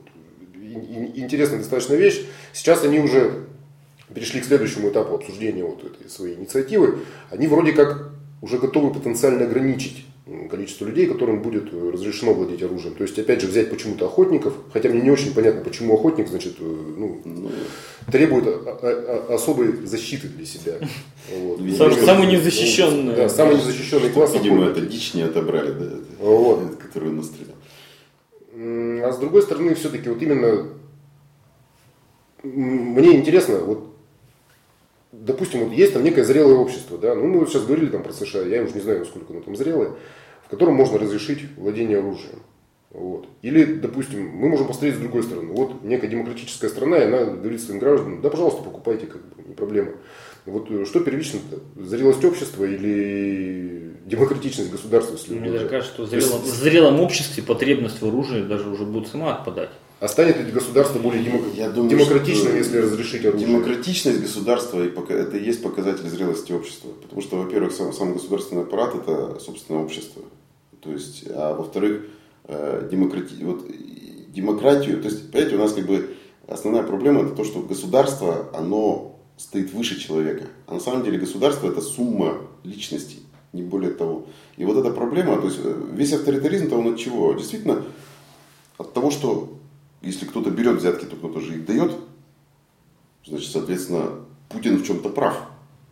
интересная 1.15 1.59
достаточно 1.59 1.95
вещь, 1.95 2.25
сейчас 2.53 2.83
они 2.83 2.99
уже 2.99 3.45
перешли 4.13 4.41
к 4.41 4.45
следующему 4.45 4.89
этапу 4.89 5.15
обсуждения 5.15 5.63
вот 5.63 5.83
этой 5.83 6.09
своей 6.09 6.35
инициативы. 6.35 6.99
Они 7.29 7.47
вроде 7.47 7.73
как 7.73 8.11
уже 8.41 8.57
готовы 8.57 8.93
потенциально 8.93 9.45
ограничить 9.45 10.05
количество 10.49 10.85
людей, 10.85 11.07
которым 11.07 11.41
будет 11.41 11.73
э, 11.73 11.91
разрешено 11.91 12.33
владеть 12.33 12.61
оружием. 12.61 12.95
То 12.95 13.03
есть, 13.03 13.17
опять 13.17 13.41
же, 13.41 13.47
взять 13.47 13.69
почему-то 13.69 14.05
охотников, 14.05 14.53
хотя 14.71 14.89
мне 14.89 15.01
не 15.01 15.09
очень 15.09 15.33
понятно, 15.33 15.61
почему 15.61 15.95
охотник, 15.95 16.27
значит, 16.27 16.57
э, 16.59 16.63
ну, 16.63 17.21
требует 18.11 18.45
особой 19.29 19.85
защиты 19.85 20.27
для 20.27 20.45
себя. 20.45 20.73
Вот. 21.31 21.59
Сам, 21.77 21.93
самый 21.93 22.25
незащищенный. 22.25 23.15
Да, 23.15 23.29
самый 23.29 23.57
незащищенный 23.57 24.09
класс. 24.09 24.33
Видимо, 24.33 24.65
это 24.65 24.81
дичь 24.81 25.13
не 25.13 25.21
отобрали, 25.21 25.73
да, 25.73 25.91
вот. 26.19 26.75
которую 26.77 27.13
настрелял. 27.13 27.53
А 28.55 29.11
с 29.13 29.19
другой 29.19 29.43
стороны, 29.43 29.75
все-таки 29.75 30.09
вот 30.09 30.19
именно 30.23 30.65
мне 32.41 33.15
интересно, 33.15 33.59
вот 33.59 33.93
допустим, 35.11 35.65
вот 35.65 35.73
есть 35.73 35.93
там 35.93 36.03
некое 36.03 36.23
зрелое 36.23 36.55
общество, 36.55 36.97
да, 36.97 37.15
ну 37.15 37.27
мы 37.27 37.39
вот 37.39 37.49
сейчас 37.49 37.65
говорили 37.65 37.89
там 37.89 38.03
про 38.03 38.13
США, 38.13 38.41
я 38.41 38.63
уже 38.63 38.73
не 38.73 38.81
знаю, 38.81 38.99
насколько 38.99 39.33
оно 39.33 39.41
там 39.41 39.55
зрелое, 39.55 39.93
в 40.45 40.49
котором 40.49 40.75
можно 40.75 40.97
разрешить 40.97 41.45
владение 41.57 41.99
оружием. 41.99 42.41
Вот. 42.91 43.27
Или, 43.43 43.65
допустим, 43.65 44.29
мы 44.29 44.49
можем 44.49 44.65
посмотреть 44.65 44.95
с 44.95 44.99
другой 44.99 45.21
стороны. 45.21 45.53
Вот 45.53 45.83
некая 45.83 46.07
демократическая 46.07 46.69
страна, 46.69 46.97
и 46.97 47.05
она 47.05 47.25
говорит 47.25 47.61
своим 47.61 47.79
гражданам, 47.79 48.21
да, 48.21 48.29
пожалуйста, 48.31 48.63
покупайте, 48.63 49.05
как 49.05 49.21
бы, 49.21 49.43
не 49.47 49.53
проблема. 49.53 49.91
Вот 50.45 50.71
э, 50.71 50.85
что 50.85 50.99
первично 51.01 51.37
-то? 51.37 51.85
Зрелость 51.85 52.25
общества 52.25 52.63
или 52.63 53.93
демократичность 54.05 54.71
государства? 54.71 55.15
Если 55.15 55.35
Мне 55.35 55.51
даже 55.51 55.69
кажется, 55.69 55.93
что 55.93 56.03
в 56.03 56.07
зрелом, 56.07 56.41
в 56.41 56.47
зрелом 56.47 56.99
обществе 56.99 57.43
потребность 57.43 58.01
в 58.01 58.07
оружии 58.07 58.41
даже 58.41 58.67
уже 58.67 58.85
будет 58.85 59.07
сама 59.07 59.35
отпадать. 59.35 59.69
А 59.99 60.07
станет 60.07 60.37
ли 60.37 60.51
государство 60.51 60.99
более 60.99 61.23
демок... 61.23 61.41
Я 61.53 61.69
думаю, 61.69 61.89
демократичным, 61.89 62.55
если 62.55 62.77
разрешить 62.77 63.25
оружие? 63.25 63.47
Демократичность 63.47 64.21
государства 64.21 64.81
это 64.81 65.37
и 65.37 65.43
есть 65.43 65.61
показатель 65.61 66.07
зрелости 66.07 66.53
общества. 66.53 66.89
Потому 67.01 67.21
что, 67.21 67.37
во-первых, 67.37 67.73
сам, 67.73 67.91
сам 67.91 68.13
государственный 68.13 68.61
аппарат 68.61 68.95
это 68.95 69.39
собственное 69.39 69.83
общество. 69.83 70.23
То 70.79 70.91
есть, 70.91 71.25
а 71.27 71.53
во-вторых, 71.53 72.05
э, 72.45 72.87
демократи... 72.89 73.43
вот, 73.43 73.65
демократию, 74.29 75.01
то 75.01 75.09
есть, 75.09 75.31
понимаете, 75.31 75.55
у 75.55 75.59
нас 75.59 75.73
как 75.73 75.85
бы 75.85 76.15
основная 76.47 76.83
проблема 76.83 77.23
это 77.23 77.35
то, 77.35 77.43
что 77.43 77.59
государство, 77.59 78.49
оно 78.53 79.19
стоит 79.35 79.73
выше 79.73 79.99
человека. 79.99 80.45
А 80.67 80.75
на 80.75 80.79
самом 80.79 81.03
деле 81.03 81.17
государство 81.17 81.67
это 81.67 81.81
сумма 81.81 82.37
личностей, 82.63 83.19
не 83.51 83.63
более 83.63 83.91
того. 83.91 84.27
И 84.55 84.63
вот 84.63 84.77
эта 84.77 84.91
проблема, 84.91 85.41
то 85.41 85.47
есть 85.47 85.59
э, 85.61 85.81
весь 85.93 86.13
авторитаризм-то 86.13 86.77
он 86.77 86.93
от 86.93 86.99
чего? 86.99 87.33
Действительно, 87.33 87.83
от 88.77 88.93
того, 88.93 89.11
что 89.11 89.58
если 90.01 90.25
кто-то 90.25 90.49
берет 90.49 90.77
взятки, 90.77 91.05
то 91.05 91.15
кто-то 91.15 91.39
же 91.39 91.55
их 91.55 91.65
дает. 91.65 91.91
Значит, 93.25 93.51
соответственно, 93.51 94.11
Путин 94.47 94.77
в 94.77 94.85
чем-то 94.85 95.09
прав. 95.09 95.35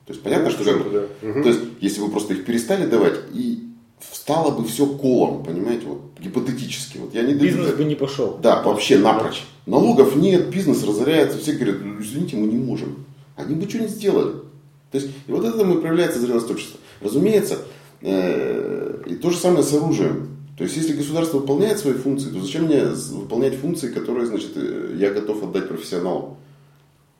То 0.05 0.13
есть 0.13 0.23
понятно, 0.23 0.49
ну, 0.49 0.51
что 0.51 0.63
как, 0.63 0.91
да. 0.91 0.99
угу. 1.21 1.43
то 1.43 1.49
есть, 1.49 1.59
если 1.81 1.99
вы 1.99 2.09
просто 2.09 2.33
их 2.33 2.45
перестали 2.45 2.85
давать, 2.85 3.15
и 3.33 3.67
встало 3.99 4.51
бы 4.51 4.65
все 4.65 4.85
колом, 4.85 5.43
понимаете, 5.43 5.85
вот 5.85 6.01
гипотетически. 6.19 6.97
Вот 6.97 7.13
я 7.13 7.23
не 7.23 7.33
бизнес 7.33 7.73
бы 7.73 7.83
не 7.83 7.95
пошел. 7.95 8.37
Да, 8.41 8.61
вообще 8.61 8.97
напрочь. 8.97 9.43
Налогов 9.65 10.15
нет, 10.15 10.49
бизнес 10.49 10.83
разоряется, 10.83 11.37
все 11.37 11.53
говорят, 11.53 11.77
«Ну, 11.83 12.01
извините, 12.01 12.37
мы 12.37 12.47
не 12.47 12.57
можем. 12.57 13.05
Они 13.35 13.55
бы 13.55 13.69
что 13.69 13.79
не 13.79 13.87
сделали. 13.87 14.33
То 14.91 14.97
есть, 14.97 15.09
и 15.27 15.31
вот 15.31 15.43
это 15.43 15.65
мы 15.65 15.81
проявляется 15.81 16.19
зрелость 16.19 16.49
общества. 16.49 16.79
Разумеется, 17.01 17.59
э, 18.01 19.03
и 19.07 19.15
то 19.15 19.29
же 19.29 19.37
самое 19.37 19.63
с 19.63 19.73
оружием. 19.73 20.36
То 20.57 20.63
есть, 20.63 20.75
если 20.75 20.93
государство 20.93 21.37
выполняет 21.37 21.77
свои 21.77 21.93
функции, 21.93 22.31
то 22.31 22.41
зачем 22.41 22.63
мне 22.63 22.83
выполнять 22.83 23.55
функции, 23.55 23.89
которые, 23.91 24.25
значит, 24.25 24.53
э, 24.55 24.95
я 24.97 25.11
готов 25.11 25.43
отдать 25.43 25.67
профессионалу? 25.67 26.37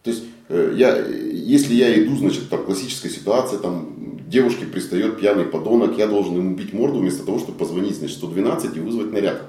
То 0.04 0.10
есть, 0.10 0.24
э, 0.50 0.74
я, 0.76 0.98
если 1.06 1.76
я 1.76 2.04
иду, 2.04 2.18
значит, 2.18 2.50
там 2.50 2.66
классическая 2.66 3.10
ситуация, 3.10 3.60
там 3.60 4.20
девушке 4.28 4.66
пристает 4.66 5.20
пьяный 5.20 5.46
подонок, 5.46 6.00
я 6.00 6.08
должен 6.08 6.36
ему 6.36 6.56
бить 6.56 6.74
морду 6.74 6.98
вместо 6.98 7.24
того, 7.24 7.38
чтобы 7.38 7.60
позвонить, 7.60 7.98
значит, 7.98 8.18
112 8.18 8.76
и 8.76 8.80
вызвать 8.80 9.14
наряд. 9.14 9.44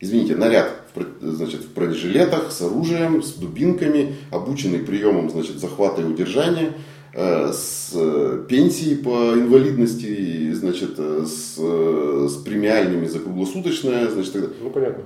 Извините, 0.00 0.34
наряд 0.34 0.72
значит, 1.20 1.60
в 1.60 1.74
бронежилетах, 1.74 2.50
с 2.50 2.62
оружием, 2.62 3.22
с 3.22 3.32
дубинками, 3.34 4.16
обученный 4.30 4.78
приемом, 4.78 5.28
значит, 5.30 5.58
захвата 5.58 6.00
и 6.00 6.04
удержания– 6.04 6.72
с 7.14 7.90
э, 7.94 8.44
пенсией 8.48 8.96
по 8.96 9.34
инвалидности, 9.34 10.52
значит, 10.52 10.94
э, 10.96 11.24
с, 11.26 11.56
с 11.56 12.36
премиальными 12.42 13.06
за 13.06 13.18
круглосуточное, 13.18 14.08
значит, 14.08 14.32
тогда. 14.32 14.48
Ну, 14.62 14.70
понятно. 14.70 15.04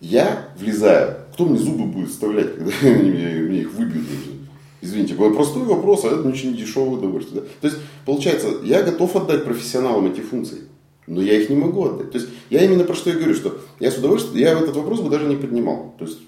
Я 0.00 0.48
влезаю, 0.58 1.16
кто 1.32 1.46
мне 1.46 1.58
зубы 1.58 1.86
будет 1.86 2.10
вставлять, 2.10 2.54
когда 2.58 2.72
они 2.82 3.10
мне, 3.10 3.26
мне 3.42 3.60
их 3.62 3.72
выбьют? 3.72 4.04
Извините, 4.80 5.14
простой 5.14 5.62
вопрос, 5.62 6.04
а 6.04 6.08
это 6.08 6.28
очень 6.28 6.54
дешевое 6.54 6.98
удовольствие. 6.98 7.40
Да? 7.40 7.46
То 7.62 7.68
есть, 7.68 7.80
получается, 8.04 8.48
я 8.62 8.82
готов 8.82 9.16
отдать 9.16 9.44
профессионалам 9.44 10.06
эти 10.06 10.20
функции, 10.20 10.58
но 11.06 11.22
я 11.22 11.40
их 11.40 11.48
не 11.48 11.56
могу 11.56 11.84
отдать. 11.86 12.10
То 12.12 12.18
есть, 12.18 12.30
я 12.50 12.62
именно 12.62 12.84
про 12.84 12.94
что 12.94 13.10
и 13.10 13.14
говорю, 13.14 13.34
что 13.34 13.58
я 13.80 13.90
с 13.90 13.96
удовольствием, 13.96 14.36
я 14.36 14.52
этот 14.52 14.76
вопрос 14.76 15.00
бы 15.00 15.08
даже 15.08 15.26
не 15.26 15.36
поднимал. 15.36 15.94
То 15.98 16.04
есть, 16.04 16.18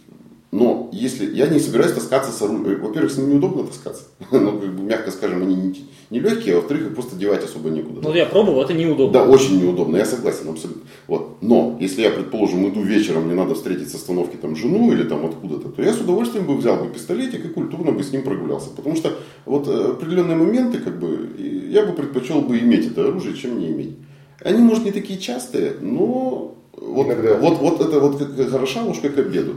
но 0.57 0.88
если 0.90 1.34
я 1.34 1.48
не 1.48 1.59
собираюсь 1.59 1.92
таскаться 1.92 2.32
с 2.32 2.40
оружием, 2.40 2.80
во-первых, 2.80 3.12
с 3.12 3.18
ними 3.18 3.32
неудобно 3.32 3.64
таскаться, 3.64 4.04
ну, 4.32 4.59
как 4.59 4.74
бы, 4.74 4.82
мягко 4.82 5.11
скажем, 5.11 5.42
они 5.42 5.54
не, 5.54 5.84
не 6.09 6.18
легкие, 6.18 6.54
а 6.54 6.57
во-вторых, 6.57 6.86
их 6.86 6.94
просто 6.94 7.14
девать 7.14 7.44
особо 7.44 7.68
некуда. 7.68 8.00
Ну, 8.02 8.14
я 8.14 8.24
пробовал, 8.24 8.62
это 8.62 8.72
неудобно. 8.72 9.12
Да, 9.12 9.28
очень 9.28 9.61
неудобно, 9.62 9.98
я 9.98 10.07
согласен, 10.07 10.48
абсолютно. 10.48 10.82
Вот. 11.09 11.42
Но, 11.42 11.76
если 11.78 12.00
я, 12.00 12.11
предположим, 12.11 12.66
иду 12.70 12.80
вечером, 12.80 13.24
мне 13.24 13.34
надо 13.34 13.54
встретить 13.54 13.90
с 13.90 13.96
остановки 13.96 14.36
там 14.36 14.57
жену 14.57 14.90
или 14.92 15.02
там 15.02 15.26
откуда-то, 15.26 15.68
то 15.68 15.82
я 15.82 15.92
с 15.92 16.00
удовольствием 16.00 16.46
бы 16.46 16.57
взял 16.57 16.76
бы 16.82 16.88
пистолетик 16.90 17.44
и 17.44 17.48
культурно 17.48 17.92
бы 17.92 18.02
с 18.02 18.12
ним 18.12 18.22
прогулялся. 18.22 18.70
Потому 18.70 18.96
что 18.96 19.12
вот 19.44 19.68
э, 19.68 19.90
определенные 19.90 20.38
моменты, 20.38 20.78
как 20.78 20.98
бы, 20.98 21.28
я 21.38 21.84
бы 21.84 21.92
предпочел 21.92 22.40
бы 22.40 22.59
иметь 22.61 22.86
это 22.86 23.07
оружие, 23.07 23.36
чем 23.36 23.59
не 23.59 23.68
иметь. 23.68 23.96
Они, 24.42 24.62
может, 24.62 24.86
не 24.86 24.92
такие 24.92 25.18
частые, 25.18 25.74
но 25.82 26.57
вот, 26.72 27.09
вот, 27.40 27.59
вот 27.59 27.80
это 27.82 28.00
вот 28.00 28.18
как, 28.18 28.48
хороша 28.48 28.84
уж 28.84 29.00
как 29.00 29.18
обеду. 29.18 29.57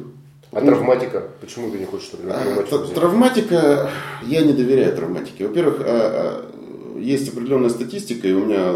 А 0.52 0.62
травматика? 0.62 1.24
Почему 1.42 1.70
ты 1.70 1.78
не 1.78 1.86
хочешь, 1.86 2.08
чтобы 2.08 2.24
травматику 2.24 2.94
Травматика, 2.96 3.90
я 4.24 4.42
не 4.42 4.54
доверяю 4.54 4.96
травматике. 4.96 5.48
Во-первых, 5.48 5.82
а, 5.82 5.86
а, 5.86 7.00
есть 7.00 7.30
определенная 7.30 7.70
статистика, 7.70 8.28
и 8.28 8.34
у 8.34 8.46
меня 8.46 8.74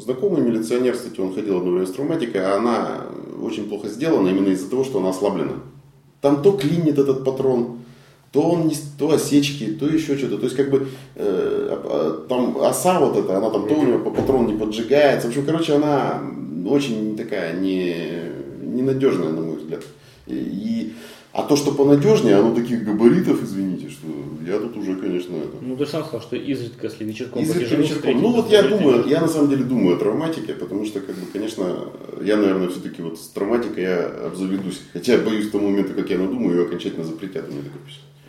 знакомый 0.00 0.42
милиционер, 0.42 0.92
кстати, 0.92 1.18
он 1.20 1.34
ходил 1.34 1.56
одно 1.56 1.70
время 1.70 1.86
с 1.86 1.92
травматикой, 1.92 2.44
а 2.44 2.56
она 2.56 3.00
очень 3.42 3.68
плохо 3.68 3.88
сделана 3.88 4.28
именно 4.28 4.48
из-за 4.48 4.68
того, 4.68 4.84
что 4.84 4.98
она 4.98 5.10
ослаблена. 5.10 5.54
Там 6.20 6.42
то 6.42 6.52
клинит 6.52 6.98
этот 6.98 7.24
патрон, 7.24 7.78
то 8.32 8.42
он 8.42 8.66
не, 8.66 8.76
то 8.98 9.12
осечки, 9.12 9.66
то 9.66 9.86
еще 9.86 10.18
что-то. 10.18 10.36
То 10.36 10.44
есть, 10.44 10.56
как 10.56 10.70
бы, 10.70 10.88
э, 11.14 12.24
там 12.28 12.58
оса 12.60 13.00
вот 13.00 13.16
эта, 13.16 13.38
она 13.38 13.48
там 13.50 13.66
то 13.66 13.74
у 13.74 13.84
нее 13.84 13.98
по 13.98 14.10
патрон 14.10 14.46
не 14.46 14.58
поджигается. 14.58 15.28
В 15.28 15.30
общем, 15.30 15.46
короче, 15.46 15.74
она 15.74 16.20
очень 16.68 17.16
такая 17.16 17.58
не, 17.58 17.94
ненадежная, 18.62 19.30
на 19.30 19.40
мой 19.40 19.56
взгляд. 19.56 19.82
И, 20.26 20.94
а 21.32 21.42
то, 21.42 21.54
что 21.54 21.72
понадежнее, 21.72 22.36
оно 22.36 22.54
таких 22.54 22.82
габаритов, 22.84 23.42
извините, 23.42 23.90
что 23.90 24.06
я 24.46 24.58
тут 24.58 24.76
уже, 24.76 24.96
конечно, 24.96 25.36
это... 25.36 25.56
Ну, 25.60 25.76
ты 25.76 25.86
сам 25.86 26.02
сказал, 26.02 26.22
что 26.22 26.36
изредка, 26.36 26.86
если 26.86 27.04
вечерком 27.04 27.42
изредка, 27.42 27.74
вечерком. 27.76 28.22
Ну, 28.22 28.32
вот 28.32 28.50
я 28.50 28.62
думаю, 28.62 29.06
я 29.06 29.20
на 29.20 29.28
самом 29.28 29.50
деле 29.50 29.64
думаю 29.64 29.96
о 29.96 29.98
травматике, 29.98 30.54
потому 30.54 30.84
что, 30.84 31.00
как 31.00 31.14
бы, 31.14 31.26
конечно, 31.32 31.90
я, 32.22 32.36
наверное, 32.36 32.68
все-таки 32.68 33.02
вот 33.02 33.18
с 33.18 33.28
травматикой 33.28 33.82
я 33.82 34.06
обзаведусь. 34.26 34.80
Хотя 34.92 35.12
я 35.12 35.18
боюсь 35.18 35.50
того 35.50 35.68
момента, 35.68 35.94
как 35.94 36.10
я 36.10 36.18
надумаю, 36.18 36.56
ее 36.56 36.66
окончательно 36.66 37.04
запретят. 37.04 37.48
Мне 37.48 37.60
такое 37.62 37.82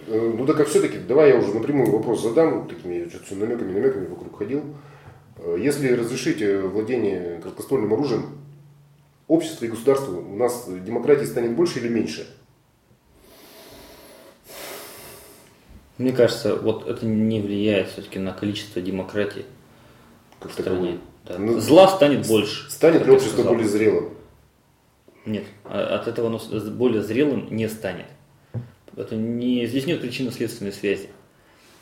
э, 0.07 0.33
ну 0.37 0.45
так 0.45 0.59
а 0.59 0.65
все-таки, 0.65 0.97
давай 0.99 1.29
я 1.29 1.39
уже 1.39 1.53
напрямую 1.53 1.91
вопрос 1.91 2.21
задам, 2.21 2.67
такими 2.67 3.09
что-то 3.09 3.35
намеками, 3.35 3.71
намеками 3.71 4.07
вокруг 4.07 4.37
ходил. 4.37 4.63
Э, 5.37 5.57
если 5.59 5.89
разрешить 5.93 6.43
владение 6.63 7.39
краткоствольным 7.41 7.93
оружием, 7.93 8.36
общество 9.27 9.65
и 9.65 9.69
государство 9.69 10.13
у 10.15 10.35
нас 10.35 10.65
демократии 10.67 11.25
станет 11.25 11.55
больше 11.55 11.79
или 11.79 11.89
меньше? 11.89 12.27
Мне 15.97 16.11
кажется, 16.11 16.55
вот 16.55 16.87
это 16.87 17.05
не 17.05 17.41
влияет 17.41 17.89
все-таки 17.89 18.19
на 18.19 18.31
количество 18.31 18.81
демократии 18.81 19.45
Как 20.39 20.51
в 20.51 20.53
стране. 20.53 20.99
Да. 21.25 21.37
Ну, 21.39 21.59
Зла 21.59 21.87
станет 21.87 22.27
больше. 22.27 22.69
Станет 22.69 23.05
ли 23.05 23.11
общество 23.11 23.37
сказал. 23.37 23.53
более 23.53 23.67
зрелым? 23.67 24.09
Нет, 25.25 25.45
а- 25.65 25.99
от 25.99 26.07
этого 26.07 26.27
оно 26.27 26.39
более 26.71 27.01
зрелым 27.01 27.47
не 27.53 27.67
станет. 27.67 28.05
Это 28.95 29.15
не, 29.15 29.65
здесь 29.65 29.85
нет 29.85 30.01
причинно-следственной 30.01 30.71
связи. 30.71 31.09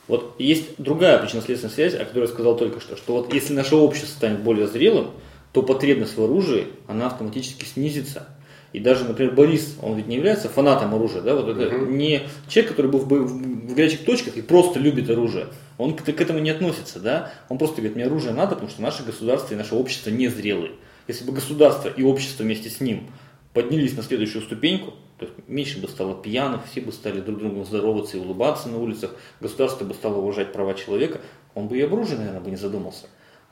Вот 0.08 0.36
есть 0.40 0.76
другая 0.78 1.18
причинно-следственная 1.20 1.74
связь, 1.74 1.94
о 1.96 2.06
которой 2.06 2.24
я 2.24 2.28
сказал 2.28 2.58
только 2.58 2.80
что, 2.80 2.96
что 2.96 3.14
вот 3.14 3.34
если 3.34 3.54
наше 3.54 3.76
общество 3.76 4.10
станет 4.16 4.40
более 4.42 4.68
зрелым, 4.68 5.12
то 5.56 5.64
потребность 5.64 6.18
в 6.18 6.22
оружии, 6.22 6.68
она 6.86 7.08
автоматически 7.08 7.64
снизится. 7.64 8.28
И 8.74 8.80
даже, 8.82 9.06
например, 9.06 9.34
Борис, 9.34 9.78
он 9.82 9.96
ведь 9.96 10.06
не 10.08 10.18
является 10.18 10.50
фанатом 10.50 10.94
оружия, 10.94 11.22
да, 11.22 11.34
вот 11.34 11.48
это 11.48 11.78
не 11.78 12.24
человек, 12.50 12.72
который 12.72 12.92
был 12.92 13.00
в, 13.00 13.08
бо- 13.08 13.22
в- 13.22 13.74
горячих 13.74 14.04
точках 14.04 14.36
и 14.36 14.42
просто 14.42 14.82
любит 14.82 15.10
оружие. 15.10 15.48
Он 15.78 15.96
к, 15.96 16.04
к 16.04 16.20
этому 16.22 16.40
не 16.40 16.50
относится, 16.50 17.00
да. 17.00 17.32
Он 17.48 17.58
просто 17.58 17.78
говорит, 17.78 17.96
мне 17.96 18.06
оружие 18.06 18.34
надо, 18.34 18.56
потому 18.56 18.70
что 18.70 18.82
наше 18.82 19.04
государство 19.04 19.54
и 19.54 19.58
наше 19.58 19.76
общество 19.76 20.10
не 20.10 20.28
зрелые. 20.28 20.74
Если 21.08 21.24
бы 21.24 21.32
государство 21.32 21.88
и 21.88 22.04
общество 22.04 22.44
вместе 22.44 22.70
с 22.70 22.82
ним 22.82 23.08
поднялись 23.54 23.96
на 23.96 24.04
следующую 24.04 24.42
ступеньку, 24.42 24.94
то 25.18 25.26
есть 25.26 25.38
меньше 25.48 25.80
бы 25.80 25.88
стало 25.88 26.22
пьяных, 26.22 26.64
все 26.70 26.82
бы 26.82 26.92
стали 26.92 27.22
друг 27.22 27.40
другу 27.40 27.64
здороваться 27.64 28.18
и 28.18 28.20
улыбаться 28.20 28.68
на 28.68 28.78
улицах, 28.78 29.16
государство 29.40 29.86
бы 29.86 29.94
стало 29.94 30.18
уважать 30.18 30.52
права 30.52 30.74
человека, 30.74 31.22
он 31.54 31.70
бы 31.70 31.78
и 31.78 31.82
об 31.82 31.94
оружии, 31.94 32.16
наверное, 32.16 32.42
бы 32.42 32.50
не 32.50 32.58
задумался. 32.58 33.06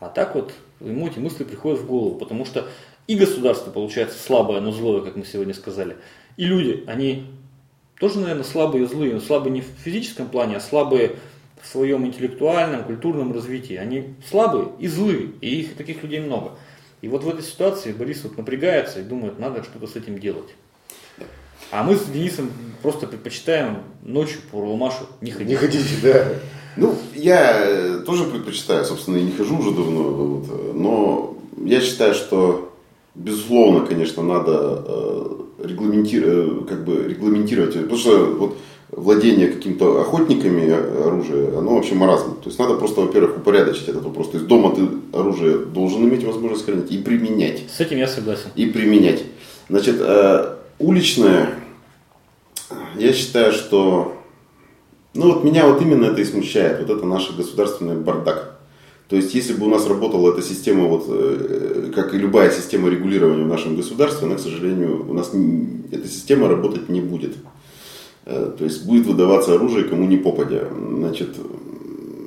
А 0.06 0.10
так 0.10 0.36
вот 0.36 0.54
ему 0.80 1.08
эти 1.08 1.20
мысли 1.20 1.44
приходят 1.44 1.80
в 1.80 1.88
голову, 1.88 2.16
потому 2.16 2.46
что 2.46 2.68
и 3.08 3.16
государство 3.16 3.72
получается 3.72 4.22
слабое, 4.22 4.62
но 4.62 4.72
злое, 4.72 5.02
как 5.02 5.16
мы 5.16 5.26
сегодня 5.26 5.54
сказали, 5.54 5.98
и 6.38 6.46
люди, 6.46 6.84
они 6.88 7.28
тоже, 8.00 8.20
наверное, 8.20 8.44
слабые 8.44 8.84
и 8.84 8.88
злые, 8.88 9.14
но 9.14 9.20
слабые 9.20 9.54
не 9.54 9.62
в 9.62 9.68
физическом 9.84 10.28
плане, 10.28 10.58
а 10.58 10.60
слабые 10.60 11.18
в 11.62 11.68
своем 11.68 12.06
интеллектуальном, 12.06 12.84
культурном 12.84 13.34
развитии. 13.34 13.76
Они 13.76 14.16
слабые 14.30 14.70
и 14.80 14.88
злые, 14.88 15.32
и 15.40 15.62
их 15.62 15.76
таких 15.76 16.04
людей 16.04 16.20
много. 16.20 16.52
И 17.02 17.08
вот 17.08 17.24
в 17.24 17.30
этой 17.30 17.44
ситуации 17.44 17.94
Борис 17.94 18.24
вот 18.24 18.38
напрягается 18.38 19.00
и 19.00 19.04
думает, 19.04 19.40
надо 19.40 19.64
что-то 19.64 19.88
с 19.88 19.96
этим 19.96 20.20
делать. 20.20 20.54
А 21.72 21.84
мы 21.84 21.96
с 21.96 22.06
Денисом 22.06 22.52
просто 22.82 23.08
предпочитаем 23.08 23.84
ночью 24.02 24.42
по 24.52 24.58
Урлмашу 24.58 25.08
не 25.22 25.32
ходить. 25.32 25.50
Не 25.50 25.56
хотите, 25.56 25.96
да. 26.02 26.28
Ну, 26.76 26.96
я 27.16 27.52
э, 27.66 28.00
тоже 28.06 28.24
предпочитаю, 28.26 28.86
собственно, 28.86 29.18
и 29.18 29.24
не 29.24 29.32
хожу 29.32 29.58
уже 29.58 29.72
давно, 29.72 30.04
вот, 30.04 30.46
э, 30.50 30.72
но 30.74 31.38
я 31.66 31.82
считаю, 31.82 32.14
что, 32.16 32.72
безусловно, 33.16 33.86
конечно, 33.86 34.24
надо 34.24 34.84
э, 34.86 35.26
регламентировать, 35.66 36.68
как 36.68 36.84
бы 36.84 37.04
регламентировать, 37.08 37.74
потому 37.74 37.98
что 37.98 38.26
вот 38.26 38.58
владение 38.96 39.48
каким-то 39.48 40.02
охотниками 40.02 40.70
оружия, 41.06 41.58
оно 41.58 41.76
вообще 41.76 41.96
маразм. 41.96 42.36
То 42.36 42.48
есть 42.48 42.60
надо 42.60 42.76
просто, 42.76 43.02
во-первых, 43.02 43.38
упорядочить 43.38 43.88
этот 43.88 44.04
вопрос. 44.04 44.30
То 44.30 44.38
есть 44.38 44.48
дома 44.48 44.76
ты 44.76 44.88
оружие 45.18 45.58
должен 45.58 46.04
иметь 46.08 46.24
возможность 46.24 46.66
хранить 46.66 46.92
и 46.92 46.98
применять 47.00 47.64
С 47.76 47.80
этим 47.80 47.98
я 47.98 48.08
согласен. 48.08 48.50
и 48.56 48.66
применять. 48.68 49.24
Значит, 49.70 49.96
э, 50.00 50.56
уличное, 50.80 51.50
я 52.98 53.14
считаю, 53.14 53.52
что, 53.54 54.16
ну 55.14 55.32
вот 55.34 55.44
меня 55.44 55.68
вот 55.68 55.82
именно 55.82 56.06
это 56.06 56.22
и 56.22 56.26
смущает, 56.26 56.80
вот 56.80 56.90
это 56.96 57.06
наш 57.06 57.32
государственный 57.36 57.96
бардак. 57.96 58.60
То 59.10 59.18
есть, 59.18 59.36
если 59.36 59.54
бы 59.54 59.66
у 59.68 59.70
нас 59.70 59.86
работала 59.88 60.32
эта 60.32 60.42
система, 60.42 60.88
вот, 60.88 61.06
э, 61.08 61.92
как 61.94 62.14
и 62.16 62.18
любая 62.18 62.50
система 62.52 62.90
регулирования 62.90 63.44
в 63.44 63.48
нашем 63.48 63.76
государстве, 63.76 64.26
она, 64.28 64.38
к 64.38 64.40
сожалению, 64.40 65.08
у 65.08 65.14
нас 65.14 65.34
не- 65.34 65.84
эта 65.92 66.08
система 66.08 66.48
работать 66.48 66.90
не 66.90 67.02
будет. 67.02 67.36
Э, 68.26 68.52
То 68.58 68.64
есть 68.64 68.86
будет 68.86 69.06
выдаваться 69.06 69.54
оружие 69.54 69.84
кому 69.84 70.06
не 70.06 70.18
попадя. 70.18 70.68
Значит, 70.98 71.36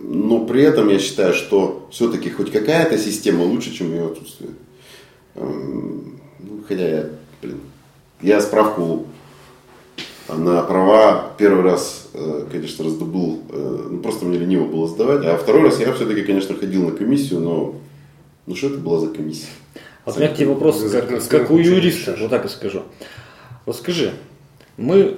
но 0.04 0.44
при 0.44 0.62
этом 0.62 0.88
я 0.88 0.98
считаю, 0.98 1.34
что 1.34 1.88
все-таки 1.90 2.30
хоть 2.30 2.52
какая-то 2.52 2.98
система 2.98 3.42
лучше, 3.42 3.74
чем 3.74 3.90
ее 3.90 4.06
отсутствие. 4.06 4.50
Эм, 5.34 6.20
ну, 6.38 6.60
хотя 6.68 6.88
я, 6.88 7.06
блин, 7.42 7.60
я 8.22 8.40
справку 8.40 9.06
на 10.28 10.62
права 10.62 11.32
первый 11.38 11.62
раз, 11.62 12.08
э, 12.14 12.46
конечно, 12.50 12.84
раздобыл, 12.84 13.40
э, 13.50 13.88
ну, 13.90 13.98
просто 14.00 14.24
мне 14.24 14.38
лениво 14.38 14.66
было 14.66 14.88
сдавать, 14.88 15.24
а 15.24 15.36
второй 15.36 15.62
раз 15.62 15.78
я 15.80 15.92
все-таки, 15.92 16.22
конечно, 16.22 16.54
ходил 16.54 16.84
на 16.84 16.92
комиссию, 16.92 17.40
но 17.40 17.74
ну 18.46 18.54
что 18.54 18.68
это 18.68 18.78
была 18.78 18.98
за 19.00 19.08
комиссия? 19.08 19.48
Вот 20.04 20.16
у 20.16 20.20
меня 20.20 20.28
к 20.28 20.36
тебе 20.36 20.48
вопрос, 20.48 20.78
За- 20.80 21.00
как, 21.02 21.20
за- 21.20 21.28
как 21.30 21.50
у 21.50 21.58
юриста, 21.58 22.16
вот 22.20 22.30
так 22.30 22.44
и 22.44 22.48
скажу. 22.48 22.82
Вот 23.64 23.76
скажи, 23.76 24.12
мы 24.76 25.16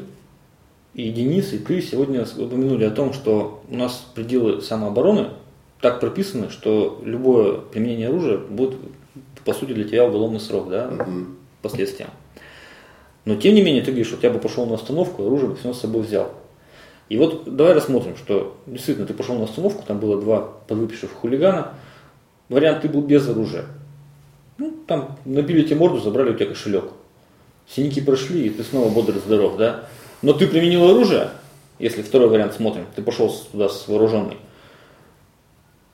и 0.94 1.10
Денис, 1.10 1.52
и 1.52 1.58
ты 1.58 1.80
сегодня 1.82 2.26
упомянули 2.36 2.84
о 2.84 2.90
том, 2.90 3.12
что 3.12 3.62
у 3.68 3.76
нас 3.76 4.06
пределы 4.14 4.62
самообороны 4.62 5.28
так 5.80 6.00
прописаны, 6.00 6.50
что 6.50 7.00
любое 7.04 7.58
применение 7.58 8.08
оружия 8.08 8.38
будет, 8.38 8.76
по 9.44 9.52
сути, 9.54 9.72
для 9.72 9.84
тебя 9.84 10.06
уголовный 10.06 10.40
срок, 10.40 10.68
да, 10.70 10.90
последствиям. 11.62 12.10
Но 13.28 13.36
тем 13.36 13.54
не 13.54 13.60
менее, 13.60 13.82
ты 13.82 13.90
говоришь, 13.90 14.10
вот 14.10 14.22
я 14.22 14.30
бы 14.30 14.38
пошел 14.38 14.64
на 14.64 14.76
остановку, 14.76 15.26
оружие 15.26 15.50
бы 15.50 15.56
все 15.56 15.74
с 15.74 15.80
собой 15.80 16.00
взял. 16.00 16.32
И 17.10 17.18
вот 17.18 17.44
давай 17.44 17.74
рассмотрим, 17.74 18.16
что 18.16 18.56
действительно 18.64 19.06
ты 19.06 19.12
пошел 19.12 19.34
на 19.36 19.44
остановку, 19.44 19.84
там 19.86 20.00
было 20.00 20.18
два 20.18 20.40
подвыпивших 20.66 21.10
хулигана. 21.10 21.74
Вариант 22.48 22.80
ты 22.80 22.88
был 22.88 23.02
без 23.02 23.28
оружия. 23.28 23.66
Ну, 24.56 24.74
там 24.86 25.18
набили 25.26 25.62
тебе 25.62 25.76
морду, 25.76 26.00
забрали 26.00 26.30
у 26.30 26.34
тебя 26.36 26.46
кошелек. 26.46 26.84
Синяки 27.68 28.00
прошли, 28.00 28.46
и 28.46 28.48
ты 28.48 28.62
снова 28.62 28.88
бодр 28.88 29.18
и 29.18 29.20
здоров, 29.20 29.58
да? 29.58 29.84
Но 30.22 30.32
ты 30.32 30.46
применил 30.46 30.88
оружие, 30.88 31.28
если 31.78 32.00
второй 32.00 32.30
вариант 32.30 32.54
смотрим, 32.54 32.86
ты 32.96 33.02
пошел 33.02 33.30
туда 33.52 33.68
с 33.68 33.88
вооруженный. 33.88 34.38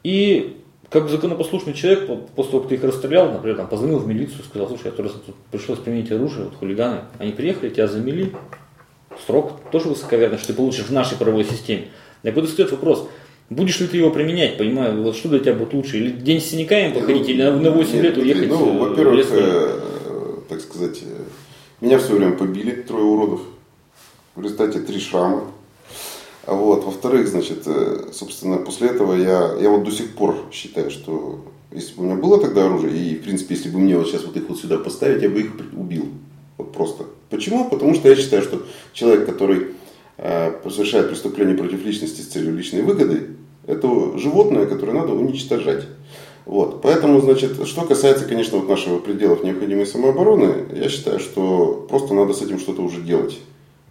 И 0.04 0.62
как 0.90 1.08
законопослушный 1.08 1.72
человек, 1.74 2.06
по- 2.06 2.16
после 2.16 2.50
того, 2.52 2.60
как 2.62 2.68
ты 2.70 2.74
их 2.76 2.84
расстрелял, 2.84 3.30
например, 3.32 3.56
там, 3.56 3.66
позвонил 3.68 3.98
в 3.98 4.06
милицию, 4.06 4.44
сказал, 4.44 4.68
слушай, 4.68 4.92
я 4.96 5.02
раз 5.02 5.12
тут 5.12 5.34
пришлось 5.50 5.78
применить 5.78 6.10
оружие, 6.12 6.44
вот 6.44 6.54
хулиганы, 6.56 7.00
они 7.18 7.32
приехали, 7.32 7.70
тебя 7.70 7.86
замели, 7.86 8.32
срок 9.26 9.52
тоже 9.72 9.88
высоковерный, 9.88 10.38
что 10.38 10.48
ты 10.48 10.52
получишь 10.54 10.86
в 10.86 10.92
нашей 10.92 11.16
правовой 11.18 11.44
системе. 11.44 11.88
Вот 12.22 12.44
и 12.44 12.46
стоит 12.46 12.70
вопрос, 12.70 13.08
будешь 13.50 13.78
ли 13.80 13.86
ты 13.86 13.96
его 13.98 14.10
применять, 14.10 14.56
понимаю, 14.56 15.02
вот 15.02 15.16
что 15.16 15.28
для 15.28 15.38
тебя 15.40 15.54
будет 15.54 15.72
лучше, 15.74 15.98
или 15.98 16.10
день 16.10 16.40
с 16.40 16.44
синяками 16.46 16.92
походить, 16.92 17.28
или 17.28 17.42
на, 17.42 17.56
на 17.56 17.70
8 17.70 18.00
лет 18.00 18.16
Нет, 18.16 18.24
уехать 18.24 18.48
Ну, 18.48 18.56
в 18.56 18.78
во-первых, 18.90 19.16
лес? 19.18 19.28
э, 19.30 19.80
так 20.48 20.60
сказать, 20.60 21.02
э, 21.02 21.22
меня 21.80 21.98
в 21.98 22.02
свое 22.02 22.20
время 22.20 22.36
побили 22.36 22.70
трое 22.82 23.04
уродов. 23.04 23.40
В 24.34 24.42
результате 24.42 24.80
три 24.80 24.98
шрама. 24.98 25.44
Вот, 26.46 26.84
во-вторых, 26.84 27.28
значит, 27.28 27.62
э, 27.66 28.10
собственно, 28.12 28.58
после 28.58 28.88
этого 28.88 29.14
я, 29.14 29.56
я 29.60 29.70
вот 29.70 29.84
до 29.84 29.90
сих 29.90 30.14
пор 30.14 30.36
считаю, 30.52 30.90
что 30.90 31.40
если 31.72 31.94
бы 31.94 32.02
у 32.02 32.06
меня 32.06 32.16
было 32.16 32.40
тогда 32.40 32.66
оружие, 32.66 32.96
и, 32.96 33.16
в 33.16 33.22
принципе, 33.22 33.54
если 33.54 33.70
бы 33.70 33.78
мне 33.78 33.96
вот 33.96 34.08
сейчас 34.08 34.24
вот 34.24 34.36
их 34.36 34.48
вот 34.48 34.58
сюда 34.58 34.78
поставить, 34.78 35.22
я 35.22 35.28
бы 35.28 35.40
их 35.40 35.52
убил. 35.76 36.06
Вот 36.58 36.72
просто. 36.72 37.06
Почему? 37.30 37.68
Потому 37.68 37.94
что 37.94 38.08
я 38.08 38.16
считаю, 38.16 38.42
что 38.42 38.62
человек, 38.92 39.26
который 39.26 39.68
э, 40.18 40.52
совершает 40.70 41.08
преступление 41.08 41.56
против 41.56 41.84
личности 41.84 42.20
с 42.20 42.28
целью 42.28 42.56
личной 42.56 42.82
выгоды, 42.82 43.30
это 43.66 44.18
животное, 44.18 44.66
которое 44.66 44.92
надо 44.92 45.14
уничтожать. 45.14 45.86
Вот. 46.44 46.82
Поэтому, 46.82 47.20
значит, 47.20 47.66
что 47.66 47.82
касается, 47.82 48.26
конечно, 48.26 48.58
вот 48.58 48.68
нашего 48.68 48.98
пределов 48.98 49.42
необходимой 49.42 49.86
самообороны, 49.86 50.66
я 50.74 50.88
считаю, 50.90 51.18
что 51.18 51.86
просто 51.88 52.12
надо 52.14 52.34
с 52.34 52.42
этим 52.42 52.58
что-то 52.58 52.82
уже 52.82 53.00
делать. 53.00 53.38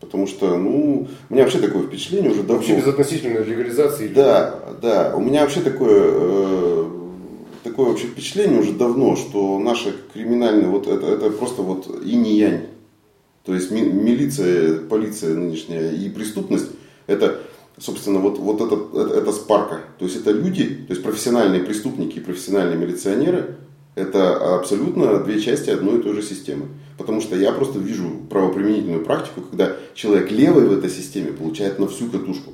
Потому 0.04 0.28
что, 0.28 0.58
ну, 0.58 1.08
у 1.30 1.34
меня 1.34 1.44
вообще 1.44 1.60
такое 1.60 1.84
впечатление 1.84 2.32
уже 2.32 2.42
давно. 2.42 2.56
Вообще 2.56 2.76
безотносительно 2.76 3.40
легализации. 3.40 4.10
Да, 4.10 4.60
да. 4.82 5.14
У 5.16 5.22
меня 5.22 5.42
вообще 5.42 5.62
такое, 5.62 6.02
э, 6.04 6.86
такое 7.64 7.90
вообще 7.90 8.08
впечатление 8.08 8.60
уже 8.60 8.74
давно, 8.74 9.16
что 9.16 9.58
наше 9.60 9.96
криминальное, 10.14 10.68
вот 10.68 10.88
это, 10.88 11.06
это 11.08 11.30
просто 11.32 11.62
вот 11.62 11.88
и 12.04 12.10
янь. 12.10 12.68
То 13.46 13.54
есть 13.54 13.72
ми- 13.72 13.82
милиция, 13.82 14.80
полиция 14.82 15.36
нынешняя 15.36 15.92
и 15.92 16.10
преступность, 16.10 16.68
это, 17.08 17.40
собственно, 17.78 18.20
вот, 18.20 18.38
вот 18.40 18.62
это, 18.62 18.76
это, 19.00 19.20
это 19.20 19.32
спарка. 19.32 19.82
То 20.00 20.06
есть 20.06 20.18
это 20.18 20.32
люди, 20.32 20.66
то 20.66 20.92
есть 20.92 21.04
профессиональные 21.04 21.64
преступники 21.64 22.18
и 22.18 22.22
профессиональные 22.22 22.78
милиционеры, 22.78 23.56
это 23.96 24.56
абсолютно 24.56 25.20
две 25.24 25.40
части 25.40 25.70
одной 25.70 26.00
и 26.00 26.02
той 26.02 26.16
же 26.16 26.22
системы. 26.22 26.68
Потому 26.98 27.22
что 27.22 27.36
я 27.36 27.52
просто 27.52 27.80
вижу 27.80 28.22
правоприменительную 28.30 29.04
практику, 29.04 29.42
когда 29.42 29.74
человек 29.94 30.32
левый 30.32 30.68
в 30.68 30.78
этой 30.78 30.90
системе 30.90 31.32
получает 31.32 31.80
на 31.80 31.88
всю 31.88 32.10
катушку. 32.10 32.54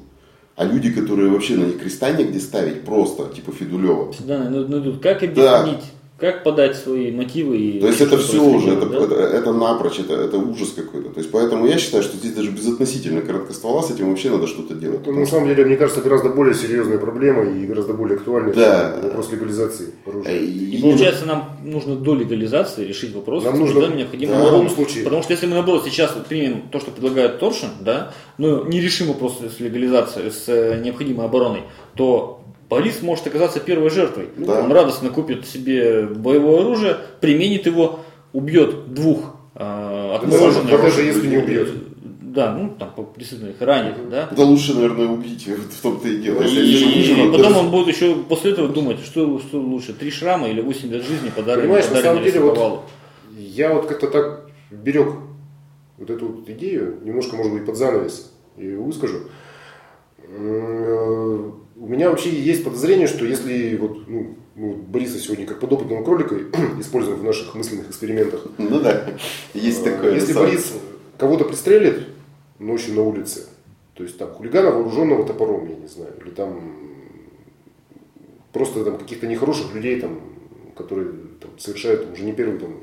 А 0.55 0.65
люди, 0.65 0.91
которые 0.91 1.29
вообще 1.29 1.55
на 1.55 1.63
них 1.63 1.79
креста 1.79 2.11
негде 2.11 2.39
ставить, 2.39 2.83
просто, 2.83 3.33
типа 3.33 3.51
Федулева. 3.51 4.13
Да, 4.19 4.49
ну, 4.49 4.67
ну, 4.67 4.99
как 4.99 5.33
Да. 5.33 5.79
Как 6.19 6.43
подать 6.43 6.75
свои 6.75 7.11
мотивы 7.11 7.57
и 7.57 7.79
То 7.79 7.87
есть 7.87 8.01
это 8.01 8.17
все 8.17 8.41
уже, 8.43 8.71
это, 8.71 8.85
да? 8.87 8.97
это, 9.03 9.15
это 9.15 9.53
напрочь, 9.53 9.99
это, 9.99 10.13
это 10.15 10.37
ужас 10.37 10.71
какой-то. 10.75 11.09
То 11.09 11.19
есть 11.19 11.31
поэтому 11.31 11.65
я 11.65 11.77
считаю, 11.77 12.03
что 12.03 12.17
здесь 12.17 12.33
даже 12.33 12.51
безотносительно 12.51 13.21
короткоствола 13.21 13.81
с 13.81 13.91
этим 13.91 14.09
вообще 14.09 14.29
надо 14.29 14.47
что-то 14.47 14.73
делать. 14.73 15.01
Это, 15.01 15.11
на 15.11 15.25
самом 15.25 15.47
деле, 15.47 15.65
мне 15.65 15.77
кажется, 15.77 16.01
гораздо 16.01 16.29
более 16.29 16.53
серьезная 16.55 16.97
проблема 16.97 17.43
и 17.43 17.65
гораздо 17.65 17.93
более 17.93 18.17
актуальная 18.17 18.53
Да. 18.53 18.99
вопрос 19.01 19.31
легализации 19.31 19.93
оружия. 20.05 20.37
И, 20.37 20.77
И 20.77 20.81
получается, 20.81 21.25
нам 21.25 21.57
нужно 21.63 21.95
до 21.95 22.15
легализации 22.15 22.85
решить 22.85 23.15
вопрос. 23.15 23.45
Нам 23.45 23.57
нужно- 23.59 23.87
необходимых 23.87 24.37
да, 24.37 24.43
в 24.43 24.51
любом 24.51 24.69
случае. 24.69 25.03
Потому 25.05 25.23
что 25.23 25.33
если 25.33 25.45
мы 25.45 25.53
наоборот 25.53 25.83
сейчас 25.85 26.13
вот 26.15 26.25
примем 26.25 26.63
то, 26.69 26.79
что 26.79 26.91
предлагает 26.91 27.39
Торшин, 27.39 27.69
да, 27.81 28.11
но 28.37 28.63
не 28.65 28.81
решим 28.81 29.07
вопрос 29.07 29.39
с 29.39 29.59
легализацией, 29.59 30.31
с 30.31 30.43
э, 30.47 30.81
необходимой 30.83 31.25
обороной, 31.25 31.61
то 31.95 32.38
Борис 32.69 33.01
может 33.01 33.25
оказаться 33.25 33.59
первой 33.59 33.89
жертвой. 33.89 34.29
Да. 34.37 34.61
Он 34.63 34.71
радостно 34.71 35.09
купит 35.09 35.47
себе 35.47 36.03
боевое 36.03 36.61
оружие, 36.61 36.97
применит 37.19 37.65
его, 37.65 38.01
убьет 38.31 38.93
двух 38.93 39.35
э, 39.55 40.15
отмороженных. 40.15 40.69
да 40.69 40.77
даже 40.77 41.01
если 41.01 41.27
не 41.27 41.37
убьет. 41.37 41.69
Да, 42.21 42.53
ну 42.53 42.75
там 42.77 42.91
по- 42.91 43.09
действительно 43.17 43.49
их 43.49 43.59
ранит, 43.59 44.07
да. 44.11 44.29
Да 44.29 44.43
лучше, 44.43 44.75
наверное, 44.75 45.07
убить, 45.07 45.47
в 45.47 45.81
том-то 45.81 46.07
и 46.07 46.17
дело. 46.17 46.43
И, 46.43 46.47
еще 46.47 46.85
выживут, 46.85 47.37
потом 47.37 47.57
он 47.57 47.71
будет 47.71 47.95
еще 47.95 48.13
после 48.15 48.51
этого 48.51 48.69
думать, 48.69 48.99
что, 48.99 49.39
что 49.39 49.59
лучше, 49.59 49.93
три 49.93 50.11
шрама 50.11 50.47
или 50.47 50.61
8 50.61 50.91
лет 50.91 51.03
жизни 51.03 51.31
подаренные 51.35 51.63
Понимаешь, 51.63 51.89
на 51.89 52.01
самом 52.01 52.23
деле, 52.23 52.39
вот 52.39 52.81
я 53.35 53.73
вот 53.73 53.87
как-то 53.87 54.07
так 54.07 54.49
берег 54.69 55.07
вот 55.97 56.09
эту 56.11 56.27
вот 56.27 56.49
идею, 56.49 56.99
немножко, 57.03 57.35
может 57.35 57.51
быть, 57.51 57.65
под 57.65 57.77
занавес, 57.77 58.31
и 58.57 58.73
выскажу. 58.75 59.21
У 61.79 61.87
меня 61.87 62.09
вообще 62.09 62.29
есть 62.29 62.63
подозрение, 62.63 63.07
что 63.07 63.25
если 63.25 63.75
вот, 63.77 64.07
ну, 64.07 64.35
мы 64.55 64.73
вот 64.73 64.77
Бориса 64.79 65.17
сегодня 65.17 65.45
как 65.45 65.59
подопытного 65.59 66.03
кролика 66.03 66.35
используем 66.79 67.17
в 67.19 67.23
наших 67.23 67.55
мысленных 67.55 67.87
экспериментах, 67.89 68.45
Ну 68.57 68.81
да, 68.81 69.07
есть 69.53 69.83
такое. 69.83 70.13
если 70.15 70.33
Борис 70.33 70.73
кого-то 71.17 71.45
пристрелит 71.45 72.07
ночью 72.59 72.95
на 72.95 73.03
улице, 73.03 73.47
то 73.93 74.03
есть 74.03 74.17
там 74.17 74.29
хулигана, 74.31 74.71
вооруженного 74.71 75.25
топором, 75.25 75.69
я 75.69 75.75
не 75.75 75.87
знаю, 75.87 76.11
или 76.21 76.31
там 76.31 76.75
просто 78.51 78.83
там 78.83 78.97
каких-то 78.97 79.27
нехороших 79.27 79.73
людей, 79.73 80.01
там, 80.01 80.19
которые 80.75 81.11
там, 81.39 81.51
совершают 81.57 82.11
уже 82.11 82.23
не 82.23 82.33
первый 82.33 82.59
там, 82.59 82.75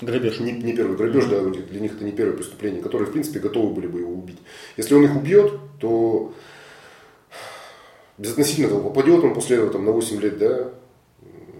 Грабеж. 0.00 0.38
не, 0.40 0.52
не 0.52 0.72
первый 0.74 0.96
грабеж, 0.96 1.24
да, 1.26 1.38
у 1.42 1.48
них- 1.48 1.68
для 1.68 1.80
них 1.80 1.94
это 1.94 2.04
не 2.04 2.12
первое 2.12 2.36
преступление, 2.36 2.82
которые, 2.82 3.08
в 3.08 3.12
принципе, 3.12 3.40
готовы 3.40 3.74
были 3.74 3.86
бы 3.88 4.00
его 4.00 4.12
убить. 4.12 4.38
Если 4.76 4.94
он 4.94 5.04
их 5.04 5.16
убьет, 5.16 5.52
то 5.80 6.32
безотносительно 8.22 8.68
того, 8.68 8.88
попадет 8.90 9.22
он 9.24 9.34
после 9.34 9.56
этого 9.56 9.72
там, 9.72 9.84
на 9.84 9.92
8 9.92 10.20
лет, 10.20 10.38
да, 10.38 10.68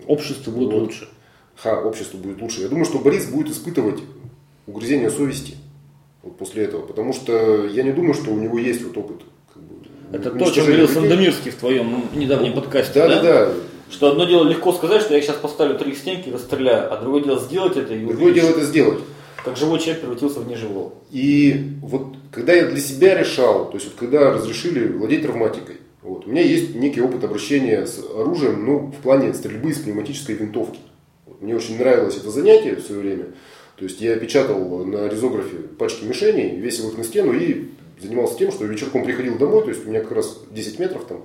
Общество 0.07 0.51
будет 0.51 0.73
Вот. 0.73 0.83
лучше. 0.83 1.09
ха, 1.57 1.81
общество 1.81 2.17
будет 2.19 2.41
лучше. 2.41 2.63
Я 2.63 2.69
думаю, 2.69 2.85
что 2.85 2.99
Борис 2.99 3.27
будет 3.27 3.51
испытывать 3.53 4.01
угрызение 4.67 5.11
совести 5.11 5.55
вот 6.23 6.37
после 6.39 6.65
этого, 6.65 6.83
потому 6.83 7.13
что 7.13 7.67
я 7.67 7.83
не 7.83 7.93
думаю, 7.93 8.15
что 8.15 8.31
у 8.33 8.37
него 8.39 8.59
есть 8.59 8.83
вот 8.85 8.97
опыт. 8.97 9.23
как 9.53 9.63
бы, 9.63 9.75
Это 10.13 10.31
то, 10.31 10.45
о 10.45 10.51
чем 10.51 10.65
говорил 10.67 10.87
людей. 10.87 10.95
Сандомирский 10.95 11.51
в 11.51 11.55
твоем 11.57 12.05
недавнем 12.15 12.53
подкасте. 12.55 12.95
Да, 12.95 13.09
да, 13.09 13.23
да. 13.23 13.53
Что 13.91 14.11
одно 14.11 14.25
дело 14.25 14.49
легко 14.49 14.73
сказать, 14.73 15.03
что 15.03 15.15
я 15.15 15.21
сейчас 15.21 15.37
поставлю 15.37 15.79
три 15.79 15.95
стенки 15.95 16.29
и 16.31 16.33
расстреляю, 16.33 16.93
а 16.93 16.97
другое 17.01 17.23
дело 17.23 17.39
сделать 17.39 17.77
это 17.77 17.93
и 17.95 18.05
Другое 18.07 18.33
дело 18.33 18.49
это 18.51 18.63
сделать. 18.65 19.01
как 19.45 19.57
живой 19.57 19.79
человек 19.79 20.01
превратился 20.01 20.41
в 20.41 20.49
неживого. 20.49 20.95
И 21.11 21.75
вот 21.83 22.15
когда 22.33 22.55
я 22.55 22.67
для 22.67 22.81
себя 22.81 23.15
решал, 23.19 23.67
то 23.67 23.75
есть 23.75 23.87
вот 23.87 23.95
когда 23.97 24.33
разрешили 24.33 24.89
владеть 24.89 25.23
травматикой, 25.23 25.77
вот, 26.03 26.27
у 26.27 26.31
меня 26.31 26.43
есть 26.43 26.75
некий 26.75 27.01
опыт 27.01 27.23
обращения 27.23 27.87
с 27.87 27.99
оружием, 27.99 28.67
ну, 28.67 28.79
в 28.87 29.03
плане 29.03 29.33
стрельбы 29.35 29.71
из 29.71 29.79
пневматической 29.79 30.35
винтовки. 30.35 30.81
Мне 31.41 31.55
очень 31.55 31.79
нравилось 31.79 32.17
это 32.17 32.31
занятие 32.31 32.77
в 32.77 32.81
свое 32.81 33.01
время. 33.01 33.27
То 33.77 33.85
есть 33.85 34.01
я 34.01 34.17
печатал 34.17 34.85
на 34.85 35.09
ризографе 35.09 35.57
пачки 35.79 36.05
мишеней, 36.05 36.57
весил 36.57 36.89
их 36.89 36.99
на 36.99 37.05
стену 37.05 37.33
и 37.33 37.69
занимался 38.01 38.37
тем, 38.37 38.51
что 38.51 38.65
вечерком 38.65 39.05
приходил 39.05 39.39
домой, 39.39 39.63
то 39.63 39.71
есть 39.71 39.87
у 39.87 39.89
меня 39.89 40.01
как 40.01 40.13
раз 40.13 40.41
10 40.51 40.79
метров 40.79 41.05
там 41.05 41.25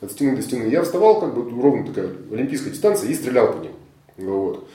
от 0.00 0.12
стены 0.12 0.36
до 0.36 0.42
стены. 0.42 0.68
Я 0.68 0.82
вставал, 0.82 1.20
как 1.20 1.34
бы 1.34 1.62
ровно 1.62 1.86
такая 1.86 2.10
олимпийская 2.30 2.72
дистанция 2.72 3.08
и 3.10 3.14
стрелял 3.14 3.52
по 3.52 3.62
ним. 3.62 3.72
Вот. 4.16 4.68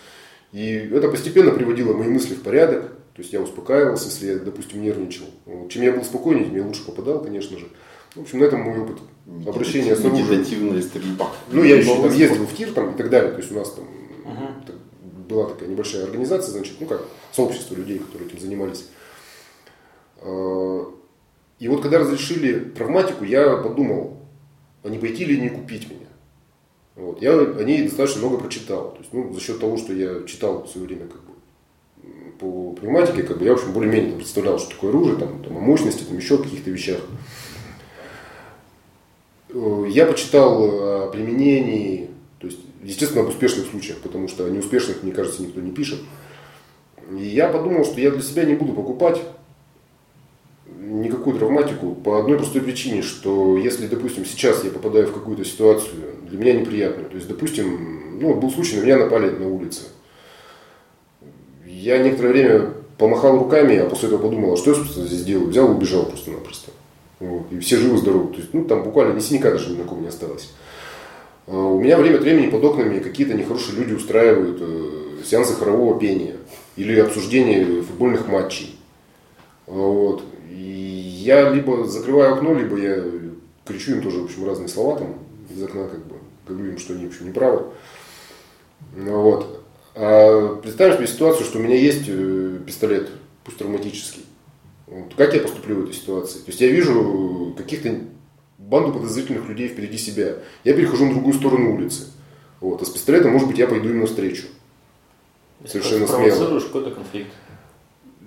И 0.52 0.74
это 0.94 1.10
постепенно 1.10 1.52
приводило 1.52 1.94
мои 1.94 2.08
мысли 2.08 2.34
в 2.34 2.42
порядок. 2.42 2.92
То 3.14 3.22
есть 3.22 3.34
я 3.34 3.42
успокаивался, 3.42 4.08
если 4.08 4.28
я, 4.28 4.36
допустим, 4.40 4.82
нервничал. 4.82 5.26
Вот. 5.46 5.70
Чем 5.70 5.84
я 5.84 5.92
был 5.92 6.04
спокойнее, 6.04 6.46
тем 6.46 6.56
я 6.56 6.66
лучше 6.66 6.86
попадал, 6.86 7.22
конечно 7.22 7.58
же. 7.58 7.68
В 8.16 8.22
общем, 8.22 8.40
на 8.40 8.46
этом 8.46 8.62
мой 8.62 8.80
опыт 8.80 8.98
обращения 9.48 9.96
с 9.96 10.00
оружием. 10.20 10.44
Стрельба. 10.82 11.32
Ну, 11.52 11.64
я 11.64 11.78
еще 11.78 11.90
там 12.02 12.14
ездил 12.14 12.46
в 12.46 12.56
тир 12.56 12.72
там, 12.74 12.92
и 12.94 12.98
так 12.98 13.10
далее. 13.10 13.32
То 13.32 13.38
есть 13.40 13.52
у 13.52 13.56
нас 13.56 13.72
там 13.72 13.86
так, 14.68 14.76
была 15.30 15.48
такая 15.50 15.70
небольшая 15.70 16.04
организация, 16.04 16.52
значит, 16.52 16.76
ну 16.80 16.88
как, 16.88 17.06
сообщество 17.32 17.76
людей, 17.76 18.00
которые 18.00 18.30
этим 18.30 18.40
занимались. 18.40 18.86
А, 20.22 20.86
И 21.60 21.68
вот 21.68 21.82
когда 21.82 22.00
разрешили 22.00 22.60
травматику, 22.60 23.24
я 23.24 23.58
подумал, 23.58 24.18
а 24.84 24.90
не 24.90 24.98
пойти 24.98 25.26
ли 25.26 25.40
не 25.40 25.50
купить 25.50 25.90
меня. 25.90 26.08
Вот. 26.96 27.22
Я 27.22 27.40
о 27.40 27.64
ней 27.64 27.84
достаточно 27.84 28.20
много 28.22 28.38
прочитал. 28.38 28.92
То 28.92 28.98
есть, 29.00 29.14
ну, 29.14 29.32
за 29.34 29.40
счет 29.40 29.60
того, 29.60 29.78
что 29.78 29.94
я 29.94 30.24
читал 30.28 30.64
в 30.64 30.70
свое 30.70 30.88
время 30.88 31.08
как 31.08 31.22
бы, 31.22 31.32
по 32.40 32.74
пневматике, 32.74 33.24
как 33.24 33.38
бы, 33.38 33.46
я, 33.46 33.52
в 33.52 33.60
общем, 33.60 33.74
более-менее 33.74 34.16
представлял, 34.16 34.60
что 34.60 34.72
такое 34.72 34.90
оружие, 34.90 35.18
там, 35.18 35.44
там, 35.44 35.56
о 35.56 35.60
мощности, 35.60 36.04
там, 36.04 36.18
еще 36.18 36.36
о 36.36 36.40
каких-то 36.40 36.72
вещах. 36.72 37.02
Э, 39.54 39.86
Я 39.90 40.06
почитал 40.06 40.64
о 40.64 41.08
применении, 41.12 42.10
то 42.40 42.48
есть, 42.48 42.60
естественно, 42.84 43.22
об 43.22 43.30
успешных 43.30 43.68
случаях, 43.68 44.00
потому 44.00 44.28
что 44.28 44.46
о 44.46 44.50
неуспешных, 44.50 45.04
мне 45.04 45.12
кажется, 45.12 45.42
никто 45.42 45.60
не 45.62 45.72
пишет. 45.72 46.00
И 47.12 47.24
я 47.24 47.50
подумал, 47.50 47.84
что 47.84 48.00
я 48.00 48.12
для 48.12 48.22
себя 48.22 48.46
не 48.46 48.56
буду 48.56 48.74
покупать 48.74 49.22
никакую 50.66 51.38
травматику 51.38 51.94
по 51.94 52.20
одной 52.20 52.38
простой 52.38 52.62
причине, 52.62 53.02
что 53.02 53.58
если, 53.58 53.88
допустим, 53.88 54.26
сейчас 54.26 54.64
я 54.64 54.72
попадаю 54.72 55.08
в 55.08 55.14
какую-то 55.14 55.46
ситуацию, 55.46 55.94
для 56.28 56.38
меня 56.40 56.54
неприятную, 56.54 57.10
то 57.10 57.16
есть, 57.16 57.28
допустим, 57.28 58.20
ну, 58.20 58.36
был 58.36 58.52
случай, 58.52 58.78
на 58.78 58.84
меня 58.84 58.98
напали 58.98 59.30
на 59.30 59.48
улице. 59.48 59.82
Я 61.66 61.98
некоторое 61.98 62.30
время 62.30 62.74
помахал 62.98 63.38
руками, 63.38 63.78
а 63.78 63.90
после 63.90 64.08
этого 64.08 64.22
подумал, 64.22 64.54
а 64.54 64.58
что 64.58 64.72
я, 64.72 64.78
собственно, 64.78 65.08
здесь 65.08 65.24
делаю? 65.24 65.50
Взял 65.50 65.72
и 65.72 65.76
убежал 65.76 66.06
просто-напросто. 66.06 66.72
Вот. 67.22 67.52
И 67.52 67.60
все 67.60 67.78
живы-здоровы. 67.78 68.34
То 68.34 68.40
есть, 68.40 68.54
ну, 68.54 68.66
там 68.66 68.84
буквально 68.84 69.14
ни 69.14 69.20
синяка 69.20 69.52
даже 69.52 69.70
ни 69.70 69.78
на 69.78 69.84
ком 69.84 70.02
не 70.02 70.08
осталось. 70.08 70.50
А 71.46 71.56
У 71.56 71.80
меня 71.80 71.98
время 71.98 72.16
от 72.16 72.24
времени 72.24 72.50
под 72.50 72.64
окнами 72.64 73.00
какие-то 73.00 73.36
нехорошие 73.36 73.78
люди 73.78 73.94
устраивают 73.94 74.58
э, 74.60 75.24
сеансы 75.24 75.54
хорового 75.54 76.00
пения 76.00 76.38
или 76.76 77.00
обсуждение 77.00 77.84
футбольных 77.84 78.28
матчей. 78.28 78.76
Вот. 79.68 80.24
И 80.50 81.22
я 81.24 81.52
либо 81.52 81.86
закрываю 81.86 82.34
окно, 82.34 82.56
либо 82.56 82.78
я 82.78 83.04
кричу 83.66 83.92
им 83.92 84.02
тоже, 84.02 84.20
в 84.20 84.26
общем, 84.26 84.48
разные 84.48 84.68
слова 84.68 84.98
там 84.98 85.16
из 85.56 85.62
окна, 85.62 85.88
как 85.88 86.04
бы, 86.06 86.16
говорю 86.48 86.72
им, 86.72 86.80
что 86.80 86.94
они, 86.94 87.06
в 87.06 87.10
общем, 87.10 87.28
неправы. 87.28 87.66
Ну, 88.96 89.22
вот. 89.22 89.64
А 89.94 90.56
представим 90.56 90.98
себе 90.98 91.08
ситуацию, 91.08 91.46
что 91.46 91.60
у 91.60 91.62
меня 91.62 91.76
есть 91.76 92.06
э, 92.08 92.58
пистолет, 92.66 93.10
пусть 93.44 93.58
травматический. 93.58 94.26
Вот. 94.92 95.16
Как 95.16 95.34
я 95.34 95.40
поступлю 95.40 95.78
в 95.78 95.84
этой 95.86 95.94
ситуации? 95.94 96.40
То 96.40 96.48
есть 96.48 96.60
я 96.60 96.68
вижу 96.68 97.54
каких-то 97.58 97.98
банду 98.58 98.92
подозрительных 98.92 99.48
людей 99.48 99.70
впереди 99.70 99.98
себя. 99.98 100.36
Я 100.66 100.74
перехожу 100.74 101.06
на 101.06 101.14
другую 101.14 101.34
сторону 101.34 101.74
улицы. 101.74 102.08
Вот. 102.60 102.82
А 102.82 102.86
с 102.86 102.90
пистолетом, 102.90 103.32
может 103.32 103.48
быть, 103.48 103.58
я 103.58 103.68
пойду 103.68 103.88
им 103.88 104.02
навстречу. 104.02 104.48
Совершенно 105.66 106.08
смело. 106.08 106.60
Какой-то 106.60 106.92
конфликт. 106.92 107.32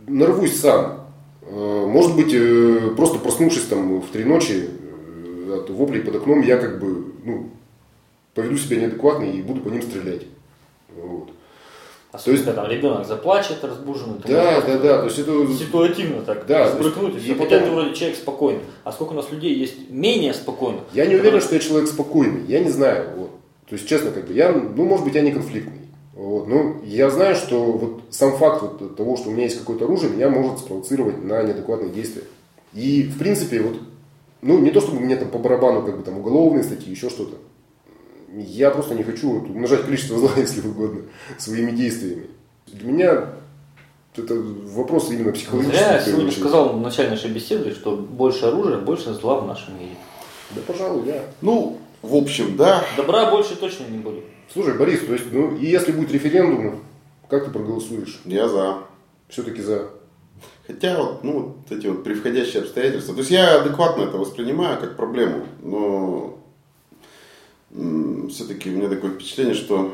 нарвусь 0.07 0.59
сам. 0.59 1.07
Э, 1.43 1.87
Может 1.87 2.17
быть, 2.17 2.33
э, 2.33 2.95
просто 2.97 3.19
проснувшись 3.19 3.65
там 3.65 4.01
в 4.01 4.09
три 4.09 4.25
ночи 4.25 4.71
э, 4.71 5.61
от 5.61 5.69
воплей 5.69 6.01
под 6.01 6.17
окном, 6.17 6.41
я 6.41 6.57
как 6.57 6.81
бы 6.81 7.13
ну, 7.25 7.51
поведу 8.33 8.57
себя 8.57 8.79
неадекватно 8.79 9.25
и 9.25 9.43
буду 9.43 9.61
по 9.61 9.69
ним 9.69 9.83
стрелять. 9.83 10.23
Вот. 10.97 11.31
Особенно, 12.15 12.33
есть- 12.35 12.45
когда 12.47 12.63
там 12.63 12.71
ребенок 12.71 13.07
заплачет 13.07 13.65
разбуженный. 13.65 14.21
Да, 14.27 14.61
да, 14.61 14.79
да. 14.79 14.99
То 15.01 15.05
есть 15.07 15.19
это 15.19 15.47
Ситуативно 15.53 16.23
так 16.23 16.47
Да, 16.47 16.69
сбрыкнуть, 16.71 17.15
то 17.15 17.19
и 17.19 17.33
и 17.33 17.35
потом- 17.35 17.65
ты 17.65 17.71
вроде 17.71 17.95
человек 17.95 18.17
спокойный. 18.17 18.61
А 18.85 18.93
сколько 18.93 19.13
у 19.13 19.17
нас 19.17 19.31
людей 19.33 19.53
есть 19.55 19.91
менее 19.91 20.33
спокойных? 20.33 20.83
Я 20.93 21.07
не 21.07 21.17
уверен, 21.17 21.41
что 21.41 21.55
я 21.55 21.61
человек 21.61 21.89
спокойный. 21.89 22.43
Я 22.47 22.61
не 22.61 22.71
знаю. 22.71 23.09
Вот. 23.17 23.31
То 23.69 23.75
есть, 23.75 23.89
честно, 23.89 24.13
как 24.13 24.27
бы, 24.29 24.33
я, 24.33 24.53
ну, 24.53 24.85
может 24.85 25.05
быть, 25.05 25.15
я 25.15 25.23
не 25.23 25.33
конфликтный. 25.33 25.81
Вот. 26.15 26.47
Но 26.47 26.77
я 26.85 27.11
знаю, 27.11 27.35
что 27.35 27.61
вот 27.65 28.03
сам 28.11 28.37
факт 28.37 28.63
вот 28.63 28.97
того, 28.97 29.17
что 29.17 29.31
у 29.31 29.33
меня 29.33 29.45
есть 29.45 29.59
какое-то 29.59 29.85
оружие, 29.87 30.13
меня 30.13 30.31
может 30.31 30.61
спровоцировать 30.61 31.21
на 31.25 31.43
неадекватные 31.43 31.91
действия. 31.91 32.23
И, 32.75 33.03
в 33.03 33.19
принципе, 33.19 33.61
вот, 33.61 33.75
ну, 34.41 34.59
не 34.61 34.71
то, 34.71 34.81
чтобы 34.81 35.01
мне 35.01 35.17
там 35.17 35.29
по 35.31 35.39
барабану, 35.39 35.83
как 35.83 35.97
бы, 35.97 36.05
там, 36.05 36.19
уголовные 36.19 36.63
статьи, 36.63 36.93
еще 36.93 37.11
что-то. 37.11 37.37
Я 38.37 38.71
просто 38.71 38.95
не 38.95 39.05
хочу 39.05 39.31
вот, 39.31 39.51
умножать 39.51 39.83
количество 39.85 40.19
зла, 40.19 40.31
если 40.37 40.67
угодно, 40.67 41.03
своими 41.39 41.71
действиями. 41.71 42.27
Для 42.67 42.93
меня 42.93 43.29
это 44.17 44.35
вопрос 44.35 45.11
именно 45.11 45.33
психологический. 45.33 45.79
Я 45.79 46.01
сегодня 46.01 46.27
очередь. 46.27 46.41
сказал 46.41 46.69
в 46.77 46.81
начале 46.81 47.11
нашей 47.11 47.31
беседы, 47.31 47.73
что 47.73 47.97
больше 47.97 48.47
оружия, 48.47 48.79
больше 48.79 49.13
зла 49.15 49.41
в 49.41 49.47
нашем 49.47 49.79
мире. 49.79 49.97
Да, 50.51 50.61
пожалуй, 50.67 51.05
да. 51.07 51.21
Ну, 51.41 51.79
в 52.03 52.15
общем, 52.15 52.57
да. 52.57 52.85
Добра 52.97 53.31
больше 53.31 53.57
точно 53.57 53.85
не 53.85 53.99
будет. 53.99 54.25
Слушай, 54.53 54.75
Борис, 54.75 55.01
то 55.01 55.13
есть, 55.13 55.33
ну, 55.33 55.57
и 55.57 55.67
если 55.67 55.93
будет 55.93 56.13
референдум, 56.13 56.81
как 57.29 57.45
ты 57.45 57.51
проголосуешь? 57.51 58.21
Я 58.25 58.49
за. 58.49 58.79
Все-таки 59.29 59.63
за. 59.63 59.91
Хотя 60.67 60.97
вот, 61.03 61.25
ну, 61.25 61.41
вот 61.41 61.77
эти 61.77 61.87
вот 61.87 62.05
превходящие 62.05 62.63
обстоятельства. 62.63 63.15
То 63.15 63.21
есть 63.21 63.31
я 63.31 63.61
адекватно 63.61 64.03
это 64.03 64.17
воспринимаю 64.17 64.81
как 64.81 64.97
проблему, 64.97 65.45
но 65.63 66.39
все-таки 67.75 68.71
у 68.71 68.77
меня 68.77 68.89
такое 68.89 69.11
впечатление, 69.11 69.55
что 69.55 69.93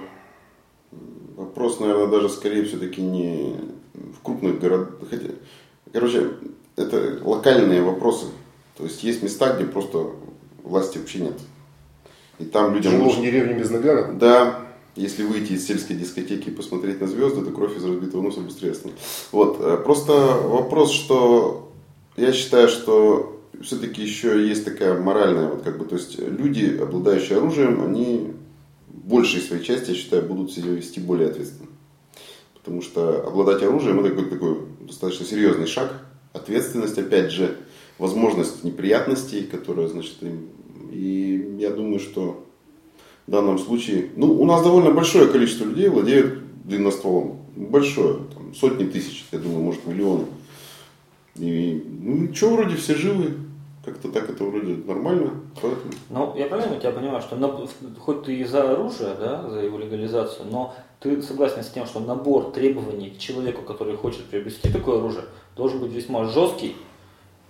вопрос, 1.37 1.81
наверное, 1.81 2.09
даже 2.09 2.29
скорее 2.29 2.65
все-таки 2.65 3.01
не 3.01 3.57
в 3.95 4.23
крупных 4.23 4.61
городах. 4.61 4.91
Хотя, 5.09 5.31
короче, 5.93 6.31
это 6.77 7.19
локальные 7.23 7.83
вопросы. 7.83 8.27
То 8.77 8.85
есть 8.85 9.03
есть 9.03 9.23
места, 9.23 9.55
где 9.55 9.65
просто 9.65 10.11
власти 10.63 10.99
вообще 10.99 11.21
нет. 11.21 11.39
И 12.39 12.45
там 12.45 12.75
людям... 12.75 12.93
Живут 12.93 13.17
в 13.17 13.23
деревне 13.23 13.55
без 13.55 13.71
нагана? 13.71 14.15
Да. 14.15 14.67
Если 14.97 15.23
выйти 15.23 15.53
из 15.53 15.67
сельской 15.67 15.97
дискотеки 15.97 16.49
и 16.49 16.53
посмотреть 16.53 17.01
на 17.01 17.07
звезды, 17.07 17.45
то 17.45 17.51
кровь 17.53 17.77
из 17.77 17.85
разбитого 17.85 18.23
носа 18.23 18.41
быстрее 18.41 18.75
станет. 18.75 18.97
Вот. 19.33 19.59
Э, 19.61 19.77
просто 19.77 20.13
вопрос, 20.13 20.91
что 20.93 21.73
я 22.17 22.33
считаю, 22.33 22.69
что 22.69 23.40
все-таки 23.61 24.03
еще 24.03 24.47
есть 24.47 24.65
такая 24.65 25.01
моральная, 25.01 25.49
вот 25.49 25.63
как 25.63 25.79
бы, 25.79 25.85
то 25.85 25.97
есть 25.97 26.19
люди, 26.19 26.79
обладающие 26.81 27.39
оружием, 27.39 27.83
они 27.83 28.33
большей 28.89 29.41
своей 29.41 29.63
части, 29.63 29.91
я 29.91 29.97
считаю, 29.97 30.23
будут 30.23 30.53
себя 30.53 30.71
вести 30.71 31.01
более 31.01 31.29
ответственно. 31.29 31.69
Потому 32.55 32.83
что 32.83 33.27
обладать 33.27 33.63
оружием 33.63 34.01
это 34.01 34.11
такой, 34.11 34.31
такой 34.31 34.57
достаточно 34.81 35.27
серьезный 35.27 35.67
шаг. 35.67 36.05
Ответственность, 36.33 36.99
опять 36.99 37.33
же, 37.33 37.57
возможность 37.99 38.65
неприятностей, 38.65 39.43
которая, 39.43 39.89
значит, 39.89 40.23
им... 40.23 40.49
И 40.93 41.57
я 41.59 41.71
думаю, 41.71 42.01
что 42.01 42.47
в 43.27 43.31
данном 43.31 43.59
случае... 43.59 44.11
Ну, 44.17 44.33
у 44.41 44.45
нас 44.45 44.63
довольно 44.63 44.91
большое 44.91 45.29
количество 45.29 45.65
людей 45.65 45.89
владеют 45.89 46.41
длинностволом. 46.65 47.39
Большое, 47.57 48.21
там, 48.35 48.55
сотни 48.55 48.85
тысяч, 48.85 49.25
я 49.33 49.39
думаю, 49.39 49.61
может, 49.61 49.87
миллионы. 49.87 50.27
И, 51.37 51.83
ну, 52.01 52.33
что, 52.35 52.55
вроде 52.55 52.77
все 52.77 52.95
живы, 52.95 53.35
как-то 53.85 54.09
так 54.11 54.29
это 54.29 54.45
вроде 54.45 54.75
нормально. 54.87 55.31
Поэтому... 55.61 55.93
Ну, 56.11 56.35
я 56.37 56.47
правильно 56.47 56.79
тебя 56.79 56.91
понимаю, 56.93 57.23
что 57.23 57.37
на, 57.37 57.49
хоть 57.99 58.25
ты 58.25 58.37
и 58.37 58.45
за 58.45 58.73
оружие, 58.73 59.15
да, 59.19 59.49
за 59.49 59.61
его 59.61 59.79
легализацию, 59.79 60.47
но 60.51 60.75
ты 61.01 61.23
согласен 61.23 61.63
с 61.63 61.69
тем, 61.69 61.87
что 61.87 62.01
набор 62.01 62.53
требований 62.53 63.11
к 63.11 63.19
человеку, 63.19 63.63
который 63.63 63.97
хочет 63.97 64.25
приобрести 64.27 64.71
такое 64.71 64.99
оружие, 64.99 65.25
должен 65.57 65.81
быть 65.81 65.93
весьма 65.93 66.25
жесткий. 66.27 66.77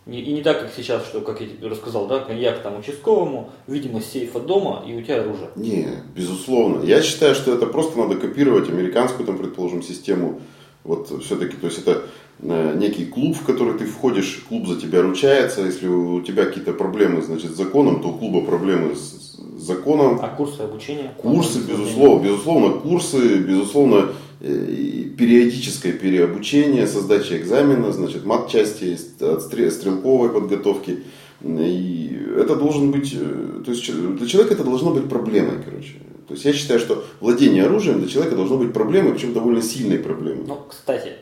И 0.06 0.32
не 0.32 0.42
так, 0.42 0.60
как 0.60 0.70
сейчас, 0.74 1.04
что, 1.04 1.20
как 1.20 1.40
я 1.40 1.48
тебе 1.48 1.68
рассказал, 1.68 2.06
да, 2.06 2.20
коньяк 2.20 2.62
там 2.62 2.78
участковому, 2.78 3.50
видимо, 3.66 4.00
сейфа 4.00 4.40
дома, 4.40 4.82
и 4.86 4.96
у 4.96 5.02
тебя 5.02 5.20
оружие. 5.20 5.50
Не, 5.56 5.88
безусловно. 6.14 6.82
Я 6.84 7.02
считаю, 7.02 7.34
что 7.34 7.52
это 7.52 7.66
просто 7.66 7.98
надо 7.98 8.16
копировать 8.16 8.68
американскую, 8.68 9.26
там, 9.26 9.36
предположим, 9.36 9.82
систему. 9.82 10.40
Вот 10.84 11.10
все-таки, 11.22 11.56
то 11.56 11.66
есть 11.66 11.80
это 11.80 12.04
некий 12.42 13.04
клуб, 13.04 13.36
в 13.36 13.44
который 13.44 13.78
ты 13.78 13.84
входишь, 13.84 14.44
клуб 14.48 14.66
за 14.66 14.80
тебя 14.80 15.02
ручается. 15.02 15.62
Если 15.62 15.86
у 15.86 16.20
тебя 16.22 16.46
какие-то 16.46 16.72
проблемы, 16.72 17.22
значит, 17.22 17.52
с 17.52 17.56
законом, 17.56 18.00
то 18.00 18.08
у 18.08 18.18
клуба 18.18 18.40
проблемы 18.40 18.94
с 18.94 19.20
законом. 19.58 20.18
А 20.22 20.28
курсы 20.28 20.60
обучения? 20.60 21.12
Курсы, 21.18 21.58
безусловно, 21.60 22.24
безусловно, 22.24 22.70
курсы, 22.80 23.38
безусловно, 23.38 24.12
э, 24.40 25.04
периодическое 25.18 25.92
переобучение, 25.92 26.86
сдача 26.86 27.36
экзамена, 27.36 27.92
значит, 27.92 28.24
мат-части, 28.24 28.96
стрелковой 28.96 30.30
подготовки. 30.30 31.04
И 31.42 32.18
это 32.36 32.56
должен 32.56 32.90
быть, 32.90 33.14
э, 33.14 33.62
то 33.64 33.70
есть 33.70 33.90
для 33.92 34.26
человека 34.26 34.54
это 34.54 34.64
должно 34.64 34.92
быть 34.92 35.08
проблемой, 35.08 35.62
короче. 35.64 35.94
То 36.28 36.34
есть 36.34 36.44
я 36.44 36.52
считаю, 36.52 36.78
что 36.78 37.04
владение 37.20 37.64
оружием 37.64 37.98
для 37.98 38.08
человека 38.08 38.36
должно 38.36 38.56
быть 38.56 38.72
проблемой, 38.72 39.12
причем 39.14 39.32
довольно 39.32 39.62
сильной 39.62 39.98
проблемой. 39.98 40.44
Ну, 40.46 40.58
кстати, 40.68 41.12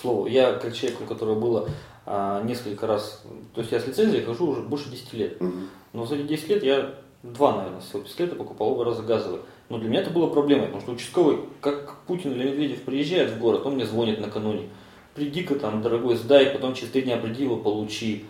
слову, 0.00 0.26
я 0.26 0.54
как 0.54 0.74
человек, 0.74 1.00
у 1.00 1.04
которого 1.04 1.38
было 1.38 1.68
а, 2.06 2.42
несколько 2.42 2.86
раз, 2.86 3.22
то 3.54 3.60
есть 3.60 3.72
я 3.72 3.80
с 3.80 3.86
лицензией 3.86 4.24
хожу 4.24 4.48
уже 4.48 4.62
больше 4.62 4.90
10 4.90 5.12
лет, 5.12 5.40
угу. 5.40 5.52
но 5.92 6.06
за 6.06 6.16
эти 6.16 6.26
10 6.26 6.48
лет 6.48 6.62
я 6.62 6.94
два, 7.22 7.56
наверное, 7.56 7.80
всего 7.80 8.00
пистолета 8.02 8.36
покупал 8.36 8.68
оба 8.68 8.84
раза 8.84 9.02
газовые. 9.02 9.42
Но 9.68 9.78
для 9.78 9.88
меня 9.88 10.00
это 10.00 10.10
было 10.10 10.26
проблемой, 10.26 10.66
потому 10.66 10.82
что 10.82 10.92
участковый, 10.92 11.38
как 11.60 11.98
Путин 12.06 12.32
или 12.32 12.50
Медведев 12.50 12.82
приезжает 12.82 13.30
в 13.30 13.38
город, 13.38 13.64
он 13.64 13.74
мне 13.74 13.86
звонит 13.86 14.20
накануне. 14.20 14.68
Приди-ка 15.14 15.54
там, 15.56 15.82
дорогой, 15.82 16.16
сдай, 16.16 16.46
потом 16.46 16.74
через 16.74 16.90
три 16.90 17.02
дня 17.02 17.16
приди 17.16 17.44
его, 17.44 17.56
получи. 17.56 18.24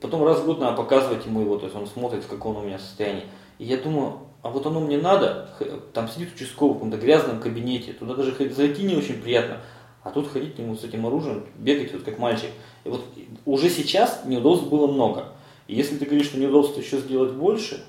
Потом 0.00 0.24
раз 0.24 0.40
в 0.40 0.46
год 0.46 0.60
надо 0.60 0.76
показывать 0.76 1.26
ему 1.26 1.42
его, 1.42 1.58
то 1.58 1.66
есть 1.66 1.76
он 1.76 1.86
смотрит, 1.86 2.24
в 2.24 2.28
каком 2.28 2.56
он 2.56 2.64
у 2.64 2.66
меня 2.66 2.78
состоянии. 2.78 3.24
И 3.58 3.64
я 3.64 3.76
думаю, 3.76 4.20
а 4.42 4.48
вот 4.50 4.66
оно 4.66 4.80
мне 4.80 4.98
надо, 4.98 5.50
там 5.92 6.08
сидит 6.08 6.34
участковый 6.34 6.72
в 6.72 6.76
каком-то 6.78 6.96
грязном 6.96 7.40
кабинете, 7.40 7.92
туда 7.92 8.14
даже 8.14 8.34
зайти 8.52 8.82
не 8.82 8.96
очень 8.96 9.20
приятно. 9.20 9.60
А 10.04 10.10
тут 10.10 10.30
ходить 10.30 10.54
к 10.54 10.58
нему 10.58 10.76
с 10.76 10.84
этим 10.84 11.06
оружием, 11.06 11.44
бегать 11.56 11.92
вот 11.92 12.02
как 12.02 12.18
мальчик. 12.18 12.50
И 12.84 12.88
вот 12.90 13.00
уже 13.46 13.70
сейчас 13.70 14.22
неудобств 14.26 14.68
было 14.68 14.86
много. 14.86 15.28
И 15.66 15.74
если 15.74 15.96
ты 15.96 16.04
говоришь, 16.04 16.26
что 16.26 16.38
неудобств 16.38 16.78
еще 16.78 16.98
сделать 16.98 17.32
больше, 17.32 17.82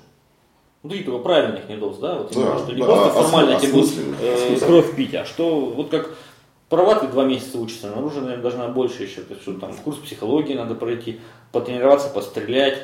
ну 0.82 0.94
и 0.94 1.02
только 1.02 1.22
правильных 1.22 1.68
неудобств, 1.68 2.00
да, 2.00 2.18
вот 2.18 2.32
да, 2.32 2.58
что 2.58 2.72
не 2.72 2.80
да, 2.80 2.86
просто 2.86 3.10
формально 3.10 3.60
тебе 3.60 3.72
будут 3.72 3.92
э, 4.20 4.56
кровь 4.60 4.96
пить, 4.96 5.14
а 5.14 5.26
что 5.26 5.66
вот 5.66 5.90
как 5.90 6.16
права 6.70 6.94
ты 6.94 7.06
два 7.08 7.24
месяца 7.24 7.58
учишься, 7.58 7.88
на 7.88 7.98
оружие, 7.98 8.22
наверное, 8.22 8.42
должна 8.42 8.68
больше 8.68 9.02
еще, 9.02 9.20
то 9.20 9.34
есть, 9.34 9.42
что 9.42 9.54
там 9.54 9.74
курс 9.76 9.98
психологии 9.98 10.54
надо 10.54 10.74
пройти, 10.74 11.20
потренироваться, 11.52 12.08
пострелять, 12.08 12.78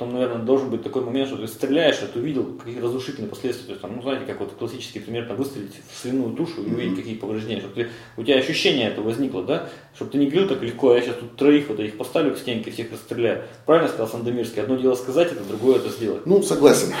Потом, 0.00 0.14
наверное, 0.14 0.38
должен 0.38 0.70
быть 0.70 0.82
такой 0.82 1.04
момент, 1.04 1.28
что 1.28 1.36
ты 1.36 1.46
стреляешь, 1.46 1.98
а 2.02 2.06
ты 2.06 2.20
увидел 2.20 2.44
какие 2.54 2.80
разрушительные 2.80 3.28
последствия. 3.28 3.66
То 3.66 3.72
есть, 3.72 3.82
там, 3.82 3.96
ну, 3.96 4.00
знаете, 4.00 4.24
как 4.24 4.40
вот 4.40 4.52
классический 4.58 4.98
пример, 4.98 5.26
там, 5.26 5.36
выстрелить 5.36 5.74
в 5.92 6.00
свиную 6.00 6.34
тушу 6.34 6.62
и 6.62 6.70
увидеть, 6.72 6.96
какие 6.96 7.16
повреждения. 7.16 7.60
Чтобы 7.60 7.74
ты, 7.74 7.88
у 8.16 8.22
тебя 8.22 8.38
ощущение 8.38 8.88
это 8.88 9.02
возникло, 9.02 9.44
да? 9.44 9.68
Чтобы 9.94 10.12
ты 10.12 10.16
не 10.16 10.30
говорил 10.30 10.48
так 10.48 10.62
легко, 10.62 10.92
а 10.92 10.94
я 10.94 11.02
сейчас 11.02 11.16
тут 11.16 11.36
троих 11.36 11.68
вот 11.68 11.80
этих 11.80 11.98
поставлю 11.98 12.34
к 12.34 12.38
стенке, 12.38 12.70
всех 12.70 12.90
расстреляю. 12.92 13.42
Правильно 13.66 13.90
сказал 13.90 14.08
Сандомирский? 14.08 14.62
Одно 14.62 14.76
дело 14.76 14.94
сказать 14.94 15.32
это, 15.32 15.44
другое 15.44 15.76
это 15.76 15.90
сделать. 15.90 16.24
Ну, 16.24 16.42
согласен. 16.42 16.94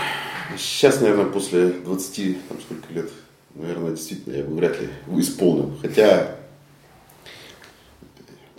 Сейчас, 0.58 1.00
наверное, 1.00 1.24
после 1.24 1.68
20, 1.68 2.48
там, 2.48 2.58
сколько 2.60 2.92
лет, 2.92 3.08
наверное, 3.54 3.92
действительно, 3.92 4.34
я 4.34 4.44
бы 4.44 4.54
вряд 4.56 4.78
ли 4.78 4.90
исполнил. 5.16 5.72
Хотя 5.80 6.36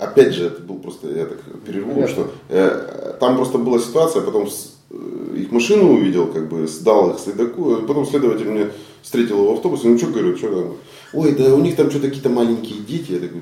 опять 0.01 0.33
же, 0.33 0.47
это 0.47 0.61
был 0.61 0.79
просто, 0.79 1.07
я 1.09 1.25
так 1.25 1.37
перерву, 1.65 2.07
что 2.07 2.31
э, 2.49 3.15
там 3.19 3.35
просто 3.35 3.59
была 3.59 3.79
ситуация, 3.79 4.23
потом 4.23 4.49
с, 4.49 4.75
э, 4.89 5.37
их 5.37 5.51
машину 5.51 5.93
увидел, 5.93 6.27
как 6.27 6.49
бы 6.49 6.67
сдал 6.67 7.11
их 7.11 7.19
следаку, 7.19 7.75
а 7.75 7.81
потом 7.81 8.05
следователь 8.07 8.49
мне 8.49 8.71
встретил 9.03 9.37
его 9.37 9.53
в 9.53 9.57
автобусе, 9.57 9.87
ну 9.87 9.97
что, 9.97 10.07
говорю, 10.07 10.35
что 10.35 10.49
там? 10.49 10.73
Ой, 11.13 11.33
да 11.33 11.53
у 11.53 11.61
них 11.61 11.75
там 11.75 11.91
что-то 11.91 12.07
какие-то 12.07 12.29
маленькие 12.29 12.79
дети, 12.79 13.11
я 13.11 13.19
такой, 13.19 13.41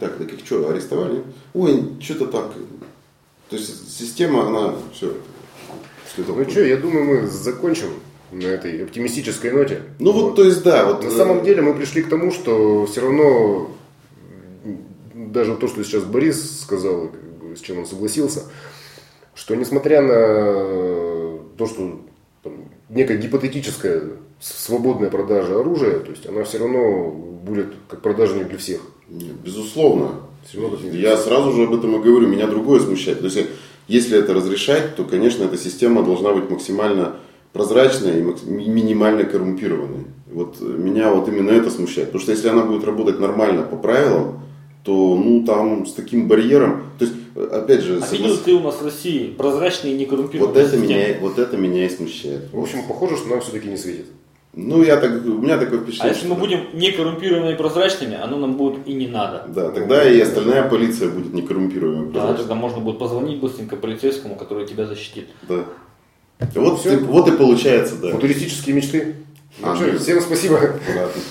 так, 0.00 0.16
так 0.16 0.32
их 0.32 0.40
что, 0.44 0.68
арестовали? 0.68 1.22
Ой, 1.54 1.84
что-то 2.00 2.26
так. 2.26 2.52
То 3.48 3.56
есть 3.56 3.96
система, 3.96 4.46
она 4.48 4.74
все. 4.92 5.14
Ну 6.16 6.50
что, 6.50 6.64
я 6.64 6.76
думаю, 6.76 7.04
мы 7.04 7.28
закончим 7.28 7.88
на 8.32 8.46
этой 8.46 8.82
оптимистической 8.84 9.52
ноте. 9.52 9.82
Ну 10.00 10.12
вот, 10.12 10.22
вот 10.22 10.36
то 10.36 10.44
есть 10.44 10.62
да. 10.64 10.86
Вот, 10.86 11.04
на 11.04 11.10
самом 11.10 11.44
деле 11.44 11.62
мы 11.62 11.74
пришли 11.74 12.02
к 12.02 12.08
тому, 12.08 12.32
что 12.32 12.86
все 12.86 13.00
равно 13.00 13.70
даже 15.14 15.56
то, 15.56 15.68
что 15.68 15.82
сейчас 15.84 16.04
Борис 16.04 16.62
сказал, 16.62 17.10
с 17.56 17.60
чем 17.60 17.78
он 17.78 17.86
согласился, 17.86 18.44
что 19.34 19.54
несмотря 19.54 20.02
на 20.02 21.38
то, 21.56 21.66
что 21.66 22.00
там, 22.42 22.52
некая 22.88 23.16
гипотетическая 23.16 24.02
свободная 24.40 25.10
продажа 25.10 25.60
оружия, 25.60 25.98
то 26.00 26.10
есть 26.10 26.26
она 26.26 26.44
все 26.44 26.58
равно 26.58 27.10
будет 27.10 27.68
как 27.88 28.00
продажа 28.00 28.34
не 28.34 28.44
для 28.44 28.58
всех. 28.58 28.80
Безусловно. 29.08 30.12
Все 30.48 30.60
равно 30.62 30.78
Я 30.92 31.16
сразу 31.16 31.52
же 31.52 31.64
об 31.64 31.74
этом 31.74 31.96
и 31.96 32.02
говорю, 32.02 32.26
меня 32.28 32.46
другое 32.46 32.80
смущает. 32.80 33.20
То 33.20 33.26
есть, 33.26 33.38
если 33.88 34.18
это 34.18 34.32
разрешать, 34.32 34.96
то, 34.96 35.04
конечно, 35.04 35.44
эта 35.44 35.58
система 35.58 36.02
должна 36.02 36.32
быть 36.32 36.48
максимально 36.48 37.16
прозрачной 37.52 38.20
и 38.20 38.22
минимально 38.48 39.24
коррумпированной. 39.24 40.06
Вот 40.32 40.60
меня 40.60 41.12
вот 41.12 41.28
именно 41.28 41.50
это 41.50 41.70
смущает. 41.70 42.08
Потому 42.08 42.22
что 42.22 42.32
если 42.32 42.48
она 42.48 42.64
будет 42.64 42.84
работать 42.84 43.18
нормально 43.18 43.62
по 43.62 43.76
правилам, 43.76 44.40
то 44.82 45.14
ну 45.14 45.44
там 45.44 45.86
с 45.86 45.92
таким 45.92 46.26
барьером, 46.28 46.84
то 46.98 47.04
есть 47.04 47.16
опять 47.52 47.82
же... 47.82 48.00
А 48.02 48.12
видел 48.12 48.36
ты 48.38 48.54
у 48.54 48.60
нас 48.60 48.76
в 48.76 48.84
России 48.84 49.32
прозрачные 49.32 49.94
и 49.94 49.98
не 49.98 50.06
коррумпированные 50.06 50.54
вот 50.54 50.68
это 50.68 50.76
меня, 50.76 51.18
Вот 51.20 51.38
это 51.38 51.56
меня 51.56 51.86
и 51.86 51.88
смущает. 51.88 52.52
В 52.52 52.58
общем, 52.58 52.82
похоже, 52.88 53.16
что 53.16 53.28
нам 53.28 53.40
все-таки 53.40 53.68
не 53.68 53.76
светит. 53.76 54.06
Ну, 54.52 54.82
я 54.82 54.96
так, 54.96 55.24
у 55.24 55.38
меня 55.38 55.58
такое 55.58 55.78
впечатление. 55.78 56.12
А 56.12 56.14
если 56.14 56.26
мы 56.26 56.34
да. 56.34 56.40
будем 56.40 56.60
не 56.72 56.90
коррумпированными 56.90 57.52
и 57.52 57.56
прозрачными, 57.56 58.20
оно 58.20 58.36
нам 58.36 58.56
будет 58.56 58.86
и 58.86 58.94
не 58.94 59.06
надо. 59.06 59.44
Да, 59.46 59.70
тогда 59.70 60.08
и 60.10 60.18
остальная 60.20 60.68
полиция 60.68 61.08
будет 61.08 61.32
не 61.32 61.42
коррумпированной. 61.42 62.12
Да, 62.12 62.34
тогда 62.34 62.54
можно 62.56 62.80
будет 62.80 62.98
позвонить 62.98 63.38
быстренько 63.38 63.76
полицейскому, 63.76 64.34
который 64.34 64.66
тебя 64.66 64.86
защитит. 64.86 65.28
Да. 65.48 65.64
Вот, 66.54 66.80
Все. 66.80 66.96
вот 66.96 67.28
и 67.28 67.32
получается, 67.32 67.96
да. 67.96 68.10
Футуристические 68.10 68.74
мечты. 68.74 69.16
А, 69.62 69.74
ну, 69.74 69.76
что, 69.76 69.98
всем 69.98 70.20
спасибо. 70.20 70.54
Ладно. 70.54 71.22